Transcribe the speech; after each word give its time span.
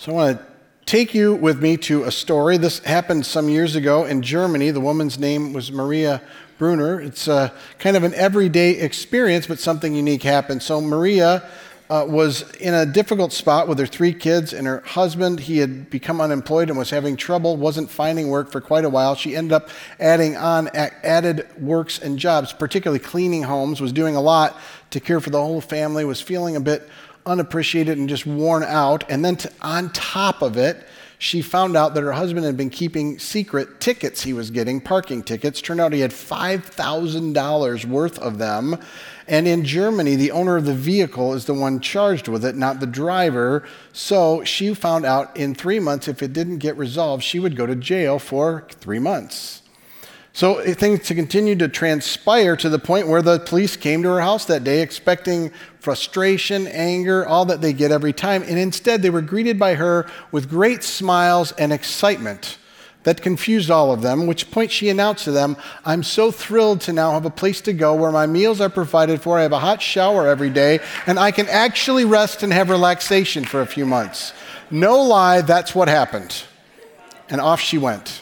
So 0.00 0.12
I 0.12 0.14
want 0.14 0.38
to 0.38 0.46
take 0.86 1.12
you 1.12 1.34
with 1.34 1.60
me 1.60 1.76
to 1.76 2.04
a 2.04 2.10
story. 2.10 2.56
This 2.56 2.78
happened 2.78 3.26
some 3.26 3.50
years 3.50 3.76
ago 3.76 4.06
in 4.06 4.22
Germany. 4.22 4.70
The 4.70 4.80
woman's 4.80 5.18
name 5.18 5.52
was 5.52 5.70
Maria 5.70 6.22
Brunner. 6.56 7.02
It's 7.02 7.28
a, 7.28 7.52
kind 7.78 7.98
of 7.98 8.02
an 8.02 8.14
everyday 8.14 8.78
experience, 8.78 9.46
but 9.46 9.58
something 9.58 9.94
unique 9.94 10.22
happened. 10.22 10.62
So 10.62 10.80
Maria 10.80 11.46
uh, 11.90 12.06
was 12.08 12.50
in 12.52 12.72
a 12.72 12.86
difficult 12.86 13.30
spot 13.30 13.68
with 13.68 13.78
her 13.78 13.84
three 13.84 14.14
kids 14.14 14.54
and 14.54 14.66
her 14.66 14.80
husband. 14.86 15.40
He 15.40 15.58
had 15.58 15.90
become 15.90 16.18
unemployed 16.18 16.70
and 16.70 16.78
was 16.78 16.88
having 16.88 17.14
trouble, 17.14 17.58
wasn't 17.58 17.90
finding 17.90 18.28
work 18.28 18.50
for 18.50 18.62
quite 18.62 18.86
a 18.86 18.88
while. 18.88 19.14
She 19.14 19.36
ended 19.36 19.52
up 19.52 19.68
adding 19.98 20.34
on 20.34 20.68
added 20.74 21.46
works 21.60 21.98
and 21.98 22.18
jobs, 22.18 22.54
particularly 22.54 23.00
cleaning 23.00 23.42
homes, 23.42 23.82
was 23.82 23.92
doing 23.92 24.16
a 24.16 24.20
lot 24.22 24.56
to 24.92 25.00
care 25.00 25.20
for 25.20 25.28
the 25.28 25.38
whole 25.38 25.60
family, 25.60 26.06
was 26.06 26.22
feeling 26.22 26.56
a 26.56 26.60
bit 26.60 26.88
unappreciated 27.26 27.98
and 27.98 28.08
just 28.08 28.26
worn 28.26 28.62
out. 28.62 29.04
And 29.10 29.24
then 29.24 29.36
to, 29.36 29.52
on 29.60 29.90
top 29.90 30.42
of 30.42 30.56
it, 30.56 30.86
she 31.18 31.42
found 31.42 31.76
out 31.76 31.92
that 31.94 32.02
her 32.02 32.12
husband 32.12 32.46
had 32.46 32.56
been 32.56 32.70
keeping 32.70 33.18
secret 33.18 33.78
tickets 33.78 34.22
he 34.22 34.32
was 34.32 34.50
getting, 34.50 34.80
parking 34.80 35.22
tickets. 35.22 35.60
Turned 35.60 35.78
out 35.78 35.92
he 35.92 36.00
had 36.00 36.12
$5,000 36.12 37.84
worth 37.84 38.18
of 38.18 38.38
them. 38.38 38.78
And 39.28 39.46
in 39.46 39.66
Germany, 39.66 40.16
the 40.16 40.30
owner 40.30 40.56
of 40.56 40.64
the 40.64 40.74
vehicle 40.74 41.34
is 41.34 41.44
the 41.44 41.52
one 41.52 41.80
charged 41.80 42.26
with 42.26 42.42
it, 42.42 42.56
not 42.56 42.80
the 42.80 42.86
driver. 42.86 43.68
So 43.92 44.42
she 44.44 44.72
found 44.72 45.04
out 45.04 45.36
in 45.36 45.54
three 45.54 45.78
months, 45.78 46.08
if 46.08 46.22
it 46.22 46.32
didn't 46.32 46.56
get 46.56 46.78
resolved, 46.78 47.22
she 47.22 47.38
would 47.38 47.54
go 47.54 47.66
to 47.66 47.76
jail 47.76 48.18
for 48.18 48.66
three 48.70 48.98
months. 48.98 49.59
So 50.32 50.58
eh, 50.58 50.74
things 50.74 51.06
to 51.08 51.14
continue 51.14 51.56
to 51.56 51.68
transpire 51.68 52.56
to 52.56 52.68
the 52.68 52.78
point 52.78 53.08
where 53.08 53.22
the 53.22 53.40
police 53.40 53.76
came 53.76 54.02
to 54.02 54.08
her 54.10 54.20
house 54.20 54.44
that 54.46 54.64
day 54.64 54.82
expecting 54.82 55.50
frustration, 55.80 56.66
anger, 56.68 57.26
all 57.26 57.44
that 57.46 57.60
they 57.60 57.72
get 57.72 57.90
every 57.90 58.12
time. 58.12 58.42
And 58.42 58.58
instead, 58.58 59.02
they 59.02 59.10
were 59.10 59.22
greeted 59.22 59.58
by 59.58 59.74
her 59.74 60.06
with 60.30 60.48
great 60.48 60.82
smiles 60.82 61.52
and 61.52 61.72
excitement 61.72 62.58
that 63.02 63.22
confused 63.22 63.70
all 63.70 63.92
of 63.92 64.02
them, 64.02 64.26
which 64.26 64.50
point 64.50 64.70
she 64.70 64.90
announced 64.90 65.24
to 65.24 65.32
them, 65.32 65.56
I'm 65.86 66.02
so 66.02 66.30
thrilled 66.30 66.82
to 66.82 66.92
now 66.92 67.12
have 67.12 67.24
a 67.24 67.30
place 67.30 67.62
to 67.62 67.72
go 67.72 67.94
where 67.94 68.12
my 68.12 68.26
meals 68.26 68.60
are 68.60 68.68
provided 68.68 69.22
for. 69.22 69.38
I 69.38 69.42
have 69.42 69.52
a 69.52 69.58
hot 69.58 69.80
shower 69.80 70.28
every 70.28 70.50
day, 70.50 70.80
and 71.06 71.18
I 71.18 71.30
can 71.30 71.48
actually 71.48 72.04
rest 72.04 72.42
and 72.42 72.52
have 72.52 72.68
relaxation 72.68 73.44
for 73.44 73.62
a 73.62 73.66
few 73.66 73.86
months. 73.86 74.34
No 74.70 75.00
lie, 75.00 75.40
that's 75.40 75.74
what 75.74 75.88
happened. 75.88 76.44
And 77.30 77.40
off 77.40 77.60
she 77.60 77.78
went. 77.78 78.20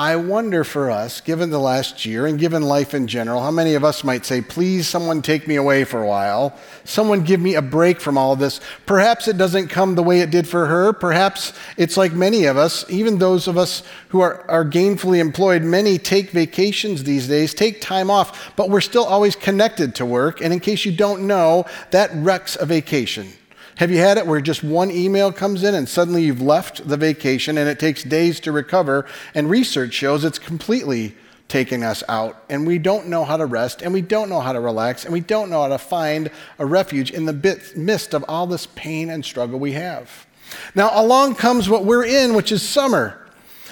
I 0.00 0.14
wonder 0.14 0.62
for 0.62 0.92
us, 0.92 1.20
given 1.20 1.50
the 1.50 1.58
last 1.58 2.06
year 2.06 2.24
and 2.26 2.38
given 2.38 2.62
life 2.62 2.94
in 2.94 3.08
general, 3.08 3.42
how 3.42 3.50
many 3.50 3.74
of 3.74 3.82
us 3.82 4.04
might 4.04 4.24
say, 4.24 4.40
please, 4.40 4.86
someone 4.86 5.22
take 5.22 5.48
me 5.48 5.56
away 5.56 5.82
for 5.82 6.00
a 6.00 6.06
while. 6.06 6.56
Someone 6.84 7.24
give 7.24 7.40
me 7.40 7.56
a 7.56 7.62
break 7.62 8.00
from 8.00 8.16
all 8.16 8.36
this. 8.36 8.60
Perhaps 8.86 9.26
it 9.26 9.36
doesn't 9.36 9.66
come 9.66 9.96
the 9.96 10.02
way 10.04 10.20
it 10.20 10.30
did 10.30 10.46
for 10.46 10.66
her. 10.66 10.92
Perhaps 10.92 11.52
it's 11.76 11.96
like 11.96 12.12
many 12.12 12.44
of 12.44 12.56
us, 12.56 12.88
even 12.88 13.18
those 13.18 13.48
of 13.48 13.58
us 13.58 13.82
who 14.10 14.20
are, 14.20 14.48
are 14.48 14.64
gainfully 14.64 15.18
employed, 15.18 15.64
many 15.64 15.98
take 15.98 16.30
vacations 16.30 17.02
these 17.02 17.26
days, 17.26 17.52
take 17.52 17.80
time 17.80 18.08
off, 18.08 18.54
but 18.54 18.70
we're 18.70 18.80
still 18.80 19.04
always 19.04 19.34
connected 19.34 19.96
to 19.96 20.06
work. 20.06 20.40
And 20.40 20.52
in 20.52 20.60
case 20.60 20.84
you 20.84 20.92
don't 20.92 21.26
know, 21.26 21.66
that 21.90 22.10
wrecks 22.14 22.56
a 22.60 22.66
vacation. 22.66 23.32
Have 23.78 23.92
you 23.92 23.98
had 23.98 24.18
it 24.18 24.26
where 24.26 24.40
just 24.40 24.64
one 24.64 24.90
email 24.90 25.30
comes 25.30 25.62
in 25.62 25.72
and 25.72 25.88
suddenly 25.88 26.24
you've 26.24 26.42
left 26.42 26.88
the 26.88 26.96
vacation 26.96 27.56
and 27.56 27.68
it 27.68 27.78
takes 27.78 28.02
days 28.02 28.40
to 28.40 28.50
recover? 28.50 29.06
And 29.36 29.48
research 29.48 29.94
shows 29.94 30.24
it's 30.24 30.40
completely 30.40 31.14
taking 31.46 31.84
us 31.84 32.02
out, 32.08 32.44
and 32.50 32.66
we 32.66 32.76
don't 32.78 33.06
know 33.06 33.24
how 33.24 33.36
to 33.36 33.46
rest, 33.46 33.80
and 33.80 33.92
we 33.92 34.02
don't 34.02 34.28
know 34.28 34.40
how 34.40 34.52
to 34.52 34.60
relax, 34.60 35.04
and 35.04 35.12
we 35.14 35.20
don't 35.20 35.48
know 35.48 35.62
how 35.62 35.68
to 35.68 35.78
find 35.78 36.30
a 36.58 36.66
refuge 36.66 37.10
in 37.10 37.24
the 37.24 37.70
midst 37.74 38.14
of 38.14 38.24
all 38.28 38.46
this 38.46 38.66
pain 38.74 39.08
and 39.10 39.24
struggle 39.24 39.58
we 39.58 39.72
have. 39.72 40.26
Now, 40.74 40.90
along 40.92 41.36
comes 41.36 41.68
what 41.68 41.84
we're 41.84 42.04
in, 42.04 42.34
which 42.34 42.52
is 42.52 42.68
summer. 42.68 43.26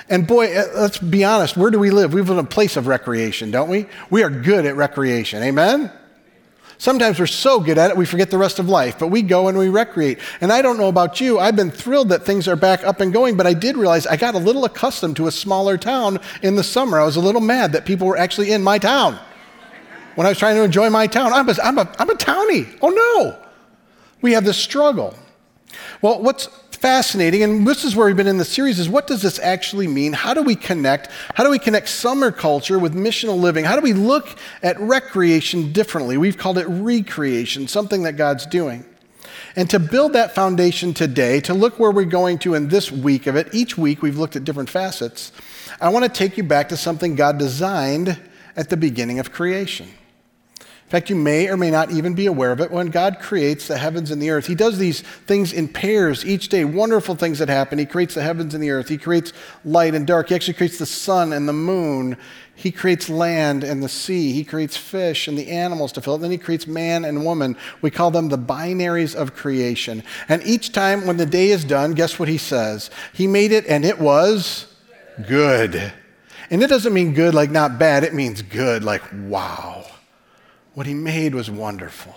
And 0.09 0.27
boy, 0.27 0.57
uh, 0.57 0.69
let's 0.77 0.99
be 0.99 1.25
honest, 1.25 1.57
where 1.57 1.71
do 1.71 1.79
we 1.79 1.91
live? 1.91 2.15
We 2.15 2.23
live 2.23 2.31
in 2.31 2.39
a 2.39 2.45
place 2.45 2.77
of 2.77 2.87
recreation, 2.87 3.51
don't 3.51 3.69
we? 3.69 3.87
We 4.09 4.23
are 4.23 4.31
good 4.31 4.65
at 4.67 4.77
recreation. 4.77 5.43
Amen? 5.43 5.91
Sometimes 6.79 7.19
we're 7.19 7.27
so 7.27 7.59
good 7.59 7.79
at 7.79 7.91
it, 7.91 7.97
we 7.97 8.05
forget 8.05 8.31
the 8.31 8.39
rest 8.39 8.59
of 8.59 8.69
life, 8.69 8.99
but 8.99 9.09
we 9.09 9.23
go 9.23 9.49
and 9.49 9.57
we 9.57 9.69
recreate. 9.69 10.19
And 10.41 10.53
I 10.53 10.61
don't 10.61 10.77
know 10.77 10.89
about 10.89 11.21
you, 11.21 11.39
I've 11.39 11.57
been 11.57 11.71
thrilled 11.71 12.11
that 12.11 12.25
things 12.25 12.47
are 12.47 12.57
back 12.57 12.85
up 12.85 13.01
and 13.01 13.13
going, 13.13 13.37
but 13.37 13.47
I 13.47 13.55
did 13.55 13.77
realize 13.77 14.07
I 14.07 14.17
got 14.17 14.35
a 14.35 14.39
little 14.39 14.65
accustomed 14.65 15.17
to 15.17 15.27
a 15.27 15.33
smaller 15.33 15.79
town 15.79 16.19
in 16.43 16.55
the 16.57 16.65
summer. 16.65 17.01
I 17.01 17.05
was 17.05 17.17
a 17.17 17.21
little 17.21 17.41
mad 17.41 17.73
that 17.73 17.87
people 17.87 18.07
were 18.07 18.19
actually 18.19 18.53
in 18.53 18.63
my 18.63 18.79
town 18.79 19.19
when 20.17 20.27
I 20.27 20.31
was 20.31 20.39
trying 20.39 20.57
to 20.57 20.65
enjoy 20.65 20.91
my 20.91 21.07
town. 21.07 21.33
I'm 21.33 21.49
a, 21.49 21.55
I'm 21.63 21.79
a, 21.79 21.95
I'm 21.99 22.11
a 22.11 22.15
townie. 22.15 22.79
Oh 22.83 22.91
no. 22.91 23.39
We 24.21 24.33
have 24.33 24.45
this 24.45 24.59
struggle. 24.59 25.15
Well, 26.03 26.23
what's 26.23 26.49
fascinating, 26.87 27.43
and 27.43 27.67
this 27.67 27.83
is 27.83 27.97
where 27.97 28.07
we've 28.07 28.17
been 28.17 28.29
in 28.29 28.39
the 28.39 28.45
series, 28.45 28.79
is 28.79 28.89
what 28.89 29.09
does 29.09 29.21
this 29.21 29.41
actually 29.41 29.89
mean? 29.89 30.13
How 30.13 30.33
do 30.33 30.41
we 30.41 30.55
connect? 30.55 31.09
How 31.35 31.43
do 31.43 31.51
we 31.51 31.59
connect 31.59 31.89
summer 31.89 32.31
culture 32.31 32.79
with 32.79 32.95
missional 32.95 33.41
living? 33.41 33.65
How 33.65 33.75
do 33.75 33.83
we 33.83 33.93
look 33.93 34.29
at 34.63 34.79
recreation 34.79 35.73
differently? 35.73 36.17
We've 36.17 36.39
called 36.39 36.59
it 36.59 36.67
recreation, 36.69 37.67
something 37.67 38.05
that 38.05 38.13
God's 38.13 38.47
doing. 38.47 38.85
And 39.57 39.69
to 39.71 39.81
build 39.81 40.13
that 40.13 40.33
foundation 40.33 40.95
today, 40.95 41.41
to 41.41 41.55
look 41.55 41.81
where 41.81 41.91
we're 41.91 42.05
going 42.05 42.39
to 42.39 42.55
in 42.55 42.69
this 42.69 42.93
week 42.93 43.27
of 43.27 43.35
it, 43.35 43.53
each 43.53 43.77
week 43.77 44.01
we've 44.01 44.17
looked 44.17 44.37
at 44.37 44.45
different 44.45 44.71
facets. 44.71 45.33
I 45.81 45.89
want 45.89 46.05
to 46.05 46.09
take 46.09 46.37
you 46.37 46.45
back 46.45 46.69
to 46.69 46.77
something 46.77 47.17
God 47.17 47.37
designed 47.37 48.17
at 48.55 48.71
the 48.71 48.77
beginning 48.77 49.19
of 49.19 49.33
creation. 49.33 49.89
In 50.87 50.91
fact, 50.91 51.11
you 51.11 51.17
may 51.17 51.49
or 51.49 51.57
may 51.57 51.73
not 51.73 51.91
even 51.91 52.15
be 52.15 52.27
aware 52.27 52.53
of 52.53 52.61
it. 52.61 52.71
When 52.71 52.91
God 52.91 53.19
creates 53.19 53.67
the 53.67 53.77
heavens 53.77 54.13
and 54.13 54.23
the 54.23 54.31
earth, 54.31 54.47
He 54.47 54.55
does 54.55 54.79
these 54.79 55.01
things 55.01 55.53
in 55.53 55.67
pairs 55.67 56.25
each 56.25 56.49
day, 56.49 56.65
wonderful 56.65 57.17
things 57.17 57.41
that 57.41 57.49
happen. 57.49 57.81
He 57.81 57.87
creates 57.87 58.15
the 58.15 58.23
heavens 58.23 58.55
and 58.55 58.63
the 58.63 58.71
earth, 58.71 58.89
He 58.89 58.97
creates 58.97 59.33
light 59.65 59.97
and 59.97 60.07
dark, 60.07 60.29
He 60.29 60.37
actually 60.37 60.55
creates 60.55 60.79
the 60.79 60.87
sun 60.87 61.33
and 61.33 61.49
the 61.49 61.53
moon, 61.53 62.17
He 62.55 62.71
creates 62.71 63.09
land 63.09 63.65
and 63.65 63.83
the 63.83 63.89
sea, 63.89 64.31
He 64.31 64.45
creates 64.45 64.77
fish 64.77 65.27
and 65.27 65.37
the 65.37 65.49
animals 65.49 65.91
to 65.91 66.01
fill 66.01 66.15
it, 66.15 66.19
then 66.19 66.31
He 66.31 66.39
creates 66.39 66.69
man 66.69 67.05
and 67.05 67.25
woman. 67.25 67.57
We 67.83 67.91
call 67.91 68.13
them 68.13 68.29
the 68.29 68.39
binaries 68.39 69.17
of 69.17 69.35
creation. 69.35 70.05
And 70.29 70.41
each 70.45 70.71
time 70.71 71.05
when 71.05 71.17
the 71.17 71.27
day 71.27 71.49
is 71.49 71.65
done, 71.65 71.95
guess 71.95 72.17
what 72.17 72.29
He 72.29 72.39
says? 72.39 72.91
He 73.13 73.27
made 73.27 73.51
it 73.51 73.67
and 73.67 73.85
it 73.85 73.99
was 73.99 74.73
good. 75.27 75.93
And 76.49 76.63
it 76.63 76.69
doesn't 76.69 76.95
mean 76.95 77.13
good 77.13 77.35
like 77.35 77.51
not 77.51 77.77
bad, 77.77 78.05
it 78.05 78.15
means 78.15 78.41
good 78.41 78.85
like 78.85 79.03
wow. 79.25 79.85
What 80.77 80.87
he 80.87 80.93
made 80.93 81.35
was 81.35 81.51
wonderful. 81.51 82.15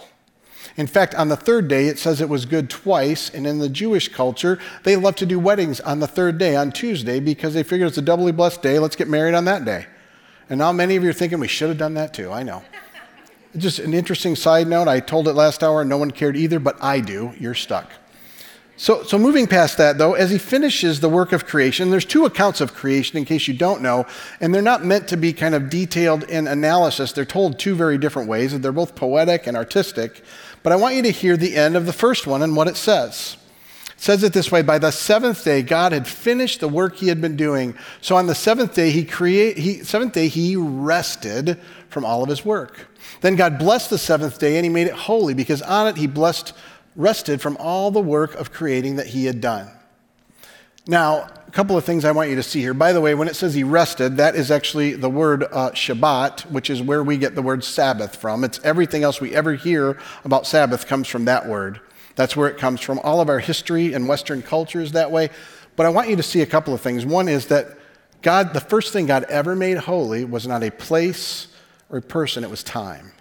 In 0.75 0.86
fact, 0.86 1.16
on 1.16 1.30
the 1.30 1.38
third 1.38 1.70
day, 1.70 1.88
it 1.88 1.97
says 1.97 2.20
it 2.20 2.28
was 2.28 2.46
good 2.46 2.70
twice. 2.70 3.30
And 3.30 3.47
in 3.47 3.59
the 3.59 3.70
Jewish 3.70 4.09
culture, 4.09 4.59
they 4.84 4.97
love 4.97 5.16
to 5.16 5.25
do 5.25 5.40
weddings 5.40 5.80
on 5.80 6.02
the 6.02 6.08
third 6.08 6.38
day, 6.38 6.58
on 6.58 6.74
Tuesday, 6.74 7.22
because 7.22 7.53
they 7.53 7.64
figure 7.64 7.86
it's 7.86 7.98
a 7.98 8.02
doubly 8.02 8.34
blessed 8.34 8.62
day. 8.62 8.78
Let's 8.78 8.98
get 8.98 9.08
married 9.08 9.34
on 9.34 9.46
that 9.46 9.64
day. 9.64 9.86
And 10.50 10.59
now 10.59 10.74
many 10.74 10.98
of 10.98 11.03
you 11.06 11.09
are 11.09 11.14
thinking 11.14 11.40
we 11.40 11.48
should 11.48 11.69
have 11.69 11.78
done 11.78 11.94
that 11.94 12.14
too. 12.14 12.34
I 12.34 12.44
know. 12.44 12.62
Just 13.56 13.80
an 13.80 13.94
interesting 13.94 14.36
side 14.36 14.68
note. 14.68 14.90
I 14.90 15.00
told 15.00 15.30
it 15.30 15.36
last 15.36 15.64
hour, 15.64 15.86
no 15.86 15.98
one 15.98 16.12
cared 16.12 16.36
either, 16.36 16.59
but 16.59 16.84
I 16.84 17.00
do. 17.00 17.31
You're 17.40 17.56
stuck. 17.56 17.90
So, 18.80 19.04
so 19.04 19.18
moving 19.18 19.46
past 19.46 19.78
that, 19.80 19.98
though, 19.98 20.14
as 20.14 20.32
he 20.32 20.38
finishes 20.38 21.02
the 21.02 21.10
work 21.10 21.34
of 21.34 21.46
creation, 21.46 21.90
there's 21.90 22.06
two 22.06 22.24
accounts 22.24 22.62
of 22.62 22.74
creation, 22.74 23.18
in 23.18 23.26
case 23.26 23.46
you 23.46 23.54
don't 23.54 23.82
know, 23.82 24.06
and 24.40 24.56
they're 24.56 24.62
not 24.62 24.86
meant 24.86 25.10
to 25.10 25.18
be 25.18 25.34
kind 25.34 25.54
of 25.54 25.70
detailed 25.70 26.24
in 26.24 26.48
analysis. 26.48 27.12
They're 27.12 27.26
told 27.26 27.60
two 27.60 27.76
very 27.76 27.98
different 27.98 28.30
ways. 28.30 28.54
And 28.54 28.64
they're 28.64 28.72
both 28.72 28.96
poetic 28.96 29.48
and 29.48 29.58
artistic. 29.58 30.24
But 30.64 30.72
I 30.72 30.78
want 30.78 30.96
you 30.96 31.02
to 31.02 31.12
hear 31.12 31.36
the 31.36 31.58
end 31.58 31.76
of 31.76 31.88
the 31.88 31.94
first 31.94 32.26
one 32.26 32.42
and 32.42 32.56
what 32.56 32.70
it 32.70 32.78
says. 32.78 33.36
It 33.90 34.02
says 34.02 34.24
it 34.24 34.32
this 34.32 34.50
way 34.50 34.62
By 34.62 34.80
the 34.80 34.92
seventh 34.92 35.44
day, 35.44 35.62
God 35.62 35.92
had 35.92 36.08
finished 36.08 36.62
the 36.62 36.70
work 36.70 36.96
he 36.96 37.10
had 37.10 37.20
been 37.20 37.36
doing. 37.36 37.78
So 38.00 38.16
on 38.16 38.28
the 38.28 38.36
seventh 38.36 38.75
day, 38.75 38.92
he 38.92 39.04
create, 39.04 39.58
he, 39.58 39.84
seventh 39.84 40.14
day, 40.14 40.30
he 40.30 40.56
rested 40.56 41.60
from 41.90 42.06
all 42.06 42.24
of 42.24 42.30
his 42.30 42.46
work. 42.46 42.88
Then 43.20 43.36
God 43.36 43.60
blessed 43.60 43.90
the 43.90 43.98
seventh 43.98 44.40
day 44.40 44.56
and 44.56 44.66
he 44.66 44.70
made 44.70 44.88
it 44.88 44.94
holy 44.94 45.34
because 45.34 45.62
on 45.64 45.88
it 45.88 45.98
he 45.98 46.08
blessed 46.08 46.54
rested 47.00 47.42
from 47.42 47.56
all 47.60 47.90
the 47.90 48.01
work 48.01 48.36
of 48.36 48.51
creating 48.51 48.98
that 48.98 49.07
he 49.07 49.25
had 49.25 49.40
done. 49.40 49.72
Now, 50.86 51.28
a 51.48 51.51
couple 51.51 51.78
of 51.78 51.86
things 51.86 52.04
I 52.04 52.12
want 52.12 52.30
you 52.30 52.36
to 52.36 52.44
see 52.44 52.60
here. 52.60 52.74
By 52.74 52.92
the 52.94 53.00
way, 53.00 53.16
when 53.16 53.30
it 53.30 53.36
says 53.36 53.54
he 53.54 53.63
rested, 53.63 54.18
that 54.18 54.36
is 54.36 54.51
actually 54.51 54.94
the 54.94 55.10
word 55.10 55.44
uh, 55.44 55.72
Shabbat, 55.72 56.51
which 56.51 56.69
is 56.69 56.81
where 56.81 57.04
we 57.04 57.18
get 57.18 57.36
the 57.36 57.42
word 57.42 57.63
Sabbath 57.63 58.18
from. 58.18 58.44
It's 58.44 58.60
everything 58.66 59.04
else 59.04 59.22
we 59.22 59.34
ever 59.34 59.54
hear 59.54 59.98
about 60.25 60.46
Sabbath 60.46 60.88
comes 60.88 61.07
from 61.07 61.25
that 61.25 61.48
word. 61.48 61.80
That's 62.16 62.36
where 62.36 62.50
it 62.50 62.57
comes 62.57 62.81
from. 62.81 63.00
All 63.00 63.22
of 63.22 63.30
our 63.30 63.40
history 63.40 63.94
and 63.94 64.07
Western 64.07 64.42
culture 64.42 64.81
is 64.81 64.92
that 64.92 65.10
way. 65.10 65.30
But 65.78 65.86
I 65.86 65.90
want 65.90 66.10
you 66.10 66.18
to 66.18 66.24
see 66.24 66.42
a 66.42 66.46
couple 66.46 66.74
of 66.74 66.81
things. 66.81 67.06
One 67.06 67.30
is 67.30 67.46
that 67.48 67.78
God, 68.22 68.54
the 68.54 68.60
first 68.60 68.92
thing 68.92 69.06
God 69.06 69.24
ever 69.30 69.56
made 69.56 69.78
holy 69.78 70.25
was 70.25 70.46
not 70.46 70.63
a 70.63 70.72
place 70.72 71.48
or 71.90 72.00
a 72.00 72.01
person, 72.01 72.44
it 72.44 72.50
was 72.50 72.62
time. 72.62 73.13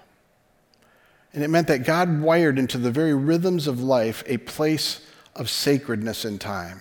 And 1.34 1.44
it 1.44 1.48
meant 1.48 1.68
that 1.68 1.84
God 1.84 2.20
wired 2.20 2.58
into 2.58 2.78
the 2.78 2.90
very 2.90 3.14
rhythms 3.14 3.66
of 3.66 3.82
life 3.82 4.22
a 4.26 4.38
place 4.38 5.06
of 5.36 5.50
sacredness 5.50 6.24
in 6.24 6.38
time, 6.38 6.80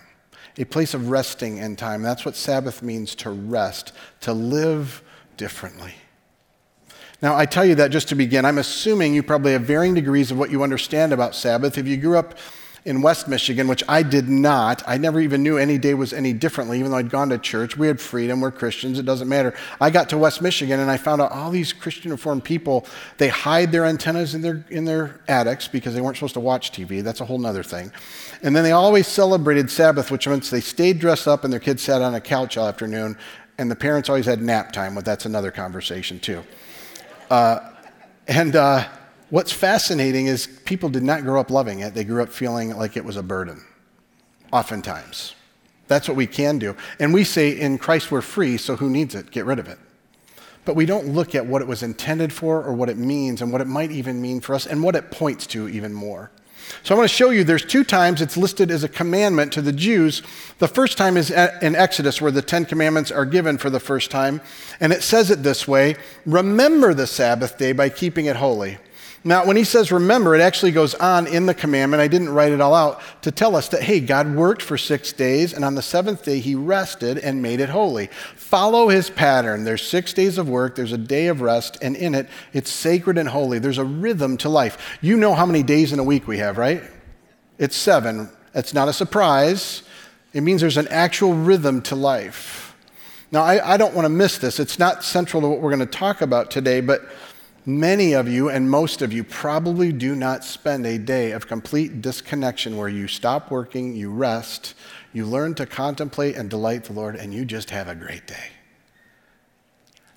a 0.56 0.64
place 0.64 0.94
of 0.94 1.10
resting 1.10 1.58
in 1.58 1.76
time. 1.76 2.02
That's 2.02 2.24
what 2.24 2.34
Sabbath 2.34 2.82
means 2.82 3.14
to 3.16 3.30
rest, 3.30 3.92
to 4.22 4.32
live 4.32 5.02
differently. 5.36 5.94
Now, 7.20 7.36
I 7.36 7.46
tell 7.46 7.64
you 7.64 7.74
that 7.76 7.90
just 7.90 8.08
to 8.08 8.14
begin. 8.14 8.44
I'm 8.44 8.58
assuming 8.58 9.12
you 9.12 9.22
probably 9.22 9.52
have 9.52 9.62
varying 9.62 9.94
degrees 9.94 10.30
of 10.30 10.38
what 10.38 10.50
you 10.50 10.62
understand 10.62 11.12
about 11.12 11.34
Sabbath. 11.34 11.76
If 11.76 11.86
you 11.86 11.96
grew 11.96 12.16
up 12.16 12.38
in 12.84 13.02
West 13.02 13.28
Michigan, 13.28 13.68
which 13.68 13.82
I 13.88 14.02
did 14.02 14.28
not. 14.28 14.82
I 14.86 14.98
never 14.98 15.20
even 15.20 15.42
knew 15.42 15.58
any 15.58 15.78
day 15.78 15.94
was 15.94 16.12
any 16.12 16.32
differently, 16.32 16.78
even 16.78 16.90
though 16.90 16.98
I'd 16.98 17.10
gone 17.10 17.28
to 17.30 17.38
church. 17.38 17.76
We 17.76 17.86
had 17.86 18.00
freedom, 18.00 18.40
we're 18.40 18.50
Christians, 18.50 18.98
it 18.98 19.04
doesn't 19.04 19.28
matter. 19.28 19.54
I 19.80 19.90
got 19.90 20.08
to 20.10 20.18
West 20.18 20.40
Michigan 20.42 20.80
and 20.80 20.90
I 20.90 20.96
found 20.96 21.20
out 21.20 21.32
all 21.32 21.50
these 21.50 21.72
Christian 21.72 22.10
reformed 22.10 22.44
people, 22.44 22.86
they 23.18 23.28
hide 23.28 23.72
their 23.72 23.84
antennas 23.84 24.34
in 24.34 24.42
their, 24.42 24.64
in 24.70 24.84
their 24.84 25.20
attics 25.28 25.68
because 25.68 25.94
they 25.94 26.00
weren't 26.00 26.16
supposed 26.16 26.34
to 26.34 26.40
watch 26.40 26.72
TV. 26.72 27.02
That's 27.02 27.20
a 27.20 27.24
whole 27.24 27.44
other 27.46 27.62
thing. 27.62 27.92
And 28.42 28.54
then 28.54 28.64
they 28.64 28.72
always 28.72 29.06
celebrated 29.06 29.70
Sabbath, 29.70 30.10
which 30.10 30.28
means 30.28 30.50
they 30.50 30.60
stayed 30.60 30.98
dressed 30.98 31.26
up 31.26 31.44
and 31.44 31.52
their 31.52 31.60
kids 31.60 31.82
sat 31.82 32.02
on 32.02 32.14
a 32.14 32.20
couch 32.20 32.56
all 32.56 32.68
afternoon. 32.68 33.16
And 33.58 33.70
the 33.70 33.76
parents 33.76 34.08
always 34.08 34.26
had 34.26 34.40
nap 34.40 34.70
time, 34.70 34.94
but 34.94 35.04
that's 35.04 35.26
another 35.26 35.50
conversation 35.50 36.20
too. 36.20 36.44
Uh, 37.28 37.58
and 38.28 38.54
uh, 38.54 38.86
What's 39.30 39.52
fascinating 39.52 40.26
is 40.26 40.46
people 40.64 40.88
did 40.88 41.02
not 41.02 41.22
grow 41.22 41.40
up 41.40 41.50
loving 41.50 41.80
it, 41.80 41.94
they 41.94 42.04
grew 42.04 42.22
up 42.22 42.30
feeling 42.30 42.76
like 42.76 42.96
it 42.96 43.04
was 43.04 43.16
a 43.16 43.22
burden, 43.22 43.62
oftentimes. 44.52 45.34
That's 45.86 46.08
what 46.08 46.16
we 46.16 46.26
can 46.26 46.58
do. 46.58 46.76
And 46.98 47.12
we 47.12 47.24
say, 47.24 47.50
in 47.50 47.78
Christ 47.78 48.10
we're 48.10 48.20
free, 48.20 48.56
so 48.58 48.76
who 48.76 48.90
needs 48.90 49.14
it? 49.14 49.30
Get 49.30 49.46
rid 49.46 49.58
of 49.58 49.68
it. 49.68 49.78
But 50.64 50.76
we 50.76 50.86
don't 50.86 51.08
look 51.08 51.34
at 51.34 51.46
what 51.46 51.62
it 51.62 51.68
was 51.68 51.82
intended 51.82 52.32
for 52.32 52.62
or 52.62 52.74
what 52.74 52.90
it 52.90 52.98
means 52.98 53.40
and 53.40 53.50
what 53.50 53.62
it 53.62 53.66
might 53.66 53.90
even 53.90 54.20
mean 54.20 54.40
for 54.40 54.54
us 54.54 54.66
and 54.66 54.82
what 54.82 54.96
it 54.96 55.10
points 55.10 55.46
to 55.48 55.68
even 55.68 55.94
more. 55.94 56.30
So 56.82 56.94
I 56.94 56.98
want 56.98 57.08
to 57.08 57.16
show 57.16 57.30
you 57.30 57.44
there's 57.44 57.64
two 57.64 57.84
times 57.84 58.20
it's 58.20 58.36
listed 58.36 58.70
as 58.70 58.84
a 58.84 58.88
commandment 58.88 59.52
to 59.54 59.62
the 59.62 59.72
Jews. 59.72 60.22
The 60.58 60.68
first 60.68 60.98
time 60.98 61.16
is 61.16 61.30
in 61.30 61.74
Exodus, 61.74 62.20
where 62.20 62.30
the 62.30 62.42
Ten 62.42 62.66
Commandments 62.66 63.10
are 63.10 63.24
given 63.24 63.56
for 63.56 63.70
the 63.70 63.80
first 63.80 64.10
time. 64.10 64.42
And 64.80 64.92
it 64.92 65.02
says 65.02 65.30
it 65.30 65.42
this 65.42 65.66
way 65.66 65.96
Remember 66.26 66.92
the 66.92 67.06
Sabbath 67.06 67.56
day 67.56 67.72
by 67.72 67.88
keeping 67.88 68.26
it 68.26 68.36
holy. 68.36 68.78
Now, 69.28 69.44
when 69.44 69.58
he 69.58 69.64
says 69.64 69.92
remember, 69.92 70.34
it 70.34 70.40
actually 70.40 70.72
goes 70.72 70.94
on 70.94 71.26
in 71.26 71.44
the 71.44 71.52
commandment. 71.52 72.00
I 72.00 72.08
didn't 72.08 72.30
write 72.30 72.50
it 72.50 72.62
all 72.62 72.74
out 72.74 73.02
to 73.20 73.30
tell 73.30 73.56
us 73.56 73.68
that, 73.68 73.82
hey, 73.82 74.00
God 74.00 74.34
worked 74.34 74.62
for 74.62 74.78
six 74.78 75.12
days, 75.12 75.52
and 75.52 75.66
on 75.66 75.74
the 75.74 75.82
seventh 75.82 76.24
day, 76.24 76.40
he 76.40 76.54
rested 76.54 77.18
and 77.18 77.42
made 77.42 77.60
it 77.60 77.68
holy. 77.68 78.06
Follow 78.36 78.88
his 78.88 79.10
pattern. 79.10 79.64
There's 79.64 79.86
six 79.86 80.14
days 80.14 80.38
of 80.38 80.48
work, 80.48 80.76
there's 80.76 80.92
a 80.92 80.98
day 80.98 81.26
of 81.26 81.42
rest, 81.42 81.76
and 81.82 81.94
in 81.94 82.14
it, 82.14 82.26
it's 82.54 82.70
sacred 82.70 83.18
and 83.18 83.28
holy. 83.28 83.58
There's 83.58 83.76
a 83.76 83.84
rhythm 83.84 84.38
to 84.38 84.48
life. 84.48 84.96
You 85.02 85.18
know 85.18 85.34
how 85.34 85.44
many 85.44 85.62
days 85.62 85.92
in 85.92 85.98
a 85.98 86.04
week 86.04 86.26
we 86.26 86.38
have, 86.38 86.56
right? 86.56 86.82
It's 87.58 87.76
seven. 87.76 88.30
It's 88.54 88.72
not 88.72 88.88
a 88.88 88.94
surprise. 88.94 89.82
It 90.32 90.40
means 90.40 90.62
there's 90.62 90.78
an 90.78 90.88
actual 90.88 91.34
rhythm 91.34 91.82
to 91.82 91.96
life. 91.96 92.74
Now, 93.30 93.42
I, 93.42 93.74
I 93.74 93.76
don't 93.76 93.92
want 93.92 94.06
to 94.06 94.10
miss 94.10 94.38
this. 94.38 94.58
It's 94.58 94.78
not 94.78 95.04
central 95.04 95.42
to 95.42 95.48
what 95.48 95.60
we're 95.60 95.76
going 95.76 95.86
to 95.86 95.98
talk 95.98 96.22
about 96.22 96.50
today, 96.50 96.80
but 96.80 97.02
Many 97.68 98.14
of 98.14 98.26
you 98.26 98.48
and 98.48 98.70
most 98.70 99.02
of 99.02 99.12
you 99.12 99.22
probably 99.22 99.92
do 99.92 100.16
not 100.16 100.42
spend 100.42 100.86
a 100.86 100.96
day 100.96 101.32
of 101.32 101.46
complete 101.46 102.00
disconnection 102.00 102.78
where 102.78 102.88
you 102.88 103.06
stop 103.06 103.50
working, 103.50 103.94
you 103.94 104.10
rest, 104.10 104.72
you 105.12 105.26
learn 105.26 105.54
to 105.56 105.66
contemplate 105.66 106.34
and 106.34 106.48
delight 106.48 106.84
the 106.84 106.94
Lord, 106.94 107.14
and 107.14 107.34
you 107.34 107.44
just 107.44 107.68
have 107.68 107.86
a 107.86 107.94
great 107.94 108.26
day. 108.26 108.52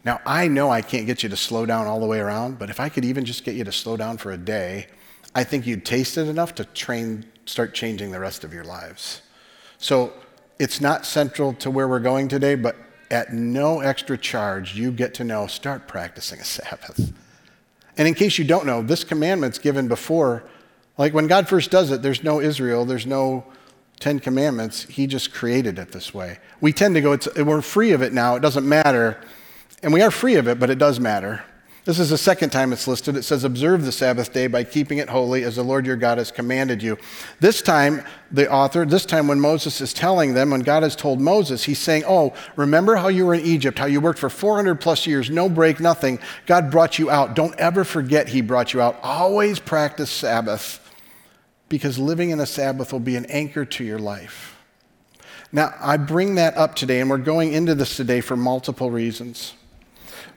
Now, 0.05 0.21
I 0.25 0.47
know 0.47 0.69
I 0.69 0.81
can't 0.81 1.05
get 1.05 1.23
you 1.23 1.27
to 1.27 1.35
slow 1.35 1.65
down 1.65 1.87
all 1.87 1.99
the 1.99 2.05
way 2.05 2.21
around, 2.21 2.57
but 2.57 2.69
if 2.69 2.79
I 2.79 2.87
could 2.87 3.03
even 3.03 3.25
just 3.25 3.43
get 3.43 3.55
you 3.55 3.65
to 3.65 3.71
slow 3.73 3.97
down 3.97 4.17
for 4.17 4.31
a 4.31 4.37
day, 4.37 4.87
I 5.35 5.43
think 5.43 5.67
you'd 5.67 5.83
taste 5.83 6.17
it 6.17 6.29
enough 6.29 6.55
to 6.55 6.63
train, 6.63 7.25
start 7.45 7.73
changing 7.73 8.11
the 8.11 8.19
rest 8.21 8.45
of 8.45 8.53
your 8.53 8.63
lives. 8.63 9.23
So 9.77 10.13
it's 10.57 10.79
not 10.79 11.05
central 11.05 11.51
to 11.55 11.69
where 11.69 11.89
we're 11.89 11.99
going 11.99 12.29
today, 12.29 12.55
but 12.55 12.77
at 13.09 13.33
no 13.33 13.81
extra 13.81 14.17
charge, 14.17 14.73
you 14.73 14.89
get 14.89 15.13
to 15.15 15.25
know, 15.25 15.47
start 15.47 15.85
practicing 15.85 16.39
a 16.39 16.45
Sabbath. 16.45 17.11
And 17.97 18.07
in 18.07 18.13
case 18.13 18.37
you 18.37 18.45
don't 18.45 18.65
know, 18.65 18.81
this 18.81 19.03
commandment's 19.03 19.59
given 19.59 19.87
before. 19.87 20.43
Like 20.97 21.13
when 21.13 21.27
God 21.27 21.47
first 21.47 21.71
does 21.71 21.91
it, 21.91 22.01
there's 22.01 22.23
no 22.23 22.39
Israel, 22.39 22.85
there's 22.85 23.05
no 23.05 23.45
Ten 23.99 24.19
Commandments. 24.19 24.83
He 24.83 25.07
just 25.07 25.33
created 25.33 25.77
it 25.77 25.91
this 25.91 26.13
way. 26.13 26.39
We 26.59 26.73
tend 26.73 26.95
to 26.95 27.01
go, 27.01 27.17
we're 27.43 27.61
free 27.61 27.91
of 27.91 28.01
it 28.01 28.13
now, 28.13 28.35
it 28.35 28.41
doesn't 28.41 28.67
matter. 28.67 29.21
And 29.83 29.93
we 29.93 30.01
are 30.01 30.11
free 30.11 30.35
of 30.35 30.47
it, 30.47 30.59
but 30.59 30.69
it 30.69 30.77
does 30.77 30.99
matter. 30.99 31.43
This 31.83 31.97
is 31.97 32.11
the 32.11 32.17
second 32.17 32.51
time 32.51 32.73
it's 32.73 32.87
listed. 32.87 33.15
It 33.15 33.23
says, 33.23 33.43
Observe 33.43 33.85
the 33.85 33.91
Sabbath 33.91 34.31
day 34.31 34.45
by 34.45 34.63
keeping 34.63 34.99
it 34.99 35.09
holy 35.09 35.43
as 35.43 35.55
the 35.55 35.63
Lord 35.63 35.87
your 35.87 35.95
God 35.95 36.19
has 36.19 36.31
commanded 36.31 36.83
you. 36.83 36.95
This 37.39 37.59
time, 37.63 38.03
the 38.31 38.51
author, 38.51 38.85
this 38.85 39.03
time 39.05 39.27
when 39.27 39.39
Moses 39.39 39.81
is 39.81 39.91
telling 39.91 40.35
them, 40.35 40.51
when 40.51 40.61
God 40.61 40.83
has 40.83 40.95
told 40.95 41.19
Moses, 41.19 41.63
he's 41.63 41.79
saying, 41.79 42.03
Oh, 42.07 42.33
remember 42.55 42.97
how 42.97 43.07
you 43.07 43.25
were 43.25 43.33
in 43.33 43.41
Egypt, 43.41 43.79
how 43.79 43.87
you 43.87 43.99
worked 43.99 44.19
for 44.19 44.29
400 44.29 44.75
plus 44.75 45.07
years, 45.07 45.31
no 45.31 45.49
break, 45.49 45.79
nothing. 45.79 46.19
God 46.45 46.69
brought 46.69 46.99
you 46.99 47.09
out. 47.09 47.35
Don't 47.35 47.59
ever 47.59 47.83
forget 47.83 48.29
he 48.29 48.41
brought 48.41 48.73
you 48.73 48.81
out. 48.81 48.99
Always 49.01 49.59
practice 49.59 50.11
Sabbath 50.11 50.87
because 51.67 51.97
living 51.97 52.29
in 52.29 52.39
a 52.39 52.45
Sabbath 52.45 52.93
will 52.93 52.99
be 52.99 53.15
an 53.15 53.25
anchor 53.25 53.65
to 53.65 53.83
your 53.83 53.97
life. 53.97 54.55
Now, 55.51 55.73
I 55.79 55.97
bring 55.97 56.35
that 56.35 56.55
up 56.55 56.75
today, 56.75 57.01
and 57.01 57.09
we're 57.09 57.17
going 57.17 57.53
into 57.53 57.73
this 57.73 57.97
today 57.97 58.21
for 58.21 58.37
multiple 58.37 58.91
reasons. 58.91 59.53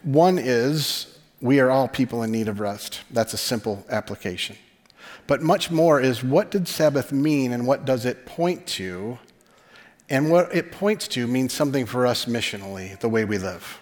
One 0.03 0.39
is, 0.39 1.14
we 1.41 1.61
are 1.61 1.71
all 1.71 1.89
people 1.89 2.23
in 2.23 2.31
need 2.33 2.49
of 2.49 2.61
rest. 2.61 3.01
That's 3.11 3.35
a 3.35 3.39
simple 3.39 3.85
application. 3.91 4.57
But 5.27 5.43
much 5.43 5.71
more 5.71 6.01
is 6.01 6.23
what 6.23 6.51
did 6.51 6.69
Sabbath 6.69 7.13
mean 7.13 7.53
and 7.53 7.67
what 7.67 7.85
does 7.85 8.05
it 8.05 8.27
point 8.27 8.67
to? 8.69 9.19
And 10.09 10.31
what 10.31 10.55
it 10.55 10.71
points 10.71 11.09
to 11.09 11.27
means 11.27 11.53
something 11.53 11.87
for 11.87 12.07
us 12.07 12.27
missionally, 12.27 12.99
the 13.01 13.09
way 13.09 13.25
we 13.25 13.39
live. 13.39 13.81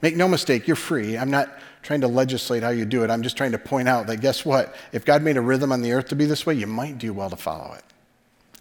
Make 0.00 0.16
no 0.16 0.28
mistake, 0.28 0.66
you're 0.66 0.76
free. 0.76 1.16
I'm 1.16 1.30
not 1.30 1.50
trying 1.82 2.00
to 2.00 2.08
legislate 2.08 2.62
how 2.62 2.70
you 2.70 2.84
do 2.84 3.04
it. 3.04 3.10
I'm 3.10 3.22
just 3.22 3.36
trying 3.36 3.52
to 3.52 3.58
point 3.58 3.88
out 3.88 4.06
that 4.08 4.20
guess 4.20 4.44
what? 4.44 4.74
If 4.92 5.04
God 5.04 5.22
made 5.22 5.36
a 5.36 5.40
rhythm 5.40 5.72
on 5.72 5.82
the 5.82 5.92
earth 5.92 6.08
to 6.08 6.16
be 6.16 6.24
this 6.24 6.46
way, 6.46 6.54
you 6.54 6.66
might 6.66 6.98
do 6.98 7.12
well 7.12 7.30
to 7.30 7.36
follow 7.36 7.74
it. 7.74 7.84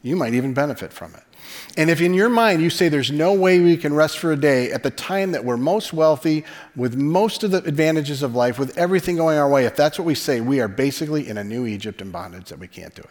You 0.02 0.16
might 0.16 0.34
even 0.34 0.54
benefit 0.54 0.94
from 0.94 1.16
it. 1.16 1.24
And 1.78 1.90
if 1.90 2.02
in 2.02 2.14
your 2.14 2.30
mind 2.30 2.62
you 2.62 2.70
say 2.70 2.90
there's 2.90 3.12
no 3.12 3.34
way 3.34 3.60
we 3.60 3.78
can 3.78 3.94
rest 3.94 4.20
for 4.20 4.32
a 4.32 4.38
day 4.38 4.72
at 4.72 4.84
the 4.84 4.90
time 4.90 5.32
that 5.34 5.44
we're 5.44 5.58
most 5.58 5.94
wealthy, 5.94 6.46
with 6.76 6.96
most 6.96 7.44
of 7.44 7.52
the 7.52 7.58
advantages 7.64 8.24
of 8.24 8.36
life, 8.36 8.58
with 8.58 8.78
everything 8.78 9.18
going 9.18 9.38
our 9.38 9.50
way, 9.50 9.66
if 9.66 9.76
that's 9.76 10.00
what 10.00 10.06
we 10.06 10.16
say, 10.16 10.42
we 10.42 10.60
are 10.60 10.68
basically 10.68 11.28
in 11.28 11.38
a 11.38 11.44
new 11.44 11.66
Egypt 11.66 12.02
in 12.02 12.12
bondage 12.12 12.50
that 12.50 12.60
we 12.60 12.68
can't 12.68 12.96
do 12.96 13.02
it. 13.02 13.10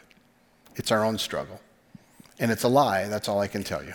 It's 0.77 0.91
our 0.91 1.05
own 1.05 1.19
struggle. 1.19 1.61
And 2.39 2.51
it's 2.51 2.65
a 2.65 2.69
lie, 2.69 3.07
that's 3.09 3.29
all 3.29 3.41
I 3.41 3.49
can 3.49 3.63
tell 3.63 3.85
you. 3.85 3.95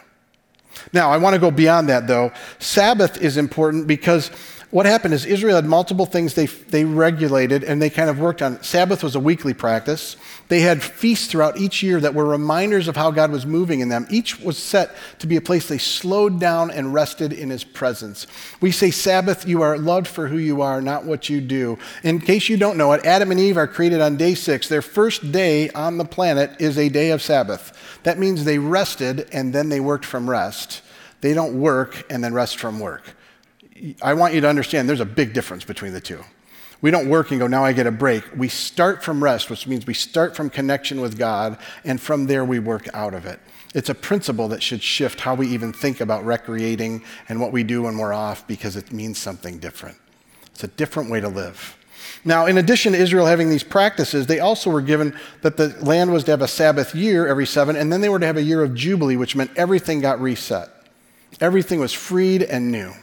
Now, 0.94 1.12
I 1.12 1.18
want 1.18 1.34
to 1.34 1.40
go 1.40 1.52
beyond 1.52 1.90
that 1.90 2.08
though. 2.08 2.32
Sabbath 2.60 3.22
is 3.22 3.38
important 3.38 3.88
because 3.88 4.32
what 4.72 4.86
happened 4.86 5.16
is 5.16 5.26
Israel 5.26 5.56
had 5.56 5.66
multiple 5.66 6.06
things 6.06 6.36
they, 6.36 6.46
they 6.46 6.86
regulated 6.86 7.64
and 7.64 7.82
they 7.82 7.90
kind 7.90 8.08
of 8.08 8.20
worked 8.20 8.44
on. 8.44 8.62
Sabbath 8.62 9.04
was 9.04 9.16
a 9.16 9.20
weekly 9.20 9.56
practice. 9.56 10.16
They 10.48 10.60
had 10.60 10.84
feasts 10.84 11.26
throughout 11.26 11.58
each 11.58 11.82
year 11.82 12.00
that 12.00 12.14
were 12.14 12.26
reminders 12.26 12.88
of 12.88 12.96
how 12.96 13.10
God 13.10 13.32
was 13.32 13.48
moving 13.48 13.80
in 13.80 13.90
them. 13.90 14.06
Each 14.12 14.40
was 14.40 14.60
set 14.60 14.96
to 15.20 15.28
be 15.28 15.38
a 15.38 15.42
place 15.42 15.68
they 15.68 15.80
slowed 15.80 16.40
down 16.40 16.70
and 16.70 16.94
rested 16.94 17.34
in 17.34 17.50
His 17.50 17.64
presence. 17.64 18.28
We 18.62 18.72
say, 18.72 18.92
Sabbath, 18.92 19.48
you 19.48 19.64
are 19.64 19.76
loved 19.78 20.08
for 20.08 20.28
who 20.28 20.38
you 20.38 20.62
are, 20.62 20.82
not 20.82 21.04
what 21.04 21.30
you 21.30 21.42
do. 21.42 21.80
In 22.04 22.20
case 22.20 22.48
you 22.48 22.58
don't 22.58 22.78
know 22.78 22.94
it, 22.94 23.04
Adam 23.06 23.32
and 23.32 23.40
Eve 23.40 23.58
are 23.58 23.68
created 23.68 24.02
on 24.02 24.18
day 24.18 24.36
six. 24.36 24.70
Their 24.70 24.84
first 24.84 25.32
day 25.32 25.72
on 25.72 25.98
the 25.98 26.06
planet 26.06 26.52
is 26.60 26.78
a 26.78 26.90
day 26.90 27.10
of 27.10 27.24
Sabbath. 27.24 28.00
That 28.04 28.20
means 28.20 28.44
they 28.44 28.60
rested 28.60 29.28
and 29.32 29.52
then 29.52 29.70
they 29.70 29.80
worked 29.80 30.06
from 30.06 30.30
rest. 30.30 30.84
They 31.22 31.34
don't 31.34 31.60
work 31.60 32.06
and 32.12 32.24
then 32.24 32.36
rest 32.36 32.60
from 32.60 32.80
work. 32.80 33.16
I 34.02 34.14
want 34.14 34.34
you 34.34 34.42
to 34.42 34.50
understand 34.50 34.90
there's 34.90 35.00
a 35.00 35.06
big 35.06 35.34
difference 35.34 35.64
between 35.64 35.94
the 35.94 36.02
two. 36.02 36.24
We 36.82 36.92
don't 36.92 37.10
work 37.10 37.32
and 37.32 37.40
go, 37.40 37.48
now 37.48 37.66
I 37.66 37.74
get 37.74 37.88
a 37.88 37.92
break. 37.92 38.24
We 38.36 38.48
start 38.48 39.04
from 39.04 39.22
rest, 39.22 39.50
which 39.50 39.68
means 39.68 39.86
we 39.86 39.94
start 39.94 40.36
from 40.36 40.50
connection 40.50 41.02
with 41.02 41.18
God, 41.18 41.58
and 41.84 42.00
from 42.00 42.28
there 42.28 42.46
we 42.46 42.60
work 42.60 42.88
out 42.94 43.14
of 43.14 43.26
it. 43.26 43.40
It's 43.76 43.90
a 43.90 43.96
principle 43.96 44.48
that 44.48 44.64
should 44.64 44.82
shift 44.82 45.20
how 45.20 45.36
we 45.36 45.48
even 45.50 45.74
think 45.74 46.00
about 46.00 46.26
recreating 46.26 47.04
and 47.28 47.42
what 47.42 47.52
we 47.52 47.64
do 47.64 47.84
when 47.84 47.98
we're 47.98 48.14
off 48.14 48.48
because 48.48 48.76
it 48.76 48.94
means 48.94 49.18
something 49.18 49.60
different. 49.60 49.98
It's 50.48 50.64
a 50.64 50.68
different 50.68 51.12
way 51.12 51.20
to 51.20 51.28
live. 51.28 51.78
Now, 52.26 52.46
in 52.48 52.58
addition 52.58 52.94
to 52.94 53.00
Israel 53.00 53.26
having 53.26 53.50
these 53.50 53.64
practices, 53.64 54.28
they 54.28 54.40
also 54.40 54.70
were 54.70 54.82
given 54.82 55.18
that 55.42 55.58
the 55.58 55.76
land 55.82 56.12
was 56.12 56.24
to 56.26 56.32
have 56.32 56.42
a 56.42 56.48
Sabbath 56.48 56.96
year 56.96 57.28
every 57.28 57.46
seven, 57.46 57.76
and 57.76 57.92
then 57.92 58.02
they 58.02 58.10
were 58.10 58.20
to 58.20 58.26
have 58.26 58.38
a 58.38 58.42
year 58.42 58.64
of 58.64 58.74
Jubilee, 58.74 59.18
which 59.18 59.36
meant 59.36 59.52
everything 59.56 60.00
got 60.00 60.20
reset. 60.20 60.70
Everything 61.42 61.80
was 61.80 61.94
freed 61.94 62.42
and 62.42 62.72
new. 62.72 62.94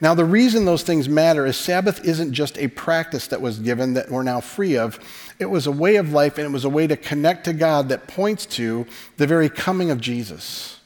Now, 0.00 0.14
the 0.14 0.24
reason 0.24 0.64
those 0.64 0.84
things 0.84 1.08
matter 1.08 1.44
is 1.44 1.56
Sabbath 1.56 2.04
isn't 2.04 2.32
just 2.32 2.56
a 2.58 2.68
practice 2.68 3.26
that 3.28 3.40
was 3.40 3.58
given 3.58 3.94
that 3.94 4.10
we're 4.10 4.22
now 4.22 4.40
free 4.40 4.76
of. 4.76 4.98
It 5.38 5.46
was 5.46 5.66
a 5.66 5.72
way 5.72 5.96
of 5.96 6.12
life 6.12 6.38
and 6.38 6.46
it 6.46 6.52
was 6.52 6.64
a 6.64 6.68
way 6.68 6.86
to 6.86 6.96
connect 6.96 7.44
to 7.44 7.52
God 7.52 7.88
that 7.88 8.06
points 8.06 8.46
to 8.46 8.86
the 9.16 9.26
very 9.26 9.48
coming 9.48 9.90
of 9.90 10.00
Jesus. 10.00 10.78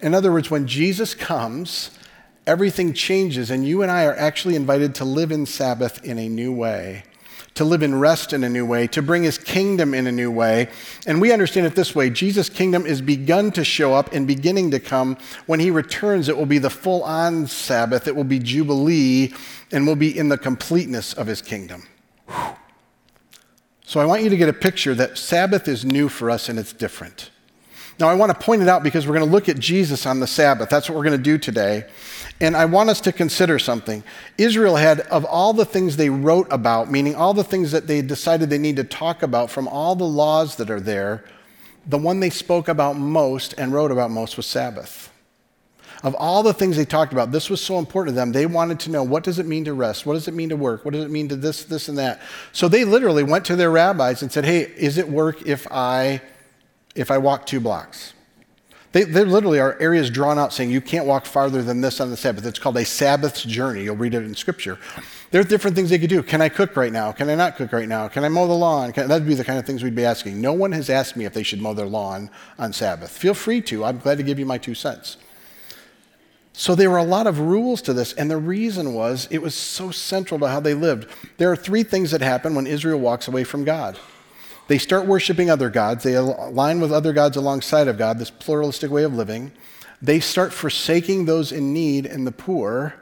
In 0.00 0.14
other 0.14 0.30
words, 0.30 0.50
when 0.50 0.68
Jesus 0.68 1.14
comes, 1.14 1.90
everything 2.46 2.92
changes, 2.92 3.50
and 3.50 3.66
you 3.66 3.82
and 3.82 3.90
I 3.90 4.04
are 4.04 4.16
actually 4.16 4.54
invited 4.54 4.94
to 4.96 5.04
live 5.04 5.32
in 5.32 5.46
Sabbath 5.46 6.04
in 6.04 6.18
a 6.18 6.28
new 6.28 6.52
way 6.52 7.02
to 7.56 7.64
live 7.64 7.82
in 7.82 7.98
rest 7.98 8.32
in 8.32 8.44
a 8.44 8.48
new 8.48 8.64
way, 8.64 8.86
to 8.88 9.02
bring 9.02 9.22
his 9.22 9.38
kingdom 9.38 9.92
in 9.92 10.06
a 10.06 10.12
new 10.12 10.30
way. 10.30 10.68
And 11.06 11.20
we 11.20 11.32
understand 11.32 11.66
it 11.66 11.74
this 11.74 11.94
way 11.94 12.08
Jesus' 12.08 12.48
kingdom 12.48 12.86
is 12.86 13.02
begun 13.02 13.50
to 13.52 13.64
show 13.64 13.92
up 13.92 14.12
and 14.12 14.26
beginning 14.26 14.70
to 14.70 14.80
come. 14.80 15.16
When 15.46 15.60
he 15.60 15.70
returns, 15.70 16.28
it 16.28 16.36
will 16.36 16.46
be 16.46 16.58
the 16.58 16.70
full 16.70 17.02
on 17.02 17.46
Sabbath, 17.46 18.06
it 18.06 18.14
will 18.14 18.24
be 18.24 18.38
Jubilee, 18.38 19.32
and 19.72 19.86
we'll 19.86 19.96
be 19.96 20.16
in 20.16 20.28
the 20.28 20.38
completeness 20.38 21.12
of 21.12 21.26
his 21.26 21.42
kingdom. 21.42 21.86
So 23.84 24.00
I 24.00 24.04
want 24.04 24.22
you 24.22 24.30
to 24.30 24.36
get 24.36 24.48
a 24.48 24.52
picture 24.52 24.94
that 24.94 25.16
Sabbath 25.16 25.68
is 25.68 25.84
new 25.84 26.08
for 26.08 26.30
us 26.30 26.48
and 26.48 26.58
it's 26.58 26.72
different. 26.72 27.30
Now, 27.98 28.08
I 28.08 28.14
want 28.14 28.38
to 28.38 28.44
point 28.44 28.60
it 28.60 28.68
out 28.68 28.82
because 28.82 29.06
we're 29.06 29.14
going 29.14 29.26
to 29.26 29.32
look 29.32 29.48
at 29.48 29.58
Jesus 29.58 30.04
on 30.04 30.20
the 30.20 30.26
Sabbath. 30.26 30.68
That's 30.68 30.88
what 30.88 30.96
we're 30.96 31.04
going 31.04 31.16
to 31.16 31.22
do 31.22 31.38
today. 31.38 31.86
And 32.40 32.54
I 32.54 32.66
want 32.66 32.90
us 32.90 33.00
to 33.02 33.12
consider 33.12 33.58
something. 33.58 34.04
Israel 34.36 34.76
had, 34.76 35.00
of 35.00 35.24
all 35.24 35.54
the 35.54 35.64
things 35.64 35.96
they 35.96 36.10
wrote 36.10 36.46
about, 36.50 36.90
meaning 36.90 37.14
all 37.14 37.32
the 37.32 37.44
things 37.44 37.72
that 37.72 37.86
they 37.86 38.02
decided 38.02 38.50
they 38.50 38.58
need 38.58 38.76
to 38.76 38.84
talk 38.84 39.22
about 39.22 39.50
from 39.50 39.66
all 39.66 39.96
the 39.96 40.04
laws 40.04 40.56
that 40.56 40.70
are 40.70 40.80
there, 40.80 41.24
the 41.86 41.96
one 41.96 42.20
they 42.20 42.28
spoke 42.28 42.68
about 42.68 42.96
most 42.96 43.54
and 43.56 43.72
wrote 43.72 43.90
about 43.90 44.10
most 44.10 44.36
was 44.36 44.44
Sabbath. 44.44 45.10
Of 46.02 46.14
all 46.16 46.42
the 46.42 46.52
things 46.52 46.76
they 46.76 46.84
talked 46.84 47.14
about, 47.14 47.32
this 47.32 47.48
was 47.48 47.62
so 47.62 47.78
important 47.78 48.14
to 48.14 48.20
them. 48.20 48.32
They 48.32 48.44
wanted 48.44 48.78
to 48.80 48.90
know 48.90 49.02
what 49.02 49.24
does 49.24 49.38
it 49.38 49.46
mean 49.46 49.64
to 49.64 49.72
rest? 49.72 50.04
What 50.04 50.14
does 50.14 50.28
it 50.28 50.34
mean 50.34 50.50
to 50.50 50.56
work? 50.56 50.84
What 50.84 50.92
does 50.92 51.04
it 51.04 51.10
mean 51.10 51.28
to 51.30 51.36
this, 51.36 51.64
this, 51.64 51.88
and 51.88 51.96
that? 51.96 52.20
So 52.52 52.68
they 52.68 52.84
literally 52.84 53.22
went 53.22 53.46
to 53.46 53.56
their 53.56 53.70
rabbis 53.70 54.20
and 54.20 54.30
said, 54.30 54.44
Hey, 54.44 54.60
is 54.76 54.98
it 54.98 55.08
work 55.08 55.46
if 55.46 55.66
I 55.70 56.20
if 56.96 57.10
I 57.10 57.18
walk 57.18 57.46
two 57.46 57.60
blocks. 57.60 58.14
They, 58.92 59.04
there 59.04 59.26
literally 59.26 59.60
are 59.60 59.76
areas 59.78 60.08
drawn 60.08 60.38
out 60.38 60.54
saying 60.54 60.70
you 60.70 60.80
can't 60.80 61.04
walk 61.04 61.26
farther 61.26 61.62
than 61.62 61.82
this 61.82 62.00
on 62.00 62.08
the 62.08 62.16
Sabbath. 62.16 62.46
It's 62.46 62.58
called 62.58 62.78
a 62.78 62.84
Sabbath's 62.84 63.42
journey. 63.42 63.84
You'll 63.84 63.96
read 63.96 64.14
it 64.14 64.22
in 64.22 64.34
Scripture. 64.34 64.78
There 65.30 65.40
are 65.40 65.44
different 65.44 65.76
things 65.76 65.90
they 65.90 65.98
could 65.98 66.08
do. 66.08 66.22
Can 66.22 66.40
I 66.40 66.48
cook 66.48 66.76
right 66.76 66.92
now? 66.92 67.12
Can 67.12 67.28
I 67.28 67.34
not 67.34 67.56
cook 67.56 67.72
right 67.72 67.88
now? 67.88 68.08
Can 68.08 68.24
I 68.24 68.30
mow 68.30 68.46
the 68.46 68.54
lawn? 68.54 68.92
Can, 68.92 69.06
that'd 69.08 69.26
be 69.26 69.34
the 69.34 69.44
kind 69.44 69.58
of 69.58 69.66
things 69.66 69.82
we'd 69.82 69.94
be 69.94 70.06
asking. 70.06 70.40
No 70.40 70.54
one 70.54 70.72
has 70.72 70.88
asked 70.88 71.14
me 71.14 71.26
if 71.26 71.34
they 71.34 71.42
should 71.42 71.60
mow 71.60 71.74
their 71.74 71.86
lawn 71.86 72.30
on 72.58 72.72
Sabbath. 72.72 73.10
Feel 73.10 73.34
free 73.34 73.60
to. 73.62 73.84
I'm 73.84 73.98
glad 73.98 74.16
to 74.16 74.24
give 74.24 74.38
you 74.38 74.46
my 74.46 74.56
two 74.56 74.74
cents. 74.74 75.18
So 76.54 76.74
there 76.74 76.88
were 76.88 76.96
a 76.96 77.04
lot 77.04 77.26
of 77.26 77.38
rules 77.38 77.82
to 77.82 77.92
this, 77.92 78.14
and 78.14 78.30
the 78.30 78.38
reason 78.38 78.94
was 78.94 79.28
it 79.30 79.42
was 79.42 79.54
so 79.54 79.90
central 79.90 80.40
to 80.40 80.48
how 80.48 80.60
they 80.60 80.72
lived. 80.72 81.10
There 81.36 81.52
are 81.52 81.56
three 81.56 81.82
things 81.82 82.12
that 82.12 82.22
happen 82.22 82.54
when 82.54 82.66
Israel 82.66 82.98
walks 82.98 83.28
away 83.28 83.44
from 83.44 83.64
God. 83.64 83.98
They 84.68 84.78
start 84.78 85.06
worshiping 85.06 85.48
other 85.48 85.70
gods. 85.70 86.02
They 86.02 86.14
align 86.14 86.80
with 86.80 86.92
other 86.92 87.12
gods 87.12 87.36
alongside 87.36 87.88
of 87.88 87.98
God, 87.98 88.18
this 88.18 88.30
pluralistic 88.30 88.90
way 88.90 89.04
of 89.04 89.14
living. 89.14 89.52
They 90.02 90.20
start 90.20 90.52
forsaking 90.52 91.24
those 91.24 91.52
in 91.52 91.72
need 91.72 92.06
and 92.06 92.26
the 92.26 92.32
poor. 92.32 92.94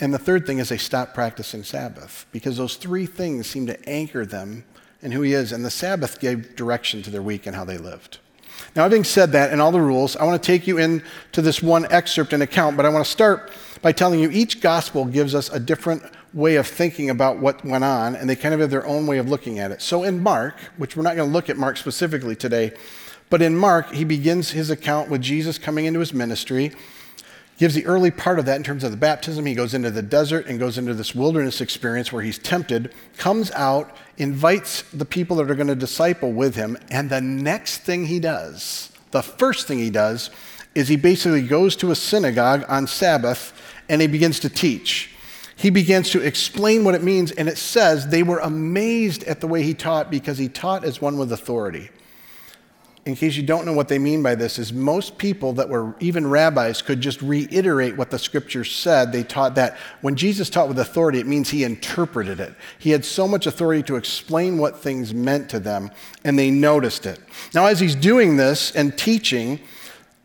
And 0.00 0.14
the 0.14 0.18
third 0.18 0.46
thing 0.46 0.58
is 0.58 0.68
they 0.68 0.78
stop 0.78 1.14
practicing 1.14 1.64
Sabbath 1.64 2.26
because 2.30 2.56
those 2.56 2.76
three 2.76 3.04
things 3.04 3.48
seem 3.48 3.66
to 3.66 3.88
anchor 3.88 4.24
them 4.24 4.64
in 5.02 5.10
who 5.10 5.22
He 5.22 5.32
is. 5.32 5.50
And 5.50 5.64
the 5.64 5.70
Sabbath 5.70 6.20
gave 6.20 6.54
direction 6.54 7.02
to 7.02 7.10
their 7.10 7.22
week 7.22 7.46
and 7.46 7.56
how 7.56 7.64
they 7.64 7.78
lived. 7.78 8.18
Now, 8.76 8.82
having 8.82 9.04
said 9.04 9.32
that 9.32 9.50
and 9.50 9.60
all 9.60 9.72
the 9.72 9.80
rules, 9.80 10.16
I 10.16 10.24
want 10.24 10.40
to 10.40 10.46
take 10.46 10.66
you 10.66 10.78
into 10.78 11.42
this 11.42 11.62
one 11.62 11.86
excerpt 11.90 12.32
and 12.32 12.42
account, 12.42 12.76
but 12.76 12.86
I 12.86 12.88
want 12.90 13.04
to 13.04 13.10
start 13.10 13.50
by 13.82 13.92
telling 13.92 14.20
you 14.20 14.30
each 14.30 14.60
gospel 14.60 15.04
gives 15.04 15.34
us 15.34 15.48
a 15.50 15.60
different 15.60 16.02
way 16.34 16.56
of 16.56 16.66
thinking 16.66 17.10
about 17.10 17.38
what 17.38 17.64
went 17.64 17.84
on, 17.84 18.14
and 18.14 18.28
they 18.28 18.36
kind 18.36 18.54
of 18.54 18.60
have 18.60 18.70
their 18.70 18.86
own 18.86 19.06
way 19.06 19.18
of 19.18 19.28
looking 19.28 19.58
at 19.58 19.70
it. 19.70 19.80
So 19.80 20.02
in 20.02 20.22
Mark, 20.22 20.58
which 20.76 20.96
we're 20.96 21.02
not 21.02 21.16
going 21.16 21.28
to 21.28 21.32
look 21.32 21.48
at 21.48 21.56
Mark 21.56 21.76
specifically 21.76 22.36
today, 22.36 22.72
but 23.30 23.42
in 23.42 23.56
Mark, 23.56 23.92
he 23.92 24.04
begins 24.04 24.50
his 24.50 24.70
account 24.70 25.10
with 25.10 25.20
Jesus 25.20 25.58
coming 25.58 25.84
into 25.84 26.00
his 26.00 26.12
ministry, 26.14 26.72
gives 27.58 27.74
the 27.74 27.84
early 27.86 28.10
part 28.10 28.38
of 28.38 28.46
that 28.46 28.56
in 28.56 28.62
terms 28.62 28.84
of 28.84 28.90
the 28.90 28.96
baptism. 28.96 29.44
He 29.44 29.54
goes 29.54 29.74
into 29.74 29.90
the 29.90 30.02
desert 30.02 30.46
and 30.46 30.58
goes 30.58 30.78
into 30.78 30.94
this 30.94 31.14
wilderness 31.14 31.60
experience 31.60 32.12
where 32.12 32.22
he's 32.22 32.38
tempted, 32.38 32.94
comes 33.16 33.50
out, 33.52 33.96
invites 34.16 34.82
the 34.92 35.04
people 35.04 35.36
that 35.36 35.50
are 35.50 35.54
going 35.54 35.66
to 35.66 35.74
disciple 35.74 36.32
with 36.32 36.54
him, 36.54 36.78
and 36.90 37.10
the 37.10 37.20
next 37.20 37.78
thing 37.78 38.06
he 38.06 38.20
does, 38.20 38.92
the 39.10 39.22
first 39.22 39.66
thing 39.66 39.78
he 39.78 39.90
does, 39.90 40.30
is 40.74 40.88
he 40.88 40.96
basically 40.96 41.42
goes 41.42 41.74
to 41.76 41.90
a 41.90 41.94
synagogue 41.94 42.64
on 42.68 42.86
Sabbath 42.86 43.52
and 43.88 44.00
he 44.00 44.06
begins 44.06 44.38
to 44.40 44.48
teach 44.48 45.10
he 45.58 45.70
begins 45.70 46.10
to 46.10 46.20
explain 46.20 46.84
what 46.84 46.94
it 46.94 47.02
means, 47.02 47.32
and 47.32 47.48
it 47.48 47.58
says 47.58 48.06
they 48.06 48.22
were 48.22 48.38
amazed 48.38 49.24
at 49.24 49.40
the 49.40 49.48
way 49.48 49.64
he 49.64 49.74
taught 49.74 50.08
because 50.08 50.38
he 50.38 50.48
taught 50.48 50.84
as 50.84 51.00
one 51.00 51.18
with 51.18 51.32
authority. 51.32 51.90
In 53.04 53.16
case 53.16 53.36
you 53.36 53.42
don't 53.42 53.66
know 53.66 53.72
what 53.72 53.88
they 53.88 53.98
mean 53.98 54.22
by 54.22 54.36
this, 54.36 54.58
is 54.58 54.72
most 54.72 55.18
people 55.18 55.54
that 55.54 55.68
were 55.68 55.96
even 55.98 56.28
rabbis 56.28 56.80
could 56.80 57.00
just 57.00 57.20
reiterate 57.22 57.96
what 57.96 58.10
the 58.10 58.18
scriptures 58.20 58.70
said. 58.70 59.10
They 59.10 59.24
taught 59.24 59.56
that 59.56 59.76
when 60.00 60.14
Jesus 60.14 60.48
taught 60.48 60.68
with 60.68 60.78
authority, 60.78 61.18
it 61.18 61.26
means 61.26 61.48
he 61.48 61.64
interpreted 61.64 62.38
it. 62.38 62.54
He 62.78 62.90
had 62.90 63.04
so 63.04 63.26
much 63.26 63.46
authority 63.46 63.82
to 63.84 63.96
explain 63.96 64.58
what 64.58 64.78
things 64.78 65.12
meant 65.12 65.48
to 65.50 65.58
them, 65.58 65.90
and 66.22 66.38
they 66.38 66.50
noticed 66.52 67.04
it. 67.04 67.18
Now, 67.52 67.66
as 67.66 67.80
he's 67.80 67.96
doing 67.96 68.36
this 68.36 68.70
and 68.76 68.96
teaching, 68.96 69.58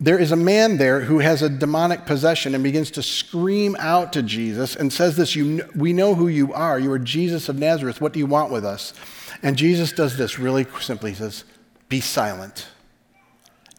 there 0.03 0.19
is 0.19 0.33
a 0.33 0.35
man 0.35 0.75
there 0.75 0.99
who 0.99 1.19
has 1.19 1.41
a 1.41 1.47
demonic 1.47 2.05
possession 2.05 2.53
and 2.53 2.61
begins 2.61 2.91
to 2.91 3.01
scream 3.01 3.73
out 3.79 4.11
to 4.11 4.21
Jesus 4.21 4.75
and 4.75 4.91
says 4.91 5.15
this 5.15 5.33
you, 5.33 5.63
We 5.75 5.93
know 5.93 6.13
who 6.13 6.27
you 6.27 6.51
are. 6.51 6.77
You 6.77 6.91
are 6.91 6.99
Jesus 6.99 7.47
of 7.47 7.57
Nazareth. 7.57 8.01
What 8.01 8.11
do 8.11 8.19
you 8.19 8.25
want 8.25 8.51
with 8.51 8.65
us? 8.65 8.93
And 9.41 9.55
Jesus 9.55 9.93
does 9.93 10.17
this 10.17 10.37
really 10.37 10.67
simply. 10.81 11.11
He 11.11 11.15
says, 11.15 11.45
Be 11.87 12.01
silent 12.01 12.67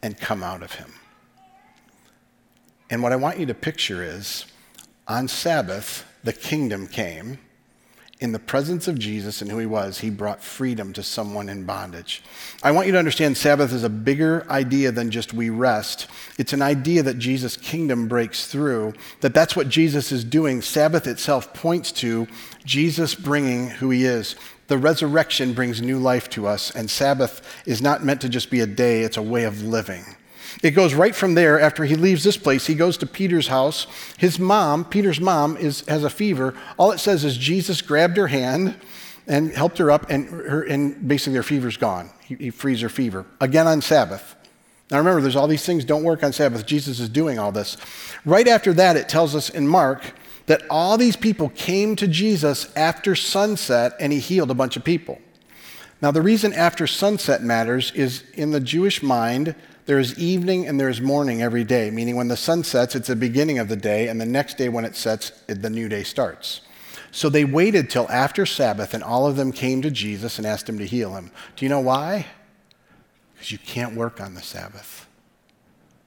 and 0.03 0.19
come 0.19 0.43
out 0.43 0.63
of 0.63 0.73
him. 0.73 0.95
And 2.89 3.03
what 3.03 3.13
I 3.13 3.17
want 3.17 3.39
you 3.39 3.45
to 3.45 3.55
picture 3.55 4.03
is 4.03 4.47
on 5.07 5.29
Sabbath, 5.29 6.07
the 6.23 6.33
kingdom 6.33 6.87
came 6.87 7.39
in 8.25 8.33
the 8.33 8.39
presence 8.39 8.89
of 8.89 8.99
Jesus 8.99 9.43
and 9.43 9.51
who 9.51 9.59
he 9.59 9.67
was, 9.67 9.99
he 9.99 10.09
brought 10.09 10.43
freedom 10.43 10.95
to 10.95 11.03
someone 11.03 11.51
in 11.51 11.65
bondage. 11.65 12.23
I 12.63 12.71
want 12.71 12.87
you 12.87 12.93
to 12.95 12.99
understand 12.99 13.37
Sabbath 13.37 13.71
is 13.71 13.85
a 13.85 13.91
bigger 13.91 14.47
idea 14.49 14.91
than 14.93 15.11
just 15.11 15.35
we 15.35 15.51
rest. 15.51 16.07
It's 16.39 16.55
an 16.55 16.63
idea 16.63 17.03
that 17.03 17.19
Jesus' 17.19 17.59
kingdom 17.59 18.09
breaks 18.09 18.47
through, 18.47 18.95
that 19.21 19.35
that's 19.35 19.55
what 19.55 19.69
Jesus 19.69 20.11
is 20.11 20.25
doing. 20.25 20.63
Sabbath 20.63 21.07
itself 21.07 21.53
points 21.53 21.93
to 21.93 22.27
Jesus 22.65 23.15
bringing 23.15 23.69
who 23.69 23.91
he 23.91 24.07
is. 24.07 24.37
The 24.69 24.79
resurrection 24.79 25.53
brings 25.53 25.83
new 25.83 25.99
life 25.99 26.31
to 26.31 26.47
us, 26.47 26.71
and 26.71 26.91
Sabbath 26.91 27.63
is 27.67 27.83
not 27.83 28.03
meant 28.03 28.23
to 28.23 28.31
just 28.31 28.51
be 28.51 28.61
a 28.61 28.67
day, 28.67 29.03
it's 29.03 29.19
a 29.19 29.23
way 29.23 29.45
of 29.45 29.63
living. 29.63 30.17
It 30.63 30.73
goes 30.73 30.95
right 30.95 31.15
from 31.15 31.35
there. 31.35 31.61
After 31.61 31.85
he 31.85 31.97
leaves 31.97 32.25
this 32.25 32.37
place, 32.37 32.67
he 32.67 32.75
goes 32.75 32.97
to 32.99 33.07
Peter's 33.07 33.49
house. 33.49 33.87
His 34.19 34.39
mom, 34.39 34.85
Peter's 34.85 35.21
mom, 35.21 35.57
is, 35.57 35.81
has 35.89 36.05
a 36.05 36.11
fever. 36.11 36.55
All 36.77 36.93
it 36.93 36.99
says 36.99 37.25
is 37.25 37.37
Jesus 37.37 37.83
grabbed 37.83 38.17
her 38.17 38.29
hand 38.29 38.77
and 39.27 39.53
helped 39.53 39.79
her 39.79 39.91
up, 39.91 40.11
and, 40.11 40.29
her, 40.29 40.63
and 40.63 41.07
basically 41.09 41.37
her 41.37 41.43
fever's 41.43 41.77
gone. 41.77 42.11
He, 42.21 42.35
he 42.35 42.51
frees 42.51 42.81
her 42.83 42.89
fever. 42.89 43.25
Again 43.41 43.67
on 43.67 43.81
Sabbath. 43.81 44.37
Now 44.91 44.99
remember, 44.99 45.23
there's 45.23 45.37
all 45.37 45.49
these 45.49 45.65
things 45.65 45.85
don't 45.85 46.05
work 46.05 46.23
on 46.23 46.33
Sabbath. 46.33 46.67
Jesus 46.67 47.01
is 47.01 47.09
doing 47.09 47.39
all 47.39 47.53
this. 47.53 47.77
Right 48.25 48.47
after 48.47 48.73
that, 48.75 48.97
it 48.97 49.09
tells 49.09 49.35
us 49.35 49.49
in 49.49 49.67
Mark 49.67 50.03
that 50.47 50.63
all 50.69 50.99
these 50.99 51.17
people 51.17 51.49
came 51.51 51.97
to 51.97 52.07
Jesus 52.07 52.71
after 52.77 53.17
sunset 53.17 53.95
and 53.99 54.13
he 54.13 54.19
healed 54.19 54.51
a 54.51 54.55
bunch 54.55 54.77
of 54.77 54.85
people. 54.85 55.19
Now, 56.03 56.11
the 56.11 56.21
reason 56.21 56.53
after 56.53 56.87
sunset 56.87 57.43
matters 57.43 57.91
is 57.93 58.25
in 58.35 58.51
the 58.51 58.61
Jewish 58.61 59.03
mind, 59.03 59.55
there 59.87 59.99
is 59.99 60.19
evening 60.19 60.67
and 60.67 60.81
there 60.81 60.89
is 60.89 61.01
morning 61.01 61.43
every 61.43 61.65
day, 61.65 61.91
meaning 61.91 62.17
when 62.17 62.29
the 62.29 62.37
sun 62.37 62.65
sets, 62.65 62.95
it's 62.95 63.09
the 63.09 63.17
beginning 63.17 63.59
of 63.59 63.69
the 63.69 63.77
day, 63.77 64.09
and 64.09 64.21
the 64.21 64.27
next 64.27 64.57
day 64.57 64.69
when 64.69 64.85
it 64.85 64.97
sets, 64.97 65.31
the 65.47 65.71
new 65.71 65.89
day 65.89 66.03
starts. 66.03 66.63
So 67.11 67.29
they 67.29 67.45
waited 67.45 67.91
till 67.91 68.09
after 68.11 68.47
Sabbath, 68.47 68.95
and 68.95 69.05
all 69.05 69.27
of 69.27 69.37
them 69.37 69.53
came 69.53 69.83
to 69.83 69.91
Jesus 69.91 70.39
and 70.39 70.47
asked 70.47 70.69
him 70.69 70.79
to 70.79 70.87
heal 70.87 71.15
him. 71.15 71.31
Do 71.57 71.65
you 71.65 71.69
know 71.69 71.81
why? 71.81 72.27
Because 73.35 73.53
you 73.53 73.59
can't 73.59 73.95
work 73.95 74.21
on 74.21 74.35
the 74.35 74.43
Sabbath. 74.43 75.04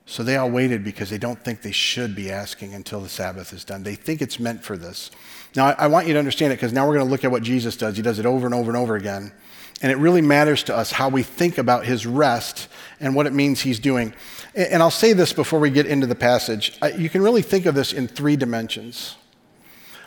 So 0.10 0.24
they 0.24 0.38
all 0.38 0.50
waited 0.50 0.86
because 0.86 1.10
they 1.10 1.18
don't 1.18 1.44
think 1.44 1.62
they 1.62 1.74
should 1.74 2.16
be 2.16 2.32
asking 2.32 2.74
until 2.74 3.02
the 3.02 3.10
Sabbath 3.10 3.52
is 3.52 3.66
done. 3.66 3.84
They 3.84 3.96
think 3.96 4.22
it's 4.22 4.40
meant 4.40 4.64
for 4.64 4.78
this. 4.78 5.12
Now, 5.54 5.76
I 5.78 5.88
want 5.88 6.08
you 6.08 6.14
to 6.14 6.20
understand 6.20 6.54
it 6.54 6.56
because 6.56 6.72
now 6.72 6.88
we're 6.88 6.96
going 6.96 7.06
to 7.06 7.12
look 7.12 7.26
at 7.26 7.32
what 7.32 7.44
Jesus 7.44 7.76
does. 7.76 7.98
He 7.98 8.02
does 8.02 8.18
it 8.18 8.26
over 8.26 8.46
and 8.46 8.56
over 8.56 8.70
and 8.70 8.78
over 8.78 8.96
again. 8.96 9.34
And 9.82 9.92
it 9.92 9.98
really 9.98 10.22
matters 10.22 10.64
to 10.64 10.76
us 10.76 10.94
how 10.94 11.10
we 11.10 11.24
think 11.24 11.58
about 11.58 11.86
his 11.86 12.08
rest 12.08 12.70
and 13.02 13.16
what 13.16 13.28
it 13.28 13.34
means 13.34 13.60
he's 13.60 13.80
doing. 13.80 14.14
And 14.56 14.82
I'll 14.82 14.90
say 14.90 15.12
this 15.12 15.34
before 15.34 15.60
we 15.60 15.70
get 15.70 15.86
into 15.86 16.08
the 16.08 16.16
passage. 16.16 16.80
You 16.98 17.10
can 17.10 17.22
really 17.22 17.42
think 17.42 17.66
of 17.66 17.76
this 17.76 17.92
in 17.92 18.08
three 18.08 18.38
dimensions. 18.38 19.18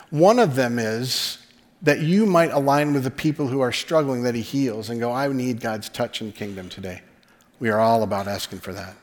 One 0.09 0.39
of 0.39 0.55
them 0.55 0.79
is 0.79 1.37
that 1.83 1.99
you 1.99 2.25
might 2.25 2.51
align 2.51 2.93
with 2.93 3.03
the 3.03 3.11
people 3.11 3.47
who 3.47 3.61
are 3.61 3.71
struggling 3.71 4.23
that 4.23 4.33
he 4.33 4.41
heals 4.41 4.89
and 4.89 4.99
go, 4.99 5.11
I 5.11 5.27
need 5.27 5.61
God's 5.61 5.89
touch 5.89 6.21
and 6.21 6.33
kingdom 6.33 6.69
today. 6.69 7.01
We 7.59 7.69
are 7.69 7.79
all 7.79 8.01
about 8.01 8.27
asking 8.27 8.59
for 8.59 8.73
that. 8.73 8.95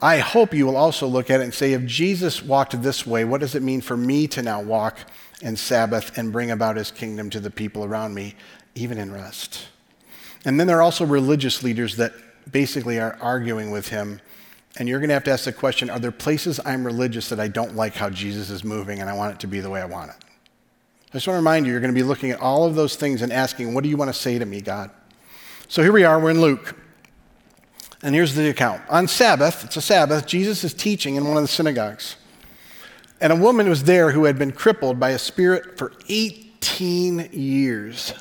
I 0.00 0.18
hope 0.18 0.54
you 0.54 0.64
will 0.66 0.76
also 0.76 1.06
look 1.06 1.30
at 1.30 1.40
it 1.40 1.44
and 1.44 1.54
say, 1.54 1.72
if 1.72 1.84
Jesus 1.84 2.42
walked 2.42 2.80
this 2.82 3.06
way, 3.06 3.24
what 3.24 3.40
does 3.40 3.54
it 3.54 3.62
mean 3.62 3.80
for 3.80 3.96
me 3.96 4.28
to 4.28 4.42
now 4.42 4.62
walk 4.62 4.98
in 5.40 5.56
Sabbath 5.56 6.16
and 6.16 6.32
bring 6.32 6.50
about 6.50 6.76
his 6.76 6.90
kingdom 6.90 7.30
to 7.30 7.40
the 7.40 7.50
people 7.50 7.84
around 7.84 8.14
me? 8.14 8.34
even 8.78 8.98
in 8.98 9.12
rest. 9.12 9.68
And 10.44 10.58
then 10.58 10.66
there 10.66 10.78
are 10.78 10.82
also 10.82 11.04
religious 11.04 11.62
leaders 11.62 11.96
that 11.96 12.12
basically 12.50 12.98
are 12.98 13.18
arguing 13.20 13.70
with 13.70 13.88
him. 13.88 14.20
And 14.76 14.88
you're 14.88 15.00
going 15.00 15.08
to 15.08 15.14
have 15.14 15.24
to 15.24 15.32
ask 15.32 15.44
the 15.44 15.52
question 15.52 15.90
are 15.90 15.98
there 15.98 16.12
places 16.12 16.60
I'm 16.64 16.84
religious 16.84 17.28
that 17.30 17.40
I 17.40 17.48
don't 17.48 17.74
like 17.74 17.94
how 17.94 18.10
Jesus 18.10 18.50
is 18.50 18.64
moving 18.64 19.00
and 19.00 19.10
I 19.10 19.14
want 19.14 19.34
it 19.34 19.40
to 19.40 19.46
be 19.46 19.60
the 19.60 19.70
way 19.70 19.82
I 19.82 19.86
want 19.86 20.10
it? 20.10 20.16
I 21.10 21.12
just 21.12 21.26
want 21.26 21.36
to 21.36 21.40
remind 21.40 21.66
you, 21.66 21.72
you're 21.72 21.80
going 21.80 21.92
to 21.92 21.98
be 21.98 22.06
looking 22.06 22.30
at 22.30 22.40
all 22.40 22.64
of 22.64 22.74
those 22.74 22.96
things 22.96 23.22
and 23.22 23.32
asking, 23.32 23.74
what 23.74 23.82
do 23.82 23.90
you 23.90 23.96
want 23.96 24.10
to 24.10 24.18
say 24.18 24.38
to 24.38 24.44
me, 24.44 24.60
God? 24.60 24.90
So 25.66 25.82
here 25.82 25.92
we 25.92 26.04
are, 26.04 26.20
we're 26.20 26.30
in 26.30 26.40
Luke. 26.40 26.76
And 28.02 28.14
here's 28.14 28.34
the 28.34 28.48
account. 28.48 28.82
On 28.88 29.08
Sabbath, 29.08 29.64
it's 29.64 29.76
a 29.76 29.80
Sabbath, 29.80 30.26
Jesus 30.26 30.62
is 30.62 30.72
teaching 30.72 31.16
in 31.16 31.26
one 31.26 31.36
of 31.36 31.42
the 31.42 31.48
synagogues. 31.48 32.16
And 33.20 33.32
a 33.32 33.36
woman 33.36 33.68
was 33.68 33.84
there 33.84 34.12
who 34.12 34.24
had 34.24 34.38
been 34.38 34.52
crippled 34.52 35.00
by 35.00 35.10
a 35.10 35.18
spirit 35.18 35.76
for 35.76 35.92
18 36.08 37.30
years. 37.32 38.12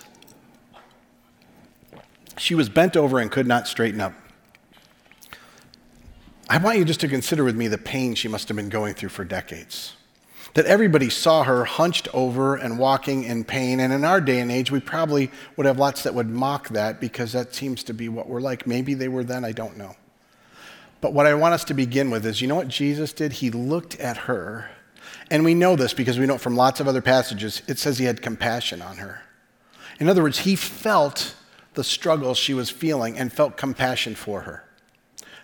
She 2.37 2.55
was 2.55 2.69
bent 2.69 2.97
over 2.97 3.19
and 3.19 3.31
could 3.31 3.47
not 3.47 3.67
straighten 3.67 4.01
up. 4.01 4.13
I 6.49 6.57
want 6.57 6.77
you 6.77 6.85
just 6.85 7.01
to 7.01 7.07
consider 7.07 7.43
with 7.43 7.55
me 7.55 7.67
the 7.67 7.77
pain 7.77 8.15
she 8.15 8.27
must 8.27 8.47
have 8.47 8.57
been 8.57 8.69
going 8.69 8.93
through 8.93 9.09
for 9.09 9.25
decades. 9.25 9.93
That 10.53 10.65
everybody 10.65 11.09
saw 11.09 11.43
her 11.43 11.65
hunched 11.65 12.07
over 12.13 12.55
and 12.55 12.79
walking 12.79 13.23
in 13.23 13.43
pain. 13.43 13.79
And 13.79 13.93
in 13.93 14.03
our 14.03 14.21
day 14.21 14.39
and 14.39 14.51
age, 14.51 14.71
we 14.71 14.79
probably 14.79 15.31
would 15.55 15.65
have 15.65 15.77
lots 15.77 16.03
that 16.03 16.15
would 16.15 16.29
mock 16.29 16.69
that 16.69 16.99
because 16.99 17.33
that 17.33 17.53
seems 17.53 17.83
to 17.83 17.93
be 17.93 18.09
what 18.09 18.27
we're 18.27 18.41
like. 18.41 18.65
Maybe 18.65 18.93
they 18.93 19.07
were 19.07 19.23
then, 19.23 19.45
I 19.45 19.51
don't 19.51 19.77
know. 19.77 19.95
But 20.99 21.13
what 21.13 21.27
I 21.27 21.35
want 21.35 21.53
us 21.53 21.63
to 21.65 21.73
begin 21.73 22.09
with 22.09 22.25
is 22.25 22.41
you 22.41 22.47
know 22.47 22.55
what 22.55 22.69
Jesus 22.69 23.13
did? 23.13 23.33
He 23.33 23.51
looked 23.51 23.99
at 23.99 24.17
her. 24.17 24.69
And 25.29 25.43
we 25.43 25.53
know 25.53 25.75
this 25.75 25.93
because 25.93 26.17
we 26.17 26.25
know 26.25 26.37
from 26.37 26.55
lots 26.55 26.79
of 26.79 26.87
other 26.87 27.01
passages. 27.01 27.61
It 27.67 27.77
says 27.77 27.97
he 27.97 28.05
had 28.05 28.21
compassion 28.21 28.81
on 28.81 28.97
her. 28.97 29.21
In 29.99 30.07
other 30.07 30.23
words, 30.23 30.39
he 30.39 30.55
felt 30.55 31.35
the 31.73 31.83
struggles 31.83 32.37
she 32.37 32.53
was 32.53 32.69
feeling 32.69 33.17
and 33.17 33.31
felt 33.31 33.57
compassion 33.57 34.15
for 34.15 34.41
her. 34.41 34.63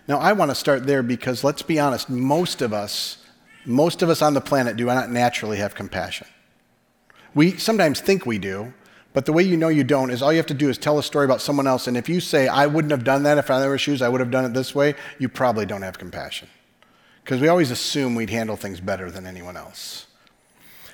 Now, 0.06 0.18
I 0.18 0.32
want 0.32 0.50
to 0.50 0.54
start 0.54 0.86
there 0.86 1.02
because 1.02 1.44
let's 1.44 1.62
be 1.62 1.78
honest, 1.78 2.10
most 2.10 2.60
of 2.60 2.72
us, 2.72 3.23
most 3.64 4.02
of 4.02 4.10
us 4.10 4.22
on 4.22 4.34
the 4.34 4.40
planet 4.40 4.76
do 4.76 4.86
not 4.86 5.10
naturally 5.10 5.58
have 5.58 5.74
compassion. 5.74 6.26
We 7.34 7.56
sometimes 7.56 8.00
think 8.00 8.26
we 8.26 8.38
do, 8.38 8.72
but 9.12 9.26
the 9.26 9.32
way 9.32 9.42
you 9.42 9.56
know 9.56 9.68
you 9.68 9.84
don't 9.84 10.10
is 10.10 10.22
all 10.22 10.32
you 10.32 10.38
have 10.38 10.46
to 10.46 10.54
do 10.54 10.68
is 10.68 10.78
tell 10.78 10.98
a 10.98 11.02
story 11.02 11.24
about 11.24 11.40
someone 11.40 11.66
else. 11.66 11.86
And 11.86 11.96
if 11.96 12.08
you 12.08 12.20
say, 12.20 12.48
I 12.48 12.66
wouldn't 12.66 12.90
have 12.90 13.04
done 13.04 13.22
that 13.22 13.38
if 13.38 13.50
I 13.50 13.66
were 13.66 13.78
shoes, 13.78 14.02
I 14.02 14.08
would 14.08 14.20
have 14.20 14.30
done 14.30 14.44
it 14.44 14.54
this 14.54 14.74
way, 14.74 14.94
you 15.18 15.28
probably 15.28 15.66
don't 15.66 15.82
have 15.82 15.98
compassion. 15.98 16.48
Because 17.22 17.40
we 17.40 17.48
always 17.48 17.70
assume 17.70 18.14
we'd 18.14 18.30
handle 18.30 18.56
things 18.56 18.80
better 18.80 19.10
than 19.10 19.26
anyone 19.26 19.56
else. 19.56 20.06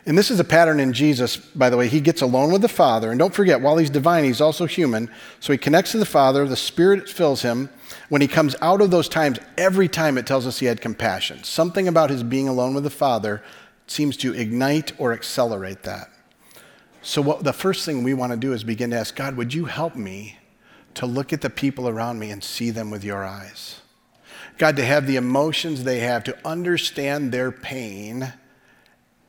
And 0.06 0.16
this 0.16 0.30
is 0.30 0.40
a 0.40 0.44
pattern 0.44 0.80
in 0.80 0.92
Jesus, 0.92 1.36
by 1.36 1.68
the 1.68 1.76
way. 1.76 1.86
He 1.86 2.00
gets 2.00 2.22
alone 2.22 2.52
with 2.52 2.62
the 2.62 2.68
Father. 2.68 3.10
And 3.10 3.18
don't 3.18 3.34
forget, 3.34 3.60
while 3.60 3.76
he's 3.76 3.90
divine, 3.90 4.24
he's 4.24 4.40
also 4.40 4.66
human. 4.66 5.10
So 5.40 5.52
he 5.52 5.58
connects 5.58 5.92
to 5.92 5.98
the 5.98 6.06
Father, 6.06 6.46
the 6.46 6.56
Spirit 6.56 7.08
fills 7.08 7.42
him. 7.42 7.68
When 8.08 8.22
he 8.22 8.28
comes 8.28 8.56
out 8.62 8.80
of 8.80 8.90
those 8.90 9.08
times, 9.08 9.38
every 9.58 9.88
time 9.88 10.16
it 10.16 10.26
tells 10.26 10.46
us 10.46 10.58
he 10.58 10.66
had 10.66 10.80
compassion. 10.80 11.44
Something 11.44 11.86
about 11.86 12.10
his 12.10 12.22
being 12.22 12.48
alone 12.48 12.74
with 12.74 12.84
the 12.84 12.90
Father 12.90 13.42
seems 13.86 14.16
to 14.18 14.34
ignite 14.34 14.92
or 14.98 15.12
accelerate 15.12 15.82
that. 15.82 16.10
So, 17.02 17.20
what, 17.22 17.44
the 17.44 17.52
first 17.52 17.84
thing 17.84 18.02
we 18.02 18.14
want 18.14 18.32
to 18.32 18.38
do 18.38 18.52
is 18.52 18.62
begin 18.62 18.90
to 18.90 18.98
ask 18.98 19.16
God, 19.16 19.36
would 19.36 19.52
you 19.54 19.64
help 19.64 19.96
me 19.96 20.38
to 20.94 21.06
look 21.06 21.32
at 21.32 21.40
the 21.40 21.50
people 21.50 21.88
around 21.88 22.18
me 22.18 22.30
and 22.30 22.42
see 22.42 22.70
them 22.70 22.90
with 22.90 23.04
your 23.04 23.24
eyes? 23.24 23.80
God, 24.58 24.76
to 24.76 24.84
have 24.84 25.06
the 25.06 25.16
emotions 25.16 25.84
they 25.84 26.00
have, 26.00 26.24
to 26.24 26.36
understand 26.46 27.32
their 27.32 27.50
pain 27.50 28.32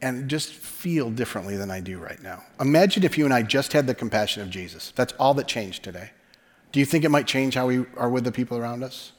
and 0.02 0.30
just 0.30 0.52
feel 0.52 1.12
differently 1.12 1.56
than 1.56 1.70
I 1.70 1.80
do 1.80 2.00
right 2.00 2.22
now. 2.22 2.44
Imagine 2.60 3.04
if 3.04 3.18
you 3.18 3.26
and 3.26 3.34
I 3.34 3.44
just 3.44 3.74
had 3.74 3.88
the 3.88 3.94
compassion 3.94 4.42
of 4.42 4.50
Jesus. 4.50 4.92
That's 4.96 5.14
all 5.14 5.34
that 5.36 5.48
changed 5.48 5.84
today. 5.84 6.12
Do 6.72 6.80
you 6.80 6.86
think 6.86 7.04
it 7.04 7.10
might 7.10 7.28
change 7.28 7.56
how 7.56 7.68
we 7.68 7.86
are 7.98 8.10
with 8.10 8.24
the 8.24 8.32
people 8.32 8.58
around 8.58 8.84
us? 8.84 9.12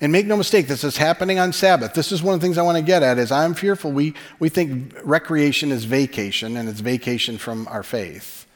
And 0.00 0.10
make 0.10 0.26
no 0.26 0.36
mistake, 0.36 0.66
this 0.66 0.84
is 0.84 0.96
happening 0.96 1.38
on 1.38 1.52
Sabbath. 1.52 1.94
This 1.94 2.10
is 2.10 2.22
one 2.22 2.34
of 2.34 2.40
the 2.40 2.44
things 2.44 2.58
I 2.58 2.62
want 2.62 2.76
to 2.76 2.82
get 2.82 3.02
at 3.02 3.18
is 3.18 3.30
I'm 3.30 3.54
fearful 3.54 3.92
we, 3.92 4.14
we 4.38 4.48
think 4.48 4.94
recreation 5.04 5.70
is 5.70 5.84
vacation 5.84 6.56
and 6.56 6.68
it's 6.68 6.80
vacation 6.80 7.38
from 7.38 7.68
our 7.68 7.82
faith. 7.82 8.46